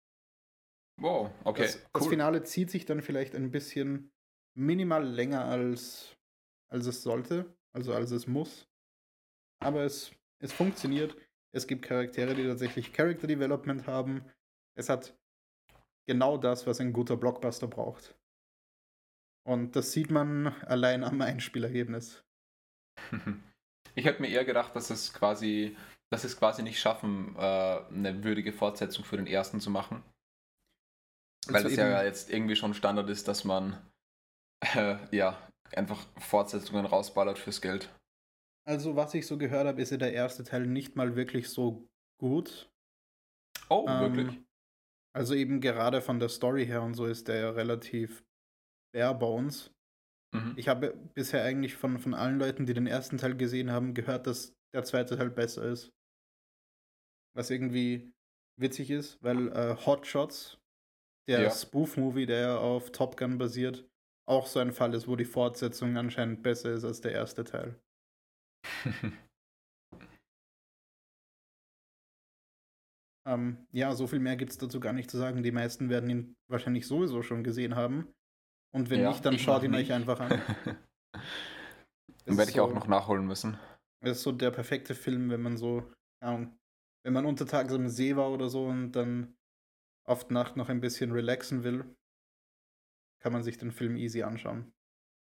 Wow, 1.02 1.32
okay. 1.44 1.64
Das, 1.64 1.82
das 1.94 2.04
cool. 2.04 2.10
Finale 2.10 2.44
zieht 2.44 2.70
sich 2.70 2.86
dann 2.86 3.02
vielleicht 3.02 3.36
ein 3.36 3.52
bisschen 3.52 4.12
minimal 4.56 5.06
länger 5.06 5.46
als, 5.46 6.16
als 6.72 6.86
es 6.86 7.02
sollte, 7.02 7.58
also 7.74 7.94
als 7.94 8.12
es 8.12 8.28
muss. 8.28 8.70
Aber 9.62 9.84
es, 9.84 10.12
es 10.42 10.54
funktioniert. 10.54 11.16
Es 11.56 11.68
gibt 11.68 11.84
Charaktere, 11.86 12.36
die 12.36 12.44
tatsächlich 12.44 12.94
Character 12.94 13.28
Development 13.28 13.88
haben. 13.88 14.26
Es 14.78 14.90
hat 14.90 15.18
genau 16.08 16.38
das, 16.38 16.68
was 16.68 16.80
ein 16.82 16.94
guter 16.94 17.18
Blockbuster 17.18 17.68
braucht. 17.68 18.16
Und 19.46 19.76
das 19.76 19.92
sieht 19.92 20.10
man 20.12 20.48
allein 20.64 21.04
am 21.04 21.22
Einspielergebnis. 21.22 22.24
Ich 23.96 24.06
hätte 24.06 24.24
mir 24.24 24.30
eher 24.30 24.44
gedacht, 24.44 24.76
dass 24.76 24.90
es 24.90 25.14
quasi, 25.14 25.78
dass 26.12 26.22
sie 26.22 26.28
es 26.28 26.36
quasi 26.40 26.64
nicht 26.64 26.80
schaffen, 26.80 27.36
äh, 27.36 27.40
eine 27.40 28.24
würdige 28.24 28.52
Fortsetzung 28.52 29.06
für 29.06 29.18
den 29.18 29.28
ersten 29.28 29.60
zu 29.60 29.70
machen. 29.70 30.04
Weil 31.48 31.62
das 31.62 31.74
eben- 31.74 31.82
ja 31.82 32.04
jetzt 32.04 32.32
irgendwie 32.32 32.56
schon 32.56 32.74
Standard 32.74 33.08
ist, 33.12 33.28
dass 33.28 33.44
man 33.44 33.88
äh, 34.74 34.98
ja 35.16 35.48
einfach 35.76 36.08
Fortsetzungen 36.18 36.88
rausballert 36.88 37.38
fürs 37.38 37.62
Geld. 37.62 37.94
Also, 38.68 38.96
was 38.96 39.14
ich 39.14 39.28
so 39.28 39.38
gehört 39.38 39.68
habe, 39.68 39.80
ist 39.80 39.92
ja 39.92 39.98
der 39.98 40.14
erste 40.14 40.44
Teil 40.44 40.66
nicht 40.66 40.96
mal 40.96 41.16
wirklich 41.16 41.50
so 41.50 41.88
gut. 42.20 42.72
Oh, 43.70 43.86
Ähm, 43.88 44.00
wirklich? 44.16 44.42
Also 45.16 45.36
eben 45.36 45.62
gerade 45.62 46.02
von 46.02 46.18
der 46.20 46.30
Story 46.30 46.66
her 46.66 46.82
und 46.82 46.96
so 46.96 47.06
ist 47.06 47.28
der 47.28 47.36
ja 47.42 47.50
relativ 47.52 48.24
bare 48.94 49.16
bones. 49.16 49.74
Mhm. 50.34 50.54
Ich 50.58 50.68
habe 50.68 50.94
bisher 51.14 51.44
eigentlich 51.44 51.76
von, 51.76 52.00
von 52.00 52.14
allen 52.14 52.40
Leuten, 52.40 52.66
die 52.66 52.74
den 52.74 52.88
ersten 52.88 53.18
Teil 53.18 53.36
gesehen 53.36 53.72
haben, 53.72 53.94
gehört, 53.94 54.28
dass 54.28 54.56
der 54.74 54.84
zweite 54.84 55.18
Teil 55.18 55.30
besser 55.30 55.64
ist. 55.66 55.92
Was 57.36 57.50
irgendwie 57.50 58.14
witzig 58.60 58.92
ist, 58.92 59.22
weil 59.24 59.50
äh, 59.50 59.76
Hot 59.86 60.06
Shots, 60.06 60.60
der 61.28 61.42
Ja. 61.44 61.52
Spoof-Movie, 61.52 62.26
der 62.26 62.40
ja 62.40 62.58
auf 62.58 62.92
Top 62.92 63.18
Gun 63.18 63.38
basiert, 63.38 63.88
auch 64.28 64.48
so 64.48 64.60
ein 64.60 64.72
Fall 64.72 64.94
ist, 64.94 65.08
wo 65.08 65.16
die 65.16 65.26
Fortsetzung 65.26 65.98
anscheinend 65.98 66.44
besser 66.44 66.74
ist 66.74 66.84
als 66.84 67.02
der 67.02 67.12
erste 67.12 67.44
Teil. 67.44 67.80
Ähm, 73.26 73.68
ja, 73.72 73.96
so 73.96 74.08
viel 74.08 74.20
mehr 74.20 74.36
gibt 74.36 74.52
es 74.52 74.58
dazu 74.58 74.80
gar 74.80 74.94
nicht 74.94 75.10
zu 75.10 75.18
sagen. 75.18 75.44
Die 75.44 75.52
meisten 75.52 75.90
werden 75.90 76.10
ihn 76.10 76.36
wahrscheinlich 76.50 76.88
sowieso 76.88 77.22
schon 77.22 77.44
gesehen 77.44 77.76
haben. 77.76 78.14
Und 78.74 78.90
wenn 78.90 79.02
Ja, 79.02 79.10
nicht, 79.10 79.24
dann 79.26 79.38
schaut 79.38 79.64
ihn 79.64 79.76
euch 79.76 79.92
einfach 79.94 80.20
an. 80.20 80.42
Dann 82.26 82.38
werde 82.38 82.52
ich 82.52 82.60
auch 82.60 82.70
so- 82.70 82.76
noch 82.76 82.88
nachholen 82.88 83.26
müssen. 83.28 83.60
Es 84.02 84.18
ist 84.18 84.24
so 84.24 84.32
der 84.32 84.50
perfekte 84.52 84.96
Film, 84.96 85.30
wenn 85.30 85.42
man 85.42 85.58
so, 85.58 85.92
Ahnung, 86.22 86.58
wenn 87.06 87.14
man 87.14 87.26
untertags 87.26 87.74
am 87.74 87.88
See 87.90 88.16
war 88.16 88.32
oder 88.32 88.50
so 88.50 88.66
und 88.66 88.94
dann 88.94 89.36
auf 90.08 90.28
die 90.28 90.34
Nacht 90.34 90.56
noch 90.58 90.70
ein 90.70 90.80
bisschen 90.82 91.12
relaxen 91.12 91.64
will, 91.64 91.84
kann 93.22 93.34
man 93.34 93.44
sich 93.44 93.58
den 93.58 93.72
Film 93.72 93.96
easy 93.98 94.24
anschauen. 94.24 94.72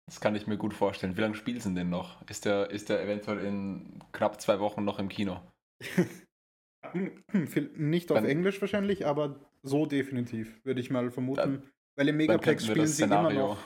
Das 0.07 0.21
kann 0.21 0.35
ich 0.35 0.45
mir 0.47 0.57
gut 0.57 0.73
vorstellen. 0.73 1.17
Wie 1.17 1.21
lange 1.21 1.35
spielt 1.35 1.63
denn 1.65 1.75
denn 1.75 1.89
noch? 1.89 2.21
Ist 2.29 2.45
der, 2.45 2.69
ist 2.69 2.89
der 2.89 3.01
eventuell 3.03 3.39
in 3.45 3.99
knapp 4.11 4.39
zwei 4.41 4.59
Wochen 4.59 4.83
noch 4.83 4.99
im 4.99 5.09
Kino? 5.09 5.41
Nicht 7.33 8.11
auf 8.11 8.17
Wenn- 8.17 8.25
Englisch 8.25 8.61
wahrscheinlich, 8.61 9.05
aber 9.05 9.39
so 9.63 9.85
definitiv, 9.85 10.63
würde 10.65 10.81
ich 10.81 10.89
mal 10.89 11.09
vermuten. 11.11 11.71
Weil 12.01 12.09
im 12.09 12.17
Megaplex 12.17 12.65
spielen 12.65 12.87
sie 12.87 13.03
immer 13.03 13.31
noch, 13.31 13.59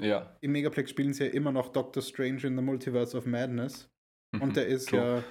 Ja. 0.00 0.36
im 0.40 0.52
Megaplex 0.52 0.88
spielen 0.90 1.12
sie 1.12 1.24
ja 1.24 1.30
immer 1.32 1.50
noch 1.50 1.70
Doctor 1.70 2.00
Strange 2.00 2.46
in 2.46 2.54
the 2.56 2.62
Multiverse 2.62 3.16
of 3.18 3.26
Madness. 3.26 3.90
Und 4.40 4.54
der 4.56 4.68
ist 4.68 4.90
True. 4.90 5.00
ja 5.18 5.24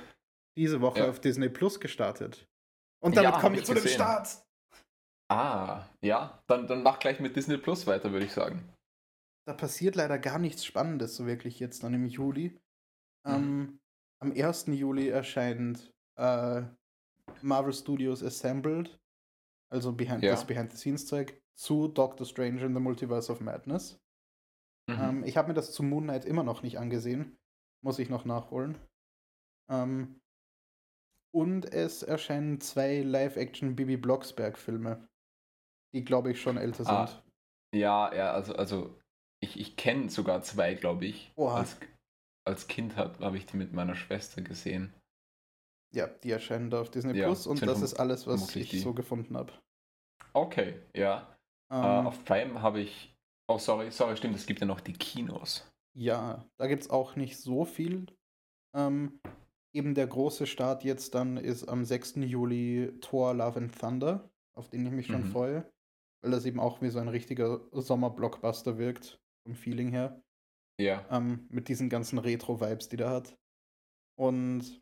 diese 0.57 0.81
Woche 0.81 0.99
Ja. 0.99 1.09
auf 1.09 1.21
Disney 1.21 1.47
Plus 1.47 1.79
gestartet. 1.79 2.45
Und 3.01 3.15
damit 3.15 3.31
Ja, 3.31 3.39
kommen 3.39 3.55
wir 3.55 3.63
zu 3.63 3.73
dem. 3.73 3.87
Start. 3.87 4.43
Ah, 5.29 5.85
ja. 6.01 6.43
Dann, 6.47 6.67
dann 6.67 6.83
mach 6.83 6.99
gleich 6.99 7.21
mit 7.21 7.37
Disney 7.37 7.55
Plus 7.55 7.87
weiter, 7.87 8.11
würde 8.11 8.25
ich 8.25 8.33
sagen. 8.33 8.67
Da 9.47 9.53
passiert 9.53 9.95
leider 9.95 10.19
gar 10.19 10.37
nichts 10.37 10.65
Spannendes 10.65 11.15
so 11.15 11.25
wirklich 11.25 11.57
jetzt 11.61 11.83
dann 11.83 11.93
im 11.93 12.05
Juli. 12.05 12.59
Ähm, 13.25 13.79
am 14.21 14.33
1. 14.33 14.65
Juli 14.67 15.07
erscheint 15.07 15.89
äh, 16.19 16.63
Marvel 17.41 17.71
Studios 17.73 18.21
Assembled, 18.21 18.99
also 19.71 19.93
behind, 19.93 20.21
Ja. 20.21 20.31
das 20.31 20.45
Behind-the-Scenes-Zeug, 20.45 21.40
zu 21.57 21.87
Doctor 21.87 22.25
Strange 22.25 22.63
in 22.65 22.73
the 22.73 22.79
Multiverse 22.79 23.31
of 23.31 23.41
Madness. 23.41 23.99
Mhm. 24.89 24.97
Ähm, 24.99 25.23
ich 25.23 25.37
habe 25.37 25.49
mir 25.49 25.53
das 25.53 25.71
zu 25.71 25.83
Moon 25.83 26.03
Knight 26.03 26.25
immer 26.25 26.43
noch 26.43 26.63
nicht 26.63 26.77
angesehen. 26.79 27.37
Muss 27.83 27.99
ich 27.99 28.09
noch 28.09 28.25
nachholen. 28.25 28.77
Ähm, 29.69 30.19
und 31.33 31.71
es 31.71 32.03
erscheinen 32.03 32.59
zwei 32.59 33.01
Live-Action 33.01 33.75
Bibi 33.75 33.97
Blocksberg-Filme, 33.97 35.07
die, 35.93 36.03
glaube 36.03 36.31
ich, 36.31 36.41
schon 36.41 36.57
älter 36.57 36.83
sind. 36.83 36.93
Ah. 36.93 37.23
Ja, 37.73 38.13
ja, 38.13 38.33
also, 38.33 38.53
also 38.55 38.99
ich, 39.41 39.59
ich 39.59 39.77
kenne 39.77 40.09
sogar 40.09 40.41
zwei, 40.43 40.73
glaube 40.75 41.05
ich. 41.05 41.31
Oha. 41.37 41.59
Als, 41.59 41.77
als 42.45 42.67
Kind 42.67 42.97
habe 42.97 43.37
ich 43.37 43.45
die 43.45 43.57
mit 43.57 43.71
meiner 43.71 43.95
Schwester 43.95 44.41
gesehen. 44.41 44.93
Ja, 45.93 46.07
die 46.07 46.31
erscheinen 46.31 46.69
da 46.69 46.81
auf 46.81 46.91
Disney 46.91 47.17
Ja, 47.17 47.27
Plus 47.27 47.47
und 47.47 47.57
sind 47.57 47.67
das 47.67 47.81
ist 47.81 47.95
alles, 47.95 48.27
was 48.27 48.55
ich 48.55 48.69
die. 48.69 48.79
so 48.79 48.93
gefunden 48.93 49.35
habe. 49.35 49.53
Okay, 50.33 50.81
ja. 50.95 51.30
Ähm, 51.71 51.83
Äh, 51.83 52.07
auf 52.07 52.23
Prime 52.25 52.61
habe 52.61 52.81
ich. 52.81 53.15
Oh, 53.47 53.57
sorry, 53.57 53.91
sorry, 53.91 54.15
stimmt, 54.17 54.35
es 54.35 54.45
gibt 54.45 54.59
ja 54.61 54.65
noch 54.65 54.79
die 54.81 54.93
Kinos. 54.93 55.67
ja, 55.93 56.45
da 56.57 56.67
gibt 56.67 56.83
es 56.83 56.89
auch 56.89 57.15
nicht 57.17 57.37
so 57.37 57.65
viel. 57.65 58.05
Ähm, 58.73 59.19
eben 59.73 59.93
der 59.95 60.07
große 60.07 60.47
Start 60.47 60.83
jetzt 60.85 61.15
dann 61.15 61.35
ist 61.37 61.67
am 61.67 61.83
6. 61.83 62.23
Juli 62.23 62.97
Thor 63.01 63.33
Love 63.33 63.57
and 63.59 63.77
Thunder, 63.77 64.29
auf 64.55 64.69
den 64.69 64.85
ich 64.85 64.91
mich 64.91 65.07
schon 65.07 65.21
Mhm. 65.23 65.31
freue, 65.31 65.71
weil 66.23 66.31
das 66.31 66.45
eben 66.45 66.59
auch 66.61 66.81
wie 66.81 66.89
so 66.89 66.99
ein 66.99 67.09
richtiger 67.09 67.59
Sommerblockbuster 67.73 68.77
wirkt, 68.77 69.19
vom 69.45 69.55
Feeling 69.55 69.89
her. 69.91 70.21
Ja. 70.79 71.05
ähm, 71.11 71.45
mit 71.49 71.67
diesen 71.67 71.89
ganzen 71.89 72.17
Retro-Vibes, 72.19 72.87
die 72.89 72.97
der 72.97 73.09
hat. 73.09 73.37
Und 74.17 74.81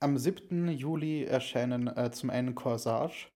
am 0.00 0.16
7. 0.16 0.68
Juli 0.68 1.24
erscheinen 1.24 1.88
äh, 1.88 2.10
zum 2.12 2.30
einen 2.30 2.54
Corsage, 2.54 3.30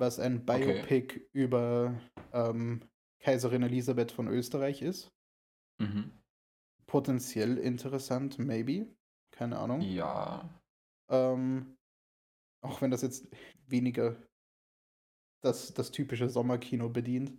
was 0.00 0.18
ein 0.18 0.42
Okay. 0.48 0.64
Biopic 0.64 1.28
über 1.32 2.00
ähm, 2.32 2.80
Kaiserin 3.20 3.62
Elisabeth 3.62 4.12
von 4.12 4.28
Österreich 4.28 4.82
ist. 4.82 5.12
Mhm. 5.78 6.10
Potenziell 6.86 7.58
interessant, 7.58 8.38
maybe. 8.38 8.86
Keine 9.30 9.58
Ahnung. 9.58 9.80
Ja. 9.82 10.48
Ähm, 11.08 11.76
auch 12.62 12.80
wenn 12.82 12.90
das 12.90 13.02
jetzt 13.02 13.28
weniger 13.66 14.16
das, 15.42 15.72
das 15.72 15.90
typische 15.90 16.28
Sommerkino 16.28 16.88
bedient. 16.88 17.32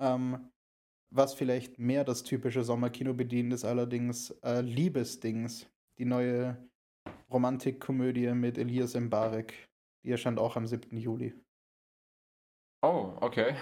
Ähm, 0.00 0.50
was 1.12 1.34
vielleicht 1.34 1.78
mehr 1.78 2.04
das 2.04 2.22
typische 2.22 2.62
Sommerkino 2.62 3.14
bedient, 3.14 3.52
ist 3.52 3.64
allerdings 3.64 4.30
äh, 4.42 4.60
Liebesdings. 4.60 5.66
Die 5.98 6.04
neue 6.04 6.56
Romantikkomödie 7.30 8.32
mit 8.32 8.56
Elias 8.56 8.94
Mbarek. 8.94 9.68
Die 10.04 10.10
erscheint 10.10 10.38
auch 10.38 10.56
am 10.56 10.66
7. 10.66 10.96
Juli. 10.96 11.34
Oh, 12.82 13.12
okay. 13.20 13.54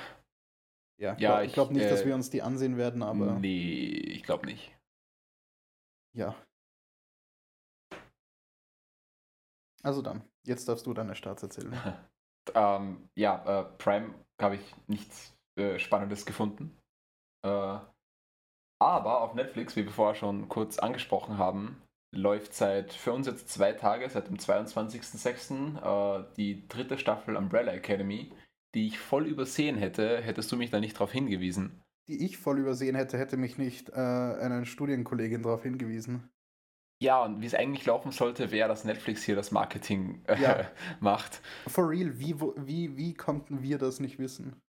Ja, 1.00 1.14
ich 1.14 1.20
Ja, 1.20 1.30
glaube 1.30 1.46
ich, 1.46 1.52
glaub 1.52 1.70
nicht, 1.70 1.90
dass 1.90 2.02
äh, 2.02 2.06
wir 2.06 2.14
uns 2.14 2.30
die 2.30 2.42
ansehen 2.42 2.76
werden, 2.76 3.02
aber 3.02 3.38
Nee, 3.38 3.86
ich 3.86 4.22
glaube 4.22 4.46
nicht. 4.46 4.74
ja. 6.14 6.34
Also 9.84 10.02
dann, 10.02 10.22
jetzt 10.44 10.68
darfst 10.68 10.86
du 10.86 10.94
deine 10.94 11.14
Starts 11.14 11.42
erzählen. 11.42 11.72
ähm, 12.54 13.08
ja, 13.16 13.60
äh, 13.60 13.64
Prime 13.78 14.14
habe 14.40 14.56
ich 14.56 14.74
nichts 14.88 15.36
äh, 15.56 15.78
Spannendes 15.78 16.26
gefunden. 16.26 16.76
Äh, 17.44 17.78
aber 18.80 19.22
auf 19.22 19.34
Netflix, 19.34 19.76
wie 19.76 19.84
wir 19.84 19.92
vorher 19.92 20.14
schon 20.14 20.48
kurz 20.48 20.78
angesprochen 20.78 21.38
haben, 21.38 21.82
läuft 22.14 22.54
seit 22.54 22.92
für 22.92 23.12
uns 23.12 23.26
jetzt 23.26 23.48
zwei 23.50 23.72
Tage, 23.72 24.08
seit 24.08 24.28
dem 24.28 24.36
22.06. 24.36 26.20
Äh, 26.20 26.24
die 26.36 26.66
dritte 26.68 26.98
Staffel 26.98 27.36
Umbrella 27.36 27.72
Academy, 27.72 28.32
die 28.74 28.86
ich 28.86 28.98
voll 28.98 29.26
übersehen 29.26 29.76
hätte, 29.76 30.20
hättest 30.20 30.50
du 30.52 30.56
mich 30.56 30.70
da 30.70 30.80
nicht 30.80 30.94
darauf 30.96 31.12
hingewiesen. 31.12 31.82
Die 32.08 32.24
ich 32.24 32.38
voll 32.38 32.58
übersehen 32.58 32.94
hätte, 32.96 33.18
hätte 33.18 33.36
mich 33.36 33.58
nicht 33.58 33.90
äh, 33.90 33.92
eine 33.94 34.64
Studienkollegin 34.66 35.42
darauf 35.42 35.62
hingewiesen. 35.62 36.28
Ja, 37.00 37.22
und 37.22 37.40
wie 37.40 37.46
es 37.46 37.54
eigentlich 37.54 37.86
laufen 37.86 38.10
sollte, 38.10 38.50
wäre, 38.50 38.68
dass 38.68 38.84
Netflix 38.84 39.22
hier 39.22 39.36
das 39.36 39.50
Marketing 39.52 40.22
äh, 40.26 40.40
Ja. 40.40 40.70
macht. 41.00 41.40
For 41.68 41.88
real, 41.88 42.18
wie, 42.18 42.34
wie, 42.40 42.96
wie 42.96 43.14
konnten 43.14 43.62
wir 43.62 43.78
das 43.78 44.00
nicht 44.00 44.18
wissen? 44.18 44.60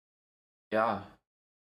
Ja, 0.73 1.07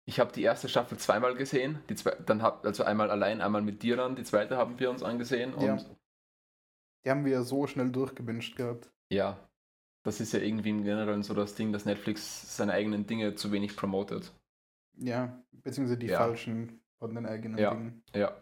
ich 0.05 0.21
habe 0.21 0.33
die 0.33 0.43
erste 0.43 0.69
Staffel 0.69 0.99
zweimal 0.99 1.35
gesehen. 1.35 1.79
Die 1.89 1.95
zwei, 1.95 2.13
dann 2.27 2.43
hab, 2.43 2.65
also 2.65 2.85
einmal 2.85 3.11
allein, 3.11 3.41
einmal 3.41 3.63
mit 3.63 3.83
dir 3.83 3.97
dann. 3.97 4.15
Die 4.17 4.25
zweite 4.25 4.57
haben 4.57 4.79
wir 4.79 4.91
uns 4.91 5.03
angesehen. 5.03 5.55
Und 5.55 5.65
Ja. 5.65 5.79
Die 7.05 7.11
haben 7.11 7.25
wir 7.25 7.43
so 7.43 7.67
schnell 7.67 7.91
durchgewünscht 7.91 8.57
gehabt. 8.57 8.91
ja, 9.11 9.39
das 10.03 10.21
ist 10.21 10.33
ja 10.33 10.41
irgendwie 10.41 10.71
im 10.71 10.85
Generellen 10.85 11.23
so 11.23 11.35
das 11.35 11.55
Ding, 11.55 11.73
dass 11.73 11.85
Netflix 11.85 12.57
seine 12.57 12.73
eigenen 12.73 13.07
Dinge 13.07 13.35
zu 13.35 13.53
wenig 13.53 13.77
promotet. 13.77 14.33
Ja, 14.99 15.43
beziehungsweise 15.53 15.99
die 15.99 16.07
Ja. 16.07 16.19
falschen 16.19 16.81
von 16.99 17.15
den 17.15 17.27
eigenen 17.27 17.59
Ja. 17.59 17.71
Dingen. 17.71 18.03
Ja. 18.15 18.33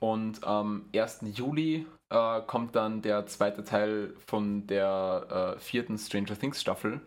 Und 0.00 0.44
am 0.44 0.88
1. 0.94 1.20
Juli 1.34 1.86
äh, 2.10 2.40
kommt 2.42 2.76
dann 2.76 3.02
der 3.02 3.26
zweite 3.26 3.64
Teil 3.64 4.14
von 4.26 4.66
der 4.66 5.54
äh, 5.56 5.60
vierten 5.60 5.98
Stranger 5.98 6.38
Things 6.38 6.60
Staffel. 6.60 7.00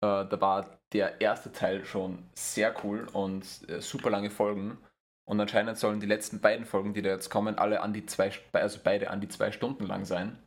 Äh, 0.00 0.26
da 0.26 0.40
war 0.40 0.78
der 0.92 1.20
erste 1.20 1.52
Teil 1.52 1.84
schon 1.84 2.18
sehr 2.34 2.74
cool 2.84 3.06
und 3.12 3.44
äh, 3.68 3.80
super 3.80 4.10
lange 4.10 4.30
Folgen. 4.30 4.78
Und 5.24 5.40
anscheinend 5.40 5.78
sollen 5.78 6.00
die 6.00 6.06
letzten 6.06 6.40
beiden 6.40 6.64
Folgen, 6.64 6.94
die 6.94 7.02
da 7.02 7.10
jetzt 7.10 7.28
kommen, 7.30 7.56
alle 7.58 7.80
an 7.82 7.92
die 7.92 8.06
zwei, 8.06 8.32
also 8.52 8.80
beide 8.82 9.10
an 9.10 9.20
die 9.20 9.28
zwei 9.28 9.52
Stunden 9.52 9.84
lang 9.86 10.04
sein. 10.04 10.38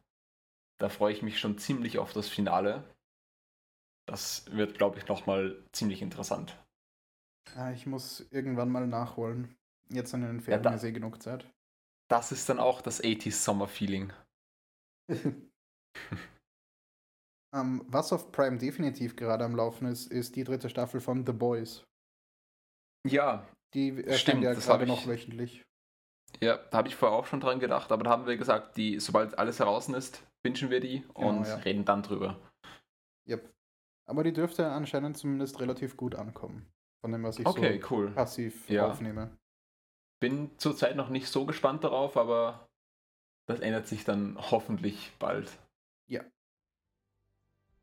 Da 0.78 0.89
freue 0.89 1.13
ich 1.13 1.21
mich 1.21 1.39
schon 1.39 1.57
ziemlich 1.57 1.99
auf 1.99 2.13
das 2.13 2.28
Finale. 2.28 2.84
Das 4.07 4.45
wird, 4.51 4.78
glaube 4.78 4.97
ich, 4.99 5.07
nochmal 5.07 5.63
ziemlich 5.71 6.01
interessant. 6.01 6.57
Ich 7.73 7.86
muss 7.86 8.21
irgendwann 8.32 8.69
mal 8.69 8.88
nachholen. 8.88 9.55
Jetzt 9.89 10.13
in 10.13 10.21
den 10.21 10.38
Ja, 10.38 10.41
Ferien 10.41 10.63
da- 10.63 10.73
ist 10.73 10.84
eh 10.84 10.91
genug 10.91 11.21
Zeit. 11.21 11.49
Das 12.07 12.32
ist 12.32 12.49
dann 12.49 12.59
auch 12.59 12.82
das 12.82 13.01
80s 13.03 13.43
Summer 13.43 13.67
Feeling. 13.67 14.13
Ähm, 17.55 17.86
was 17.88 18.11
auf 18.11 18.34
Prime 18.34 18.57
definitiv 18.57 19.15
gerade 19.15 19.45
am 19.45 19.55
Laufen 19.55 19.88
ist, 19.88 20.11
ist 20.11 20.36
die 20.36 20.43
dritte 20.43 20.67
Staffel 20.69 20.99
von 20.99 21.26
The 21.26 21.32
Boys. 21.32 21.86
Ja, 23.07 23.47
Die 23.73 23.89
erscheint 24.03 24.19
Stimmt, 24.19 24.43
ja 24.43 24.53
das 24.53 24.65
gerade 24.65 24.86
noch 24.86 25.07
wöchentlich. 25.07 25.63
Ja, 26.41 26.57
da 26.57 26.80
habe 26.80 26.89
ich 26.89 26.97
vorher 26.97 27.17
auch 27.17 27.28
schon 27.28 27.39
dran 27.39 27.59
gedacht, 27.61 27.93
aber 27.93 28.03
da 28.03 28.09
haben 28.09 28.26
wir 28.26 28.36
gesagt, 28.36 28.76
die, 28.76 28.99
sobald 28.99 29.39
alles 29.39 29.59
heraus 29.59 29.88
ist, 29.88 30.21
wünschen 30.46 30.70
wir 30.70 30.80
die 30.80 31.02
Genau, 31.16 31.30
und 31.30 31.43
ja. 31.46 31.56
reden 31.58 31.84
dann 31.84 32.02
drüber. 32.04 32.39
Yep. 33.28 33.52
Aber 34.08 34.24
die 34.24 34.32
dürfte 34.34 34.72
anscheinend 34.72 35.18
zumindest 35.18 35.60
relativ 35.60 35.98
gut 35.98 36.16
ankommen. 36.16 36.66
Von 37.02 37.12
dem, 37.12 37.24
was 37.24 37.39
ich 37.39 37.46
Okay, 37.46 37.80
so 37.82 37.88
cool. 37.96 38.12
passiv 38.12 38.70
Ja. 38.70 38.88
aufnehme. 38.89 39.36
Bin 40.22 40.52
zurzeit 40.58 40.96
noch 40.96 41.10
nicht 41.10 41.28
so 41.28 41.46
gespannt 41.46 41.84
darauf, 41.84 42.16
aber 42.16 42.68
das 43.48 43.60
ändert 43.60 43.88
sich 43.88 44.06
dann 44.06 44.38
hoffentlich 44.39 45.12
bald. 45.20 45.52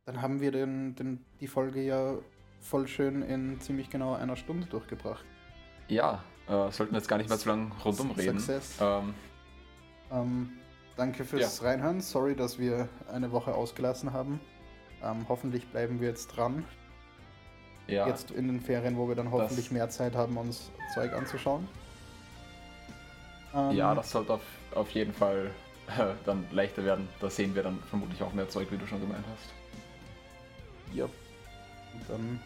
Dann 0.05 0.21
haben 0.21 0.41
wir 0.41 0.51
den, 0.51 0.97
den, 0.97 1.25
die 1.39 1.47
Folge 1.47 1.81
ja 1.81 2.19
voll 2.61 2.89
schön 2.89 3.23
in 3.23 3.61
ziemlich 3.61 3.89
genau 3.89 4.15
einer 4.15 4.35
Stunde 4.35 4.67
durchgebracht. 4.67 5.25
Ja, 5.87 6.25
äh, 6.49 6.73
sollten 6.73 6.93
wir 6.93 6.99
jetzt 6.99 7.07
gar 7.07 7.19
nicht 7.19 7.29
mehr 7.29 7.39
zu 7.39 7.49
lange 7.49 7.71
rundum 7.85 8.11
reden. 8.11 8.41
Success. 8.41 8.79
Ähm, 8.81 9.15
Ähm, 10.11 10.59
danke 10.97 11.25
fürs 11.25 11.63
Reinhören. 11.63 12.01
Sorry, 12.01 12.35
dass 12.37 12.59
wir 12.59 12.89
eine 13.11 13.33
Woche 13.33 13.55
ausgelassen 13.55 14.13
haben. 14.13 14.41
Ähm, 15.03 15.27
hoffentlich 15.29 15.67
bleiben 15.69 16.01
wir 16.01 16.09
jetzt 16.09 16.29
dran. 16.29 16.65
ja, 17.89 18.07
Jetzt 18.07 18.31
in 18.31 18.47
den 18.49 18.61
Ferien, 18.61 18.97
wo 18.97 19.09
wir 19.09 19.15
dann 19.15 19.31
hoffentlich 19.31 19.71
mehr 19.71 19.89
Zeit 19.91 20.15
haben, 20.15 20.37
uns 20.37 20.71
Zeug 20.95 21.13
anzuschauen. 21.13 21.69
Ähm, 23.55 23.73
ja, 23.73 23.95
das 23.95 24.11
sollte 24.11 24.35
auf, 24.35 24.43
auf 24.75 24.91
jeden 24.91 25.13
Fall 25.13 25.51
äh, 25.99 26.15
dann 26.25 26.47
leichter 26.53 26.85
werden. 26.85 27.09
Da 27.21 27.29
sehen 27.29 27.55
wir 27.55 27.63
dann 27.63 27.79
vermutlich 27.91 28.23
auch 28.23 28.33
mehr 28.33 28.49
Zeug, 28.49 28.71
wie 28.71 28.77
du 28.79 28.87
schon 28.87 29.01
gemeint 29.01 29.25
hast. 29.33 29.53
Ja. 30.95 31.05
Und 31.05 32.09
dann 32.09 32.41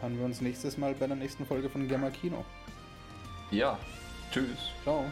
hören 0.00 0.18
wir 0.18 0.24
uns 0.24 0.40
nächstes 0.40 0.76
Mal 0.78 0.94
bei 0.94 1.06
der 1.06 1.16
nächsten 1.16 1.46
Folge 1.46 1.68
von 1.68 1.86
Gamma 1.88 2.10
Kino. 2.10 2.44
Ja, 3.50 3.78
tschüss. 4.32 4.70
Ciao. 4.82 5.04